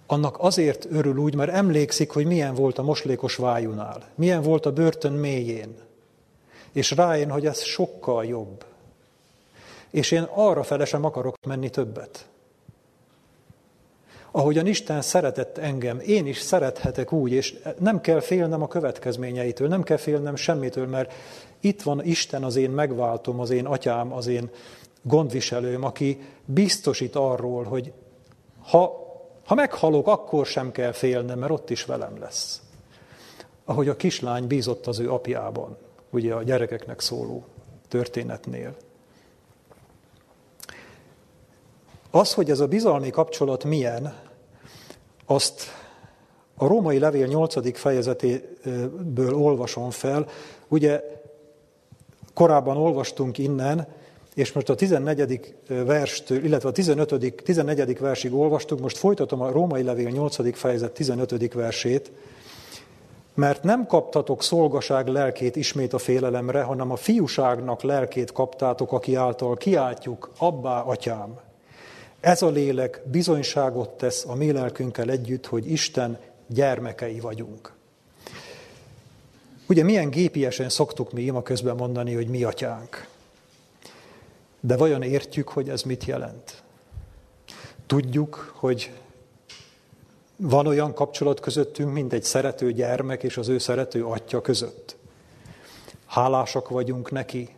annak 0.06 0.36
azért 0.38 0.86
örül 0.90 1.16
úgy, 1.16 1.34
mert 1.34 1.52
emlékszik, 1.52 2.10
hogy 2.10 2.26
milyen 2.26 2.54
volt 2.54 2.78
a 2.78 2.82
moslékos 2.82 3.36
vájunál, 3.36 4.08
milyen 4.14 4.42
volt 4.42 4.66
a 4.66 4.72
börtön 4.72 5.12
mélyén, 5.12 5.74
és 6.72 6.90
rájön, 6.90 7.30
hogy 7.30 7.46
ez 7.46 7.62
sokkal 7.62 8.24
jobb. 8.24 8.64
És 9.90 10.10
én 10.10 10.22
arra 10.22 10.62
fele 10.62 10.84
sem 10.84 11.04
akarok 11.04 11.34
menni 11.46 11.70
többet. 11.70 12.28
Ahogyan 14.38 14.66
Isten 14.66 15.02
szeretett 15.02 15.58
engem, 15.58 16.00
én 16.00 16.26
is 16.26 16.38
szerethetek 16.38 17.12
úgy, 17.12 17.32
és 17.32 17.58
nem 17.78 18.00
kell 18.00 18.20
félnem 18.20 18.62
a 18.62 18.68
következményeitől, 18.68 19.68
nem 19.68 19.82
kell 19.82 19.96
félnem 19.96 20.36
semmitől, 20.36 20.86
mert 20.86 21.12
itt 21.60 21.82
van 21.82 22.04
Isten 22.04 22.44
az 22.44 22.56
én 22.56 22.70
megváltom, 22.70 23.40
az 23.40 23.50
én 23.50 23.66
atyám, 23.66 24.12
az 24.12 24.26
én 24.26 24.50
gondviselőm, 25.02 25.84
aki 25.84 26.20
biztosít 26.44 27.16
arról, 27.16 27.64
hogy 27.64 27.92
ha, 28.62 28.92
ha 29.46 29.54
meghalok, 29.54 30.06
akkor 30.06 30.46
sem 30.46 30.72
kell 30.72 30.92
félnem, 30.92 31.38
mert 31.38 31.52
ott 31.52 31.70
is 31.70 31.84
velem 31.84 32.18
lesz. 32.20 32.62
Ahogy 33.64 33.88
a 33.88 33.96
kislány 33.96 34.46
bízott 34.46 34.86
az 34.86 34.98
ő 34.98 35.12
apjában, 35.12 35.76
ugye 36.10 36.34
a 36.34 36.42
gyerekeknek 36.42 37.00
szóló 37.00 37.44
történetnél. 37.88 38.74
Az, 42.10 42.34
hogy 42.34 42.50
ez 42.50 42.60
a 42.60 42.68
bizalmi 42.68 43.10
kapcsolat 43.10 43.64
milyen, 43.64 44.26
azt 45.30 45.62
a 46.56 46.66
római 46.66 46.98
levél 46.98 47.26
8. 47.26 47.78
fejezetéből 47.78 49.34
olvasom 49.34 49.90
fel. 49.90 50.26
Ugye 50.68 51.02
korábban 52.34 52.76
olvastunk 52.76 53.38
innen, 53.38 53.86
és 54.34 54.52
most 54.52 54.68
a 54.68 54.74
14. 54.74 55.54
verstől, 55.66 56.44
illetve 56.44 56.68
a 56.68 56.72
15. 56.72 57.34
14. 57.44 57.98
versig 57.98 58.34
olvastuk, 58.34 58.80
most 58.80 58.96
folytatom 58.96 59.40
a 59.40 59.50
római 59.50 59.82
levél 59.82 60.08
8. 60.08 60.56
fejezet 60.56 60.92
15. 60.92 61.52
versét, 61.52 62.12
mert 63.34 63.62
nem 63.62 63.86
kaptatok 63.86 64.42
szolgaság 64.42 65.06
lelkét 65.06 65.56
ismét 65.56 65.92
a 65.92 65.98
félelemre, 65.98 66.62
hanem 66.62 66.90
a 66.90 66.96
fiúságnak 66.96 67.82
lelkét 67.82 68.32
kaptátok, 68.32 68.92
aki 68.92 69.14
által 69.14 69.56
kiáltjuk, 69.56 70.30
abbá, 70.38 70.80
atyám. 70.80 71.47
Ez 72.20 72.42
a 72.42 72.48
lélek 72.48 73.00
bizonyságot 73.04 73.88
tesz 73.88 74.24
a 74.24 74.34
mi 74.34 74.52
lelkünkkel 74.52 75.10
együtt, 75.10 75.46
hogy 75.46 75.70
Isten 75.70 76.18
gyermekei 76.46 77.20
vagyunk. 77.20 77.72
Ugye 79.68 79.82
milyen 79.82 80.10
gépiesen 80.10 80.68
szoktuk 80.68 81.12
mi 81.12 81.22
ima 81.22 81.42
közben 81.42 81.76
mondani, 81.76 82.14
hogy 82.14 82.28
mi 82.28 82.44
atyánk. 82.44 83.06
De 84.60 84.76
vajon 84.76 85.02
értjük, 85.02 85.48
hogy 85.48 85.68
ez 85.68 85.82
mit 85.82 86.04
jelent? 86.04 86.62
Tudjuk, 87.86 88.52
hogy 88.56 88.92
van 90.36 90.66
olyan 90.66 90.94
kapcsolat 90.94 91.40
közöttünk, 91.40 91.92
mint 91.92 92.12
egy 92.12 92.22
szerető 92.22 92.72
gyermek 92.72 93.22
és 93.22 93.36
az 93.36 93.48
ő 93.48 93.58
szerető 93.58 94.04
atya 94.04 94.40
között. 94.40 94.96
Hálásak 96.06 96.68
vagyunk 96.68 97.10
neki, 97.10 97.48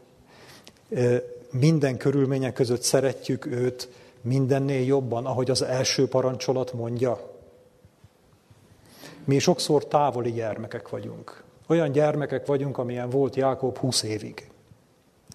minden 1.51 1.97
körülmények 1.97 2.53
között 2.53 2.83
szeretjük 2.83 3.47
őt, 3.47 3.89
mindennél 4.21 4.85
jobban, 4.85 5.27
ahogy 5.27 5.51
az 5.51 5.63
első 5.63 6.09
parancsolat 6.09 6.73
mondja. 6.73 7.31
Mi 9.25 9.39
sokszor 9.39 9.87
távoli 9.87 10.33
gyermekek 10.33 10.89
vagyunk. 10.89 11.43
Olyan 11.67 11.93
gyermekek 11.93 12.47
vagyunk, 12.47 12.79
amilyen 12.79 13.11
volt 13.11 13.37
Jákob 13.37 13.79
20 13.79 14.03
évig. 14.03 14.51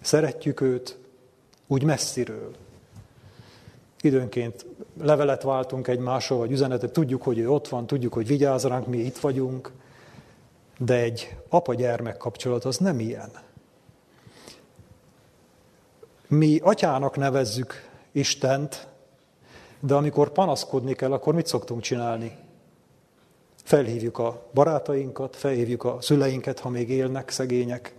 Szeretjük 0.02 0.60
őt, 0.60 0.98
úgy 1.66 1.82
messziről. 1.82 2.54
Időnként 4.00 4.66
levelet 5.00 5.42
váltunk 5.42 5.88
egymással, 5.88 6.38
vagy 6.38 6.50
üzenetet, 6.50 6.92
tudjuk, 6.92 7.22
hogy 7.22 7.38
ő 7.38 7.50
ott 7.50 7.68
van, 7.68 7.86
tudjuk, 7.86 8.12
hogy 8.12 8.26
vigyáz 8.26 8.64
ránk, 8.64 8.86
mi 8.86 8.98
itt 8.98 9.18
vagyunk, 9.18 9.72
de 10.78 10.94
egy 10.94 11.36
apa-gyermek 11.48 12.16
kapcsolat 12.16 12.64
az 12.64 12.76
nem 12.76 13.00
ilyen. 13.00 13.30
Mi 16.28 16.58
atyának 16.62 17.16
nevezzük 17.16 17.85
Istent, 18.16 18.86
de 19.80 19.94
amikor 19.94 20.30
panaszkodni 20.30 20.94
kell, 20.94 21.12
akkor 21.12 21.34
mit 21.34 21.46
szoktunk 21.46 21.80
csinálni? 21.80 22.36
Felhívjuk 23.62 24.18
a 24.18 24.42
barátainkat, 24.54 25.36
felhívjuk 25.36 25.84
a 25.84 25.96
szüleinket, 26.00 26.58
ha 26.58 26.68
még 26.68 26.90
élnek, 26.90 27.30
szegények, 27.30 27.94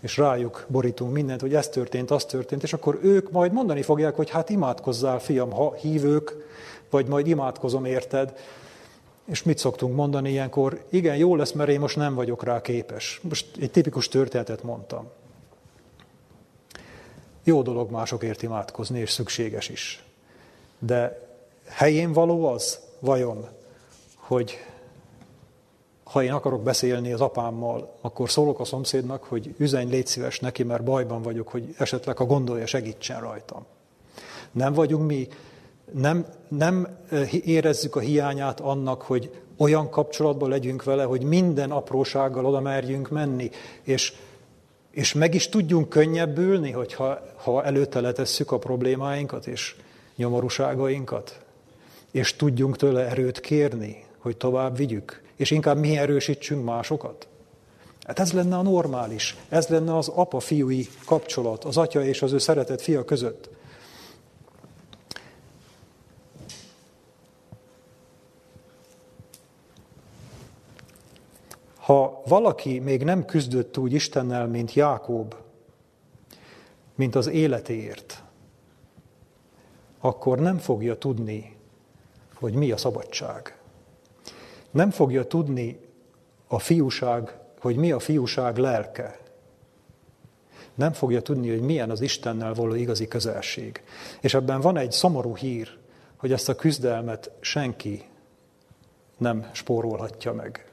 és 0.00 0.16
rájuk 0.16 0.66
borítunk 0.68 1.12
mindent, 1.12 1.40
hogy 1.40 1.54
ez 1.54 1.68
történt, 1.68 2.10
az 2.10 2.24
történt, 2.24 2.62
és 2.62 2.72
akkor 2.72 2.98
ők 3.02 3.30
majd 3.30 3.52
mondani 3.52 3.82
fogják, 3.82 4.14
hogy 4.14 4.30
hát 4.30 4.50
imádkozzál, 4.50 5.18
fiam, 5.18 5.50
ha 5.50 5.74
hívők, 5.74 6.36
vagy 6.90 7.06
majd 7.06 7.26
imádkozom 7.26 7.84
érted. 7.84 8.38
És 9.24 9.42
mit 9.42 9.58
szoktunk 9.58 9.94
mondani 9.94 10.30
ilyenkor? 10.30 10.84
Igen, 10.90 11.16
jó 11.16 11.36
lesz, 11.36 11.52
mert 11.52 11.70
én 11.70 11.80
most 11.80 11.96
nem 11.96 12.14
vagyok 12.14 12.44
rá 12.44 12.60
képes. 12.60 13.20
Most 13.22 13.46
egy 13.60 13.70
tipikus 13.70 14.08
történetet 14.08 14.62
mondtam. 14.62 15.10
Jó 17.48 17.62
dolog 17.62 17.90
másokért 17.90 18.42
imádkozni, 18.42 18.98
és 18.98 19.10
szükséges 19.10 19.68
is. 19.68 20.04
De 20.78 21.28
helyén 21.66 22.12
való 22.12 22.46
az, 22.46 22.80
vajon, 22.98 23.46
hogy 24.14 24.56
ha 26.04 26.22
én 26.22 26.32
akarok 26.32 26.62
beszélni 26.62 27.12
az 27.12 27.20
apámmal, 27.20 27.96
akkor 28.00 28.30
szólok 28.30 28.60
a 28.60 28.64
szomszédnak, 28.64 29.24
hogy 29.24 29.54
üzenj, 29.58 29.90
légy 29.90 30.06
szíves 30.06 30.40
neki, 30.40 30.62
mert 30.62 30.84
bajban 30.84 31.22
vagyok, 31.22 31.48
hogy 31.48 31.74
esetleg, 31.78 32.16
ha 32.16 32.24
gondolja, 32.24 32.66
segítsen 32.66 33.20
rajtam. 33.20 33.64
Nem 34.52 34.72
vagyunk 34.72 35.06
mi, 35.06 35.28
nem, 35.92 36.26
nem 36.48 36.98
eh, 37.10 37.34
érezzük 37.34 37.96
a 37.96 38.00
hiányát 38.00 38.60
annak, 38.60 39.02
hogy 39.02 39.42
olyan 39.56 39.90
kapcsolatban 39.90 40.48
legyünk 40.48 40.84
vele, 40.84 41.04
hogy 41.04 41.22
minden 41.22 41.70
aprósággal 41.70 42.46
oda 42.46 42.60
merjünk 42.60 43.10
menni, 43.10 43.50
és, 43.82 44.12
és 44.98 45.12
meg 45.12 45.34
is 45.34 45.48
tudjunk 45.48 45.88
könnyebbülni, 45.88 46.70
hogyha 46.70 47.18
ha 47.34 47.64
előtte 47.64 48.00
letesszük 48.00 48.52
a 48.52 48.58
problémáinkat 48.58 49.46
és 49.46 49.76
nyomorúságainkat, 50.16 51.40
és 52.10 52.36
tudjunk 52.36 52.76
tőle 52.76 53.06
erőt 53.08 53.40
kérni, 53.40 54.04
hogy 54.18 54.36
tovább 54.36 54.76
vigyük 54.76 55.22
és 55.36 55.50
inkább 55.50 55.78
mi 55.78 55.96
erősítsünk 55.96 56.64
másokat? 56.64 57.28
Hát 58.06 58.18
ez 58.18 58.32
lenne 58.32 58.56
a 58.56 58.62
normális, 58.62 59.36
ez 59.48 59.68
lenne 59.68 59.96
az 59.96 60.08
apa-fiúi 60.08 60.88
kapcsolat, 61.04 61.64
az 61.64 61.76
atya 61.76 62.04
és 62.04 62.22
az 62.22 62.32
ő 62.32 62.38
szeretett 62.38 62.80
fia 62.80 63.04
között. 63.04 63.48
Ha 71.76 72.17
valaki 72.28 72.78
még 72.78 73.04
nem 73.04 73.24
küzdött 73.24 73.78
úgy 73.78 73.92
Istennel, 73.92 74.46
mint 74.46 74.72
Jákob, 74.72 75.34
mint 76.94 77.14
az 77.14 77.26
életéért, 77.26 78.22
akkor 80.00 80.38
nem 80.38 80.58
fogja 80.58 80.98
tudni, 80.98 81.56
hogy 82.34 82.54
mi 82.54 82.70
a 82.70 82.76
szabadság 82.76 83.58
nem 84.70 84.90
fogja 84.90 85.26
tudni 85.26 85.80
a 86.46 86.58
fiúság, 86.58 87.38
hogy 87.60 87.76
mi 87.76 87.92
a 87.92 87.98
fiúság 87.98 88.56
lelke. 88.56 89.18
nem 90.74 90.92
fogja 90.92 91.22
tudni, 91.22 91.50
hogy 91.50 91.60
milyen 91.60 91.90
az 91.90 92.00
Istennel 92.00 92.54
való 92.54 92.74
igazi 92.74 93.08
közelség. 93.08 93.82
És 94.20 94.34
ebben 94.34 94.60
van 94.60 94.76
egy 94.76 94.92
szomorú 94.92 95.36
hír, 95.36 95.78
hogy 96.16 96.32
ezt 96.32 96.48
a 96.48 96.54
küzdelmet 96.54 97.30
senki 97.40 98.04
nem 99.16 99.48
spórolhatja 99.52 100.32
meg. 100.32 100.67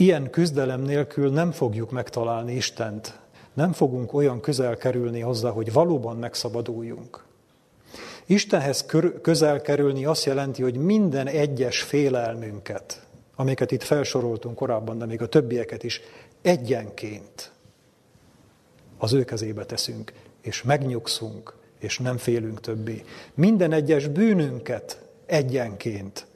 Ilyen 0.00 0.30
küzdelem 0.30 0.80
nélkül 0.80 1.30
nem 1.30 1.52
fogjuk 1.52 1.90
megtalálni 1.90 2.54
Istent, 2.54 3.18
nem 3.54 3.72
fogunk 3.72 4.12
olyan 4.12 4.40
közel 4.40 4.76
kerülni 4.76 5.20
hozzá, 5.20 5.50
hogy 5.50 5.72
valóban 5.72 6.16
megszabaduljunk. 6.16 7.24
Istenhez 8.26 8.86
közel 9.22 9.60
kerülni 9.60 10.04
azt 10.04 10.24
jelenti, 10.24 10.62
hogy 10.62 10.76
minden 10.76 11.26
egyes 11.26 11.82
félelmünket, 11.82 13.06
amiket 13.36 13.72
itt 13.72 13.82
felsoroltunk 13.82 14.56
korábban, 14.56 14.98
de 14.98 15.06
még 15.06 15.22
a 15.22 15.28
többieket 15.28 15.82
is, 15.82 16.00
egyenként 16.42 17.52
az 18.98 19.12
ő 19.12 19.24
kezébe 19.24 19.64
teszünk, 19.64 20.12
és 20.40 20.62
megnyugszunk, 20.62 21.54
és 21.78 21.98
nem 21.98 22.16
félünk 22.16 22.60
többé. 22.60 23.04
Minden 23.34 23.72
egyes 23.72 24.08
bűnünket 24.08 25.02
egyenként 25.26 26.26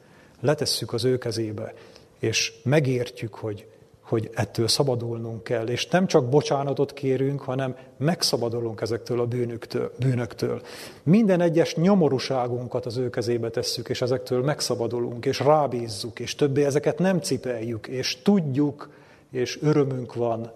letesszük 0.40 0.92
az 0.92 1.04
ő 1.04 1.18
kezébe, 1.18 1.74
és 2.22 2.52
megértjük, 2.62 3.34
hogy, 3.34 3.66
hogy 4.00 4.30
ettől 4.34 4.68
szabadulnunk 4.68 5.42
kell. 5.44 5.66
És 5.66 5.86
nem 5.86 6.06
csak 6.06 6.28
bocsánatot 6.28 6.92
kérünk, 6.92 7.40
hanem 7.40 7.76
megszabadulunk 7.96 8.80
ezektől 8.80 9.20
a 9.20 9.26
bűnöktől. 9.26 9.92
bűnöktől. 9.98 10.62
Minden 11.02 11.40
egyes 11.40 11.74
nyomorúságunkat 11.74 12.86
az 12.86 12.96
ő 12.96 13.10
kezébe 13.10 13.50
tesszük, 13.50 13.88
és 13.88 14.02
ezektől 14.02 14.42
megszabadulunk, 14.42 15.26
és 15.26 15.40
rábízzuk, 15.40 16.20
és 16.20 16.34
többé 16.34 16.64
ezeket 16.64 16.98
nem 16.98 17.20
cipeljük, 17.20 17.86
és 17.86 18.22
tudjuk, 18.22 18.90
és 19.30 19.58
örömünk 19.62 20.14
van, 20.14 20.52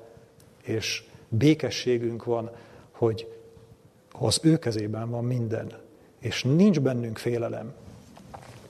és 0.62 1.04
békességünk 1.28 2.24
van, 2.24 2.50
hogy 2.90 3.32
az 4.12 4.40
ő 4.42 4.56
kezében 4.56 5.10
van 5.10 5.24
minden, 5.24 5.72
és 6.20 6.42
nincs 6.42 6.80
bennünk 6.80 7.18
félelem. 7.18 7.72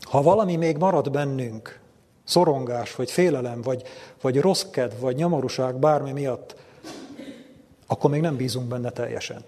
Ha 0.01 0.22
valami 0.22 0.57
még 0.57 0.76
marad 0.76 1.11
bennünk, 1.11 1.84
szorongás, 2.27 2.95
vagy 2.95 3.11
félelem, 3.11 3.62
vagy, 3.62 3.83
vagy 4.20 4.41
rossz 4.41 4.64
kedv, 4.70 5.01
vagy 5.01 5.16
nyomorúság 5.16 5.77
bármi 5.77 6.12
miatt, 6.12 6.57
akkor 7.87 8.11
még 8.11 8.20
nem 8.20 8.37
bízunk 8.37 8.68
benne 8.68 8.91
teljesen. 8.91 9.45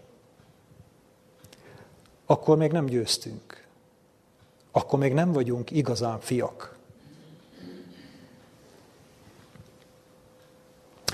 Akkor 2.27 2.57
még 2.57 2.73
nem 2.73 2.87
győztünk. 2.87 3.67
Akkor 4.73 4.99
még 4.99 5.13
nem 5.13 5.33
vagyunk 5.33 5.71
igazán 5.71 6.21
fiak. 6.21 6.77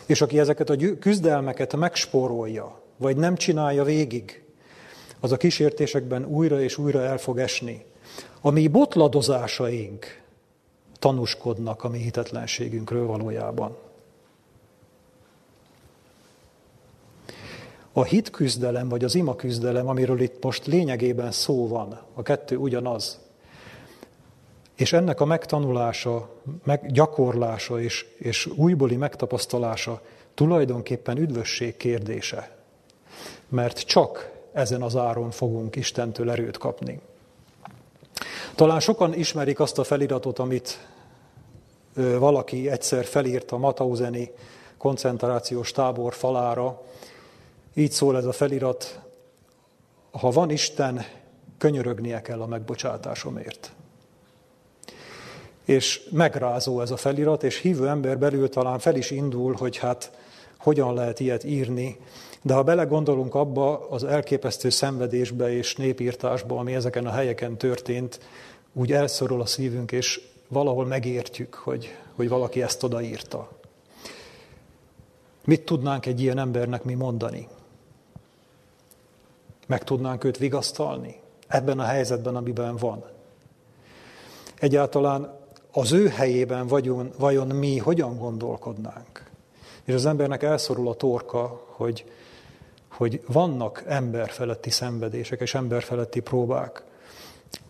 És 0.06 0.20
aki 0.20 0.38
ezeket 0.38 0.70
a 0.70 0.76
küzdelmeket 0.98 1.76
megspórolja, 1.76 2.80
vagy 2.96 3.16
nem 3.16 3.36
csinálja 3.36 3.84
végig, 3.84 4.44
az 5.20 5.32
a 5.32 5.36
kísértésekben 5.36 6.24
újra 6.24 6.60
és 6.60 6.78
újra 6.78 7.02
el 7.02 7.18
fog 7.18 7.38
esni. 7.38 7.84
A 8.40 8.50
mi 8.50 8.68
botladozásaink 8.68 10.22
tanúskodnak 11.04 11.84
a 11.84 11.88
mi 11.88 11.98
hitetlenségünkről 11.98 13.06
valójában. 13.06 13.76
A 17.92 18.04
hitküzdelem, 18.04 18.88
vagy 18.88 19.04
az 19.04 19.14
ima 19.14 19.36
küzdelem, 19.36 19.88
amiről 19.88 20.20
itt 20.20 20.42
most 20.42 20.66
lényegében 20.66 21.32
szó 21.32 21.68
van, 21.68 22.00
a 22.14 22.22
kettő 22.22 22.56
ugyanaz. 22.56 23.20
És 24.74 24.92
ennek 24.92 25.20
a 25.20 25.24
megtanulása, 25.24 26.30
meg 26.64 26.92
gyakorlása 26.92 27.80
és, 27.80 28.06
és 28.18 28.46
újbóli 28.46 28.96
megtapasztalása 28.96 30.02
tulajdonképpen 30.34 31.18
üdvösség 31.18 31.76
kérdése. 31.76 32.56
Mert 33.48 33.78
csak 33.78 34.30
ezen 34.52 34.82
az 34.82 34.96
áron 34.96 35.30
fogunk 35.30 35.76
Istentől 35.76 36.30
erőt 36.30 36.58
kapni. 36.58 37.00
Talán 38.54 38.80
sokan 38.80 39.14
ismerik 39.14 39.60
azt 39.60 39.78
a 39.78 39.84
feliratot, 39.84 40.38
amit 40.38 40.92
valaki 41.94 42.70
egyszer 42.70 43.04
felírt 43.04 43.52
a 43.52 43.58
Matauzeni 43.58 44.30
koncentrációs 44.76 45.72
tábor 45.72 46.14
falára. 46.14 46.82
Így 47.74 47.90
szól 47.90 48.16
ez 48.16 48.24
a 48.24 48.32
felirat, 48.32 49.00
ha 50.10 50.30
van 50.30 50.50
Isten, 50.50 51.04
könyörögnie 51.58 52.22
kell 52.22 52.40
a 52.40 52.46
megbocsátásomért. 52.46 53.72
És 55.64 56.08
megrázó 56.10 56.80
ez 56.80 56.90
a 56.90 56.96
felirat, 56.96 57.42
és 57.42 57.58
hívő 57.58 57.88
ember 57.88 58.18
belül 58.18 58.48
talán 58.48 58.78
fel 58.78 58.96
is 58.96 59.10
indul, 59.10 59.54
hogy 59.54 59.76
hát 59.76 60.12
hogyan 60.58 60.94
lehet 60.94 61.20
ilyet 61.20 61.44
írni, 61.44 61.98
de 62.42 62.54
ha 62.54 62.62
belegondolunk 62.62 63.34
abba 63.34 63.88
az 63.88 64.04
elképesztő 64.04 64.70
szenvedésbe 64.70 65.56
és 65.56 65.76
népírtásba, 65.76 66.58
ami 66.58 66.74
ezeken 66.74 67.06
a 67.06 67.10
helyeken 67.10 67.56
történt, 67.56 68.20
úgy 68.72 68.92
elszorul 68.92 69.40
a 69.40 69.46
szívünk, 69.46 69.92
és 69.92 70.20
valahol 70.54 70.86
megértjük, 70.86 71.54
hogy, 71.54 71.98
hogy 72.14 72.28
valaki 72.28 72.62
ezt 72.62 72.82
odaírta. 72.82 73.48
Mit 75.44 75.64
tudnánk 75.64 76.06
egy 76.06 76.20
ilyen 76.20 76.38
embernek 76.38 76.84
mi 76.84 76.94
mondani? 76.94 77.48
Meg 79.66 79.84
tudnánk 79.84 80.24
őt 80.24 80.38
vigasztalni 80.38 81.20
ebben 81.46 81.78
a 81.78 81.84
helyzetben, 81.84 82.36
amiben 82.36 82.76
van? 82.76 83.04
Egyáltalán 84.58 85.38
az 85.72 85.92
ő 85.92 86.08
helyében 86.08 86.66
vagyon, 86.66 87.10
vajon 87.18 87.46
mi 87.46 87.78
hogyan 87.78 88.18
gondolkodnánk? 88.18 89.30
És 89.84 89.94
az 89.94 90.06
embernek 90.06 90.42
elszorul 90.42 90.88
a 90.88 90.94
torka, 90.94 91.64
hogy, 91.66 92.04
hogy 92.88 93.22
vannak 93.26 93.84
emberfeletti 93.86 94.70
szenvedések 94.70 95.40
és 95.40 95.54
emberfeletti 95.54 96.20
próbák. 96.20 96.82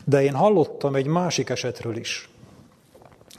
De 0.05 0.22
én 0.22 0.35
hallottam 0.35 0.95
egy 0.95 1.07
másik 1.07 1.49
esetről 1.49 1.97
is, 1.97 2.28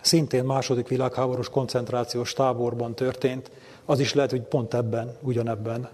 szintén 0.06 0.44
második 0.44 0.88
világháborús 0.88 1.50
koncentrációs 1.50 2.34
táborban 2.34 2.96
történt, 2.96 3.52
az 3.86 4.00
is 4.00 4.14
lehet, 4.14 4.32
hogy 4.32 4.42
pont 4.42 4.74
ebben, 4.74 5.18
ugyanebben, 5.22 5.90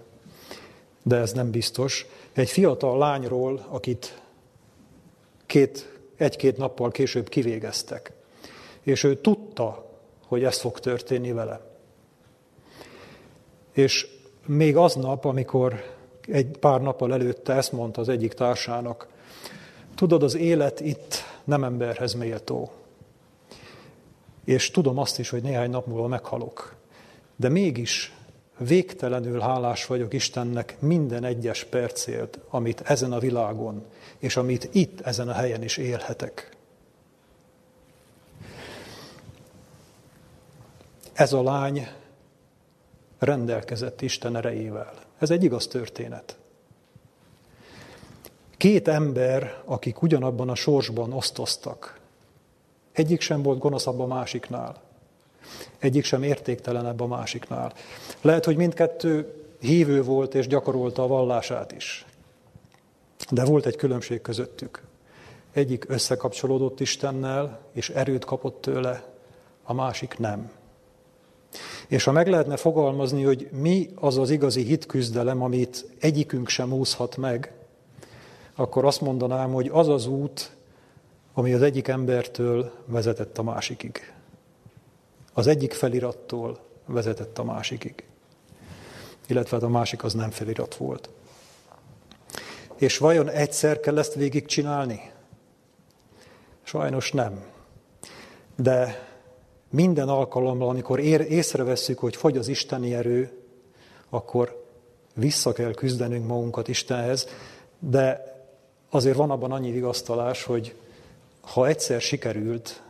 de 1.02 1.16
ez 1.16 1.32
nem 1.32 1.50
biztos. 1.50 2.06
Egy 2.32 2.50
fiatal 2.50 2.98
lányról, 2.98 3.66
akit 3.68 4.22
két, 5.46 5.98
egy-két 6.16 6.56
nappal 6.56 6.90
később 6.90 7.28
kivégeztek, 7.28 8.12
és 8.82 9.04
ő 9.04 9.16
tudta, 9.16 9.90
hogy 10.26 10.44
ez 10.44 10.60
fog 10.60 10.80
történni 10.80 11.32
vele. 11.32 11.60
És 13.72 14.08
még 14.46 14.76
aznap, 14.76 15.24
amikor 15.24 15.82
egy 16.26 16.46
pár 16.58 16.80
nappal 16.80 17.12
előtte 17.12 17.52
ezt 17.52 17.72
mondta 17.72 18.00
az 18.00 18.08
egyik 18.08 18.32
társának, 18.32 19.08
tudod, 19.94 20.22
az 20.22 20.34
élet 20.34 20.80
itt 20.80 21.14
nem 21.44 21.64
emberhez 21.64 22.14
méltó. 22.14 22.70
És 24.44 24.70
tudom 24.70 24.98
azt 24.98 25.18
is, 25.18 25.30
hogy 25.30 25.42
néhány 25.42 25.70
nap 25.70 25.86
múlva 25.86 26.06
meghalok. 26.06 26.74
De 27.36 27.48
mégis 27.48 28.12
végtelenül 28.58 29.40
hálás 29.40 29.86
vagyok 29.86 30.12
Istennek 30.12 30.76
minden 30.80 31.24
egyes 31.24 31.64
percért, 31.64 32.38
amit 32.48 32.80
ezen 32.80 33.12
a 33.12 33.18
világon, 33.18 33.84
és 34.18 34.36
amit 34.36 34.68
itt, 34.72 35.00
ezen 35.00 35.28
a 35.28 35.32
helyen 35.32 35.62
is 35.62 35.76
élhetek. 35.76 36.56
Ez 41.12 41.32
a 41.32 41.42
lány 41.42 41.88
rendelkezett 43.18 44.00
Isten 44.00 44.36
erejével. 44.36 44.92
Ez 45.18 45.30
egy 45.30 45.44
igaz 45.44 45.66
történet. 45.66 46.36
Két 48.56 48.88
ember, 48.88 49.62
akik 49.64 50.02
ugyanabban 50.02 50.48
a 50.48 50.54
sorsban 50.54 51.12
osztoztak, 51.12 52.00
egyik 52.92 53.20
sem 53.20 53.42
volt 53.42 53.58
gonoszabb 53.58 54.00
a 54.00 54.06
másiknál. 54.06 54.80
Egyik 55.78 56.04
sem 56.04 56.22
értéktelenebb 56.22 57.00
a 57.00 57.06
másiknál. 57.06 57.72
Lehet, 58.20 58.44
hogy 58.44 58.56
mindkettő 58.56 59.34
hívő 59.60 60.02
volt 60.02 60.34
és 60.34 60.46
gyakorolta 60.46 61.02
a 61.02 61.06
vallását 61.06 61.72
is. 61.72 62.06
De 63.30 63.44
volt 63.44 63.66
egy 63.66 63.76
különbség 63.76 64.20
közöttük. 64.20 64.82
Egyik 65.52 65.84
összekapcsolódott 65.88 66.80
Istennel, 66.80 67.60
és 67.72 67.88
erőt 67.88 68.24
kapott 68.24 68.60
tőle, 68.60 69.04
a 69.62 69.72
másik 69.72 70.18
nem. 70.18 70.50
És 71.88 72.04
ha 72.04 72.12
meg 72.12 72.28
lehetne 72.28 72.56
fogalmazni, 72.56 73.22
hogy 73.22 73.48
mi 73.52 73.90
az 73.94 74.18
az 74.18 74.30
igazi 74.30 74.62
hitküzdelem, 74.62 75.42
amit 75.42 75.86
egyikünk 76.00 76.48
sem 76.48 76.72
úszhat 76.72 77.16
meg, 77.16 77.52
akkor 78.54 78.84
azt 78.84 79.00
mondanám, 79.00 79.52
hogy 79.52 79.70
az 79.72 79.88
az 79.88 80.06
út, 80.06 80.56
ami 81.34 81.52
az 81.52 81.62
egyik 81.62 81.88
embertől 81.88 82.72
vezetett 82.84 83.38
a 83.38 83.42
másikig. 83.42 84.12
Az 85.32 85.46
egyik 85.46 85.72
felirattól 85.72 86.58
vezetett 86.86 87.38
a 87.38 87.44
másikig. 87.44 88.04
Illetve 89.26 89.56
hát 89.56 89.64
a 89.64 89.68
másik 89.68 90.04
az 90.04 90.14
nem 90.14 90.30
felirat 90.30 90.74
volt. 90.74 91.08
És 92.76 92.98
vajon 92.98 93.28
egyszer 93.28 93.80
kell 93.80 93.98
ezt 93.98 94.14
végigcsinálni? 94.14 95.10
Sajnos 96.62 97.12
nem. 97.12 97.44
De 98.56 99.08
minden 99.70 100.08
alkalommal, 100.08 100.68
amikor 100.68 101.00
ér, 101.00 101.20
észrevesszük, 101.20 101.98
hogy 101.98 102.16
fogy 102.16 102.36
az 102.36 102.48
isteni 102.48 102.94
erő, 102.94 103.30
akkor 104.08 104.64
vissza 105.14 105.52
kell 105.52 105.72
küzdenünk 105.72 106.26
magunkat 106.26 106.68
Istenhez, 106.68 107.26
de 107.78 108.34
azért 108.90 109.16
van 109.16 109.30
abban 109.30 109.52
annyi 109.52 109.70
vigasztalás, 109.70 110.44
hogy 110.44 110.74
ha 111.42 111.66
egyszer 111.66 112.00
sikerült, 112.00 112.82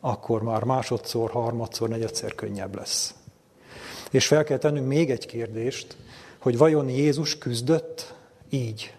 akkor 0.00 0.42
már 0.42 0.64
másodszor, 0.64 1.30
harmadszor, 1.30 1.88
negyedszer 1.88 2.34
könnyebb 2.34 2.74
lesz. 2.74 3.14
És 4.10 4.26
fel 4.26 4.44
kell 4.44 4.58
tennünk 4.58 4.86
még 4.86 5.10
egy 5.10 5.26
kérdést, 5.26 5.96
hogy 6.38 6.58
vajon 6.58 6.88
Jézus 6.88 7.38
küzdött 7.38 8.14
így? 8.50 8.94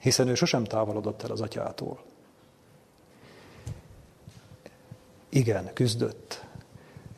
Hiszen 0.00 0.28
ő 0.28 0.34
sosem 0.34 0.64
távolodott 0.64 1.22
el 1.22 1.30
az 1.30 1.40
atyától. 1.40 2.02
Igen, 5.28 5.70
küzdött. 5.72 6.44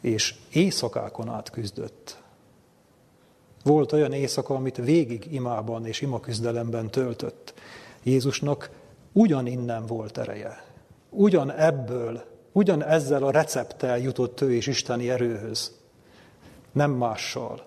És 0.01 0.35
éjszakákon 0.53 1.29
át 1.29 1.51
küzdött. 1.51 2.23
Volt 3.63 3.93
olyan 3.93 4.13
éjszaka, 4.13 4.55
amit 4.55 4.77
végig 4.77 5.33
imában 5.33 5.87
és 5.87 6.01
imaküzdelemben 6.01 6.91
töltött. 6.91 7.55
Jézusnak 8.03 8.71
ugyaninnen 9.13 9.87
volt 9.87 10.19
ereje. 10.19 10.65
Ugyan 11.11 11.53
ebből, 11.53 12.25
ugyan 12.53 12.85
ezzel 12.85 13.23
a 13.23 13.31
recepttel 13.31 13.99
jutott 13.99 14.41
ő 14.41 14.53
is 14.53 14.67
isteni 14.67 15.11
erőhöz. 15.11 15.79
Nem 16.73 16.91
mással. 16.91 17.67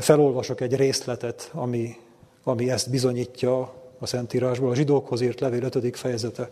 Felolvasok 0.00 0.60
egy 0.60 0.76
részletet, 0.76 1.50
ami, 1.52 1.96
ami 2.42 2.70
ezt 2.70 2.90
bizonyítja 2.90 3.72
a 3.98 4.06
Szentírásból. 4.06 4.70
A 4.70 4.74
zsidókhoz 4.74 5.20
írt 5.20 5.40
levél 5.40 5.62
5. 5.62 5.96
fejezete 5.96 6.50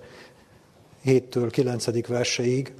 7-től 1.04 1.48
9. 1.50 2.06
verseig. 2.06 2.74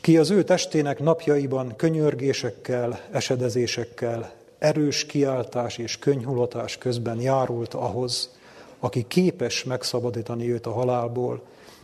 Ki 0.00 0.18
az 0.18 0.30
ő 0.30 0.44
testének 0.44 0.98
napjaiban 0.98 1.76
könyörgésekkel, 1.76 3.00
esedezésekkel, 3.10 4.32
erős 4.58 5.06
kiáltás 5.06 5.78
és 5.78 5.98
könyhulatás 5.98 6.78
közben 6.78 7.20
járult 7.20 7.74
ahhoz, 7.74 8.34
aki 8.78 9.04
képes 9.08 9.64
megszabadítani 9.64 10.52
őt 10.52 10.66
a 10.66 10.72
halálból, 10.72 11.42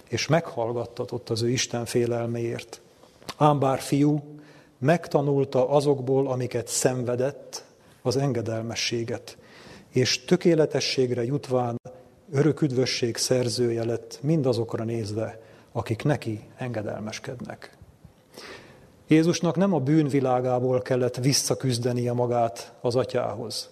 és 0.09 0.27
meghallgattatott 0.27 1.31
az 1.31 1.43
ő 1.43 1.51
Isten 1.51 1.85
félelméért. 1.85 2.81
Ám 3.37 3.59
bár 3.59 3.81
fiú 3.81 4.23
megtanulta 4.79 5.68
azokból, 5.68 6.29
amiket 6.29 6.68
szenvedett, 6.68 7.64
az 8.03 8.16
engedelmességet, 8.16 9.37
és 9.89 10.25
tökéletességre 10.25 11.25
jutván 11.25 11.81
örök 12.33 12.61
üdvösség 12.61 13.16
szerzője 13.16 13.85
lett 13.85 14.18
mindazokra 14.23 14.85
nézve, 14.85 15.41
akik 15.73 16.05
neki 16.05 16.41
engedelmeskednek. 16.57 17.77
Jézusnak 19.13 19.57
nem 19.57 19.75
a 19.75 19.79
bűnvilágából 19.79 20.83
kellett 20.83 21.17
visszaküzdenie 21.17 22.13
magát 22.13 22.73
az 22.81 22.97
atyához. 22.97 23.71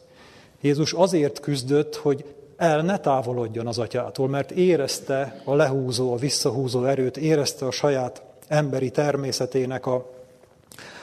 Jézus 0.61 0.93
azért 0.93 1.41
küzdött, 1.41 1.97
hogy 1.97 2.25
el 2.57 2.83
ne 2.83 2.99
távolodjon 2.99 3.67
az 3.67 3.79
atyától, 3.79 4.29
mert 4.29 4.51
érezte 4.51 5.43
a 5.45 5.55
lehúzó, 5.55 6.13
a 6.13 6.17
visszahúzó 6.17 6.85
erőt, 6.85 7.17
érezte 7.17 7.67
a 7.67 7.71
saját 7.71 8.23
emberi 8.49 8.91
természetének 8.91 9.87
a, 9.87 10.11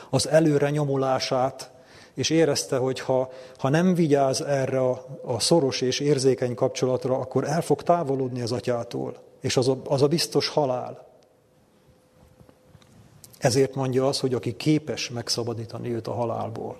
az 0.09 0.27
előre 0.27 0.69
nyomulását, 0.69 1.71
és 2.13 2.29
érezte, 2.29 2.77
hogy 2.77 2.99
ha, 2.99 3.31
ha 3.57 3.69
nem 3.69 3.93
vigyáz 3.93 4.41
erre 4.41 4.79
a, 4.79 5.05
a 5.25 5.39
szoros 5.39 5.81
és 5.81 5.99
érzékeny 5.99 6.55
kapcsolatra, 6.55 7.17
akkor 7.17 7.43
el 7.43 7.61
fog 7.61 7.83
távolodni 7.83 8.41
az 8.41 8.51
atyától, 8.51 9.15
és 9.41 9.57
az 9.57 9.67
a, 9.67 9.77
az 9.85 10.01
a 10.01 10.07
biztos 10.07 10.47
halál. 10.47 11.06
Ezért 13.37 13.75
mondja 13.75 14.07
az, 14.07 14.19
hogy 14.19 14.33
aki 14.33 14.55
képes 14.55 15.09
megszabadítani 15.09 15.93
őt 15.93 16.07
a 16.07 16.13
halálból. 16.13 16.77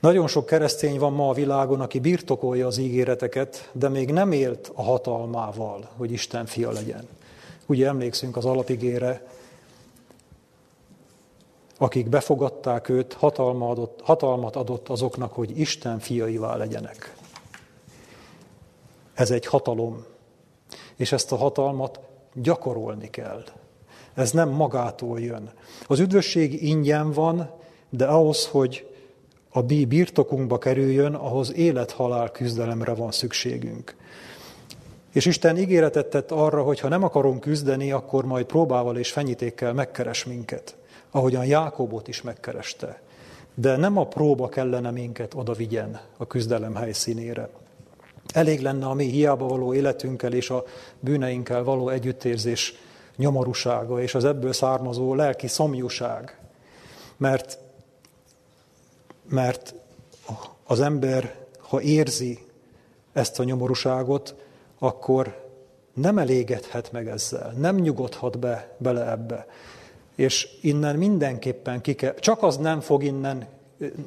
Nagyon 0.00 0.26
sok 0.26 0.46
keresztény 0.46 0.98
van 0.98 1.12
ma 1.12 1.28
a 1.28 1.32
világon, 1.32 1.80
aki 1.80 1.98
birtokolja 1.98 2.66
az 2.66 2.78
ígéreteket, 2.78 3.70
de 3.72 3.88
még 3.88 4.10
nem 4.10 4.32
élt 4.32 4.70
a 4.74 4.82
hatalmával, 4.82 5.88
hogy 5.96 6.12
Isten 6.12 6.46
fia 6.46 6.70
legyen. 6.70 7.08
Ugye 7.66 7.86
emlékszünk 7.86 8.36
az 8.36 8.44
alapigére, 8.44 9.26
akik 11.78 12.08
befogadták 12.08 12.88
őt, 12.88 13.12
hatalma 13.12 13.68
adott, 13.68 14.00
hatalmat 14.02 14.56
adott 14.56 14.88
azoknak, 14.88 15.32
hogy 15.32 15.58
Isten 15.58 15.98
fiaivá 15.98 16.56
legyenek. 16.56 17.14
Ez 19.14 19.30
egy 19.30 19.46
hatalom, 19.46 20.04
és 20.96 21.12
ezt 21.12 21.32
a 21.32 21.36
hatalmat 21.36 22.00
gyakorolni 22.34 23.10
kell. 23.10 23.44
Ez 24.20 24.30
nem 24.30 24.48
magától 24.48 25.20
jön. 25.20 25.50
Az 25.86 25.98
üdvösség 25.98 26.62
ingyen 26.62 27.12
van, 27.12 27.50
de 27.90 28.04
ahhoz, 28.04 28.46
hogy 28.46 28.86
a 29.50 29.60
mi 29.60 29.84
birtokunkba 29.84 30.58
kerüljön, 30.58 31.14
ahhoz 31.14 31.54
élethalál 31.54 32.30
küzdelemre 32.30 32.94
van 32.94 33.10
szükségünk. 33.10 33.94
És 35.12 35.26
Isten 35.26 35.56
ígéretet 35.56 36.06
tett 36.06 36.30
arra, 36.30 36.62
hogy 36.62 36.80
ha 36.80 36.88
nem 36.88 37.02
akarunk 37.02 37.40
küzdeni, 37.40 37.92
akkor 37.92 38.24
majd 38.24 38.46
próbával 38.46 38.96
és 38.96 39.10
fenyítékkel 39.12 39.72
megkeres 39.72 40.24
minket, 40.24 40.76
ahogyan 41.10 41.46
Jákobot 41.46 42.08
is 42.08 42.22
megkereste. 42.22 43.00
De 43.54 43.76
nem 43.76 43.98
a 43.98 44.06
próba 44.06 44.48
kellene 44.48 44.90
minket 44.90 45.34
oda 45.34 45.52
vigyen 45.52 46.00
a 46.16 46.26
küzdelem 46.26 46.74
helyszínére. 46.74 47.48
Elég 48.32 48.60
lenne 48.60 48.86
a 48.86 48.94
mi 48.94 49.04
hiába 49.04 49.46
való 49.46 49.74
életünkkel 49.74 50.32
és 50.32 50.50
a 50.50 50.64
bűneinkkel 51.00 51.64
való 51.64 51.88
együttérzés 51.88 52.74
nyomorúsága 53.16 54.02
és 54.02 54.14
az 54.14 54.24
ebből 54.24 54.52
származó 54.52 55.14
lelki 55.14 55.46
szomjúság. 55.46 56.38
Mert, 57.16 57.58
mert 59.28 59.74
az 60.64 60.80
ember, 60.80 61.46
ha 61.58 61.80
érzi 61.80 62.38
ezt 63.12 63.38
a 63.38 63.44
nyomorúságot, 63.44 64.34
akkor 64.78 65.48
nem 65.92 66.18
elégedhet 66.18 66.92
meg 66.92 67.08
ezzel, 67.08 67.52
nem 67.56 67.76
nyugodhat 67.76 68.38
be 68.38 68.74
bele 68.78 69.10
ebbe. 69.10 69.46
És 70.14 70.48
innen 70.60 70.96
mindenképpen 70.96 71.80
ki 71.80 71.94
kell, 71.94 72.14
csak 72.14 72.42
az 72.42 72.56
nem 72.56 72.80
fog 72.80 73.04
innen, 73.04 73.46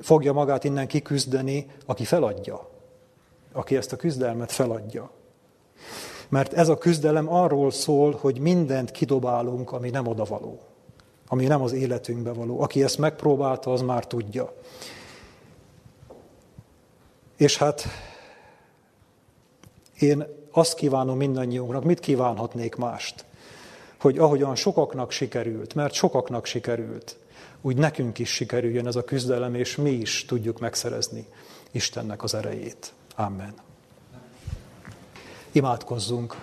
fogja 0.01 0.33
magát 0.33 0.63
innen 0.63 0.87
kiküzdeni, 0.87 1.67
aki 1.85 2.05
feladja, 2.05 2.69
aki 3.51 3.75
ezt 3.75 3.93
a 3.93 3.95
küzdelmet 3.95 4.51
feladja. 4.51 5.11
Mert 6.29 6.53
ez 6.53 6.69
a 6.69 6.77
küzdelem 6.77 7.33
arról 7.33 7.71
szól, 7.71 8.17
hogy 8.21 8.39
mindent 8.39 8.91
kidobálunk, 8.91 9.71
ami 9.71 9.89
nem 9.89 10.07
odavaló, 10.07 10.59
ami 11.27 11.45
nem 11.45 11.61
az 11.61 11.71
életünkbe 11.71 12.33
való. 12.33 12.61
Aki 12.61 12.83
ezt 12.83 12.97
megpróbálta, 12.97 13.71
az 13.71 13.81
már 13.81 14.07
tudja. 14.07 14.53
És 17.37 17.57
hát 17.57 17.83
én 19.99 20.25
azt 20.51 20.75
kívánom 20.75 21.17
mindannyiunknak, 21.17 21.83
mit 21.83 21.99
kívánhatnék 21.99 22.75
mást? 22.75 23.25
Hogy 23.99 24.17
ahogyan 24.17 24.55
sokaknak 24.55 25.11
sikerült, 25.11 25.75
mert 25.75 25.93
sokaknak 25.93 26.45
sikerült, 26.45 27.17
úgy 27.61 27.77
nekünk 27.77 28.19
is 28.19 28.29
sikerüljön 28.29 28.87
ez 28.87 28.95
a 28.95 29.03
küzdelem, 29.03 29.55
és 29.55 29.75
mi 29.75 29.89
is 29.89 30.25
tudjuk 30.25 30.59
megszerezni 30.59 31.27
Istennek 31.71 32.23
az 32.23 32.33
erejét. 32.33 32.93
Amen. 33.15 33.53
Imádkozzunk. 35.55 36.35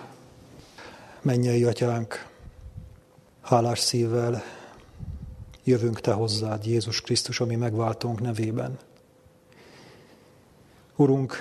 Mennyei 1.21 1.63
atyánk, 1.63 2.29
hálás 3.41 3.79
szívvel 3.79 4.43
jövünk 5.63 5.99
Te 5.99 6.11
hozzád, 6.11 6.65
Jézus 6.65 7.01
Krisztus, 7.01 7.39
ami 7.39 7.55
megváltunk 7.55 8.21
nevében. 8.21 8.79
Urunk, 10.95 11.35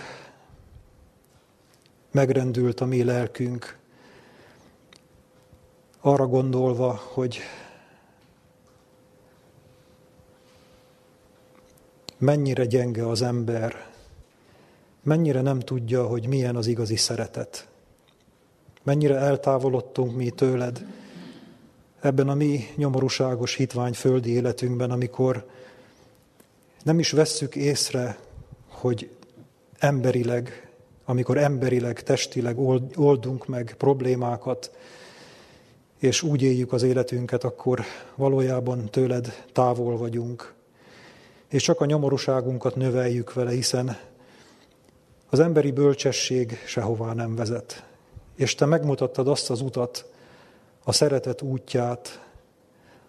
megrendült 2.10 2.80
a 2.80 2.84
mi 2.84 3.04
lelkünk, 3.04 3.78
arra 6.00 6.26
gondolva, 6.26 7.00
hogy 7.12 7.38
mennyire 12.18 12.64
gyenge 12.64 13.08
az 13.08 13.22
ember, 13.22 13.89
mennyire 15.02 15.40
nem 15.40 15.60
tudja, 15.60 16.06
hogy 16.06 16.26
milyen 16.26 16.56
az 16.56 16.66
igazi 16.66 16.96
szeretet. 16.96 17.68
Mennyire 18.82 19.16
eltávolodtunk 19.16 20.16
mi 20.16 20.30
tőled 20.30 20.86
ebben 22.00 22.28
a 22.28 22.34
mi 22.34 22.60
nyomorúságos 22.76 23.54
hitvány 23.54 23.92
földi 23.92 24.30
életünkben, 24.30 24.90
amikor 24.90 25.46
nem 26.82 26.98
is 26.98 27.10
vesszük 27.10 27.56
észre, 27.56 28.18
hogy 28.68 29.10
emberileg, 29.78 30.70
amikor 31.04 31.36
emberileg, 31.38 32.02
testileg 32.02 32.58
oldunk 32.96 33.46
meg 33.46 33.74
problémákat, 33.78 34.70
és 35.98 36.22
úgy 36.22 36.42
éljük 36.42 36.72
az 36.72 36.82
életünket, 36.82 37.44
akkor 37.44 37.80
valójában 38.14 38.90
tőled 38.90 39.44
távol 39.52 39.96
vagyunk. 39.96 40.54
És 41.48 41.62
csak 41.62 41.80
a 41.80 41.84
nyomorúságunkat 41.84 42.76
növeljük 42.76 43.32
vele, 43.32 43.50
hiszen 43.50 43.96
az 45.30 45.40
emberi 45.40 45.70
bölcsesség 45.70 46.58
sehová 46.66 47.12
nem 47.12 47.34
vezet. 47.34 47.84
És 48.36 48.54
te 48.54 48.66
megmutattad 48.66 49.28
azt 49.28 49.50
az 49.50 49.60
utat, 49.60 50.10
a 50.84 50.92
szeretet 50.92 51.42
útját, 51.42 52.20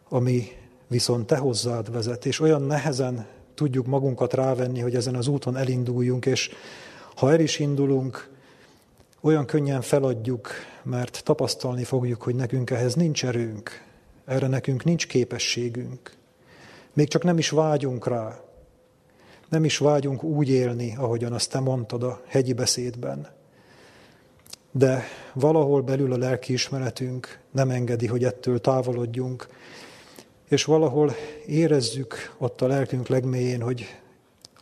ami 0.09 0.47
viszont 0.87 1.27
te 1.27 1.37
hozzád 1.37 1.91
vezet, 1.91 2.25
és 2.25 2.39
olyan 2.39 2.61
nehezen 2.61 3.27
tudjuk 3.53 3.85
magunkat 3.85 4.33
rávenni, 4.33 4.79
hogy 4.79 4.95
ezen 4.95 5.15
az 5.15 5.27
úton 5.27 5.57
elinduljunk, 5.57 6.25
és 6.25 6.49
ha 7.15 7.31
el 7.31 7.39
is 7.39 7.59
indulunk, 7.59 8.29
olyan 9.21 9.45
könnyen 9.45 9.81
feladjuk, 9.81 10.49
mert 10.83 11.21
tapasztalni 11.23 11.83
fogjuk, 11.83 12.21
hogy 12.21 12.35
nekünk 12.35 12.69
ehhez 12.69 12.95
nincs 12.95 13.25
erőnk, 13.25 13.85
erre 14.25 14.47
nekünk 14.47 14.83
nincs 14.83 15.07
képességünk. 15.07 16.11
Még 16.93 17.07
csak 17.07 17.23
nem 17.23 17.37
is 17.37 17.49
vágyunk 17.49 18.07
rá. 18.07 18.39
Nem 19.51 19.63
is 19.63 19.77
vágyunk 19.77 20.23
úgy 20.23 20.49
élni, 20.49 20.95
ahogyan 20.97 21.33
azt 21.33 21.49
te 21.49 21.59
mondtad 21.59 22.03
a 22.03 22.21
hegyi 22.27 22.53
beszédben. 22.53 23.27
De 24.71 25.03
valahol 25.33 25.81
belül 25.81 26.13
a 26.13 26.17
lelkiismeretünk 26.17 27.39
nem 27.51 27.69
engedi, 27.69 28.07
hogy 28.07 28.23
ettől 28.23 28.61
távolodjunk, 28.61 29.47
és 30.47 30.63
valahol 30.63 31.13
érezzük 31.45 32.35
ott 32.37 32.61
a 32.61 32.67
lelkünk 32.67 33.07
legmélyén, 33.07 33.61
hogy 33.61 33.85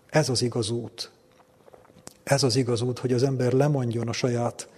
ez 0.09 0.29
az 0.29 0.41
igaz 0.41 0.69
út. 0.69 1.11
Ez 2.23 2.43
az 2.43 2.55
igaz 2.55 2.81
út, 2.81 2.99
hogy 2.99 3.13
az 3.13 3.23
ember 3.23 3.51
lemondjon 3.51 4.07
a 4.07 4.13
saját 4.13 4.69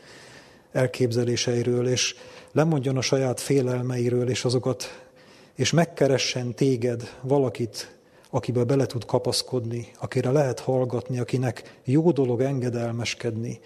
elképzeléseiről, 0.72 1.88
és 1.88 2.16
lemondjon 2.52 2.98
a 2.98 3.02
saját 3.02 3.40
félelmeiről, 3.40 4.30
és 4.30 4.46
azokat, 4.46 5.06
és 5.56 5.72
megkeressen 5.72 6.54
téged, 6.56 7.18
valakit, 7.22 8.00
akibe 8.32 8.64
bele 8.64 8.86
tud 8.86 9.06
kapaszkodni, 9.06 9.88
akire 10.00 10.32
lehet 10.32 10.60
hallgatni, 10.60 11.20
akinek 11.20 11.80
jó 11.84 12.12
dolog 12.12 12.42
engedelmeskedni, 12.42 13.60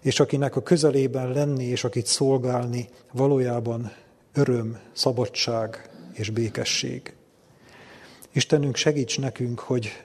és 0.00 0.20
akinek 0.20 0.56
a 0.56 0.62
közelében 0.62 1.32
lenni, 1.32 1.64
és 1.64 1.84
akit 1.84 2.06
szolgálni 2.06 2.88
valójában 3.12 3.92
öröm, 4.32 4.78
szabadság 4.92 5.90
és 6.12 6.30
békesség. 6.30 7.14
Istenünk 8.32 8.76
segíts 8.76 9.18
nekünk, 9.18 9.58
hogy 9.58 10.04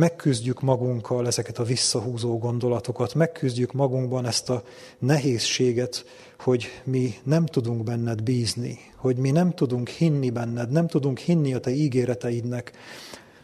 megküzdjük 0.00 0.60
magunkkal 0.60 1.26
ezeket 1.26 1.58
a 1.58 1.64
visszahúzó 1.64 2.38
gondolatokat, 2.38 3.14
megküzdjük 3.14 3.72
magunkban 3.72 4.26
ezt 4.26 4.50
a 4.50 4.62
nehézséget, 4.98 6.04
hogy 6.38 6.66
mi 6.84 7.14
nem 7.22 7.46
tudunk 7.46 7.84
benned 7.84 8.22
bízni, 8.22 8.78
hogy 8.96 9.16
mi 9.16 9.30
nem 9.30 9.50
tudunk 9.50 9.88
hinni 9.88 10.30
benned, 10.30 10.70
nem 10.70 10.86
tudunk 10.86 11.18
hinni 11.18 11.54
a 11.54 11.60
te 11.60 11.70
ígéreteidnek, 11.70 12.72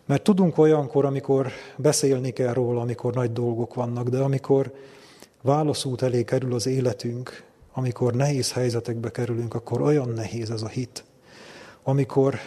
mert 0.07 0.23
tudunk 0.23 0.59
olyankor, 0.59 1.05
amikor 1.05 1.51
beszélni 1.77 2.31
kell 2.31 2.53
róla, 2.53 2.81
amikor 2.81 3.15
nagy 3.15 3.33
dolgok 3.33 3.75
vannak, 3.75 4.09
de 4.09 4.19
amikor 4.19 4.73
válaszút 5.43 6.03
elé 6.03 6.25
kerül 6.25 6.55
az 6.55 6.67
életünk, 6.67 7.45
amikor 7.73 8.15
nehéz 8.15 8.53
helyzetekbe 8.53 9.11
kerülünk, 9.11 9.55
akkor 9.55 9.81
olyan 9.81 10.09
nehéz 10.09 10.51
ez 10.51 10.63
a 10.63 10.69
hit. 10.69 11.05
Amikor 11.83 12.39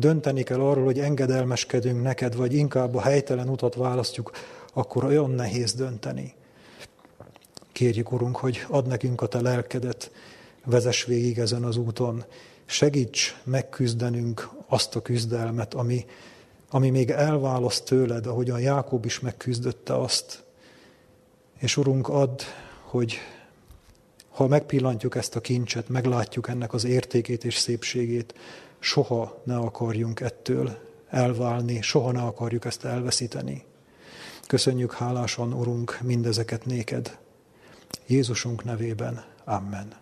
dönteni 0.00 0.42
kell 0.42 0.60
arról, 0.60 0.84
hogy 0.84 0.98
engedelmeskedünk 0.98 2.02
neked, 2.02 2.36
vagy 2.36 2.54
inkább 2.54 2.94
a 2.94 3.00
helytelen 3.00 3.48
utat 3.48 3.74
választjuk, 3.74 4.30
akkor 4.72 5.04
olyan 5.04 5.30
nehéz 5.30 5.74
dönteni. 5.74 6.34
Kérjük, 7.72 8.12
Urunk, 8.12 8.36
hogy 8.36 8.64
ad 8.68 8.86
nekünk 8.86 9.20
a 9.20 9.26
Te 9.26 9.40
lelkedet, 9.40 10.10
vezess 10.64 11.04
végig 11.04 11.38
ezen 11.38 11.64
az 11.64 11.76
úton, 11.76 12.24
segíts 12.64 13.36
megküzdenünk 13.44 14.48
azt 14.66 14.96
a 14.96 15.02
küzdelmet, 15.02 15.74
ami, 15.74 16.04
ami 16.70 16.90
még 16.90 17.10
elválaszt 17.10 17.84
tőled, 17.84 18.26
ahogyan 18.26 18.60
Jákob 18.60 19.04
is 19.04 19.20
megküzdötte 19.20 19.94
azt. 19.94 20.44
És 21.58 21.76
Urunk, 21.76 22.08
add, 22.08 22.40
hogy 22.82 23.18
ha 24.30 24.46
megpillantjuk 24.46 25.14
ezt 25.14 25.36
a 25.36 25.40
kincset, 25.40 25.88
meglátjuk 25.88 26.48
ennek 26.48 26.72
az 26.72 26.84
értékét 26.84 27.44
és 27.44 27.56
szépségét, 27.56 28.34
soha 28.80 29.40
ne 29.44 29.56
akarjunk 29.56 30.20
ettől 30.20 30.78
elválni, 31.08 31.82
soha 31.82 32.12
ne 32.12 32.22
akarjuk 32.22 32.64
ezt 32.64 32.84
elveszíteni. 32.84 33.64
Köszönjük 34.46 34.92
hálásan, 34.92 35.52
Urunk, 35.52 35.98
mindezeket 36.02 36.64
néked. 36.64 37.18
Jézusunk 38.06 38.64
nevében. 38.64 39.24
Amen. 39.44 39.98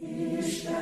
Yeah. 0.00 0.77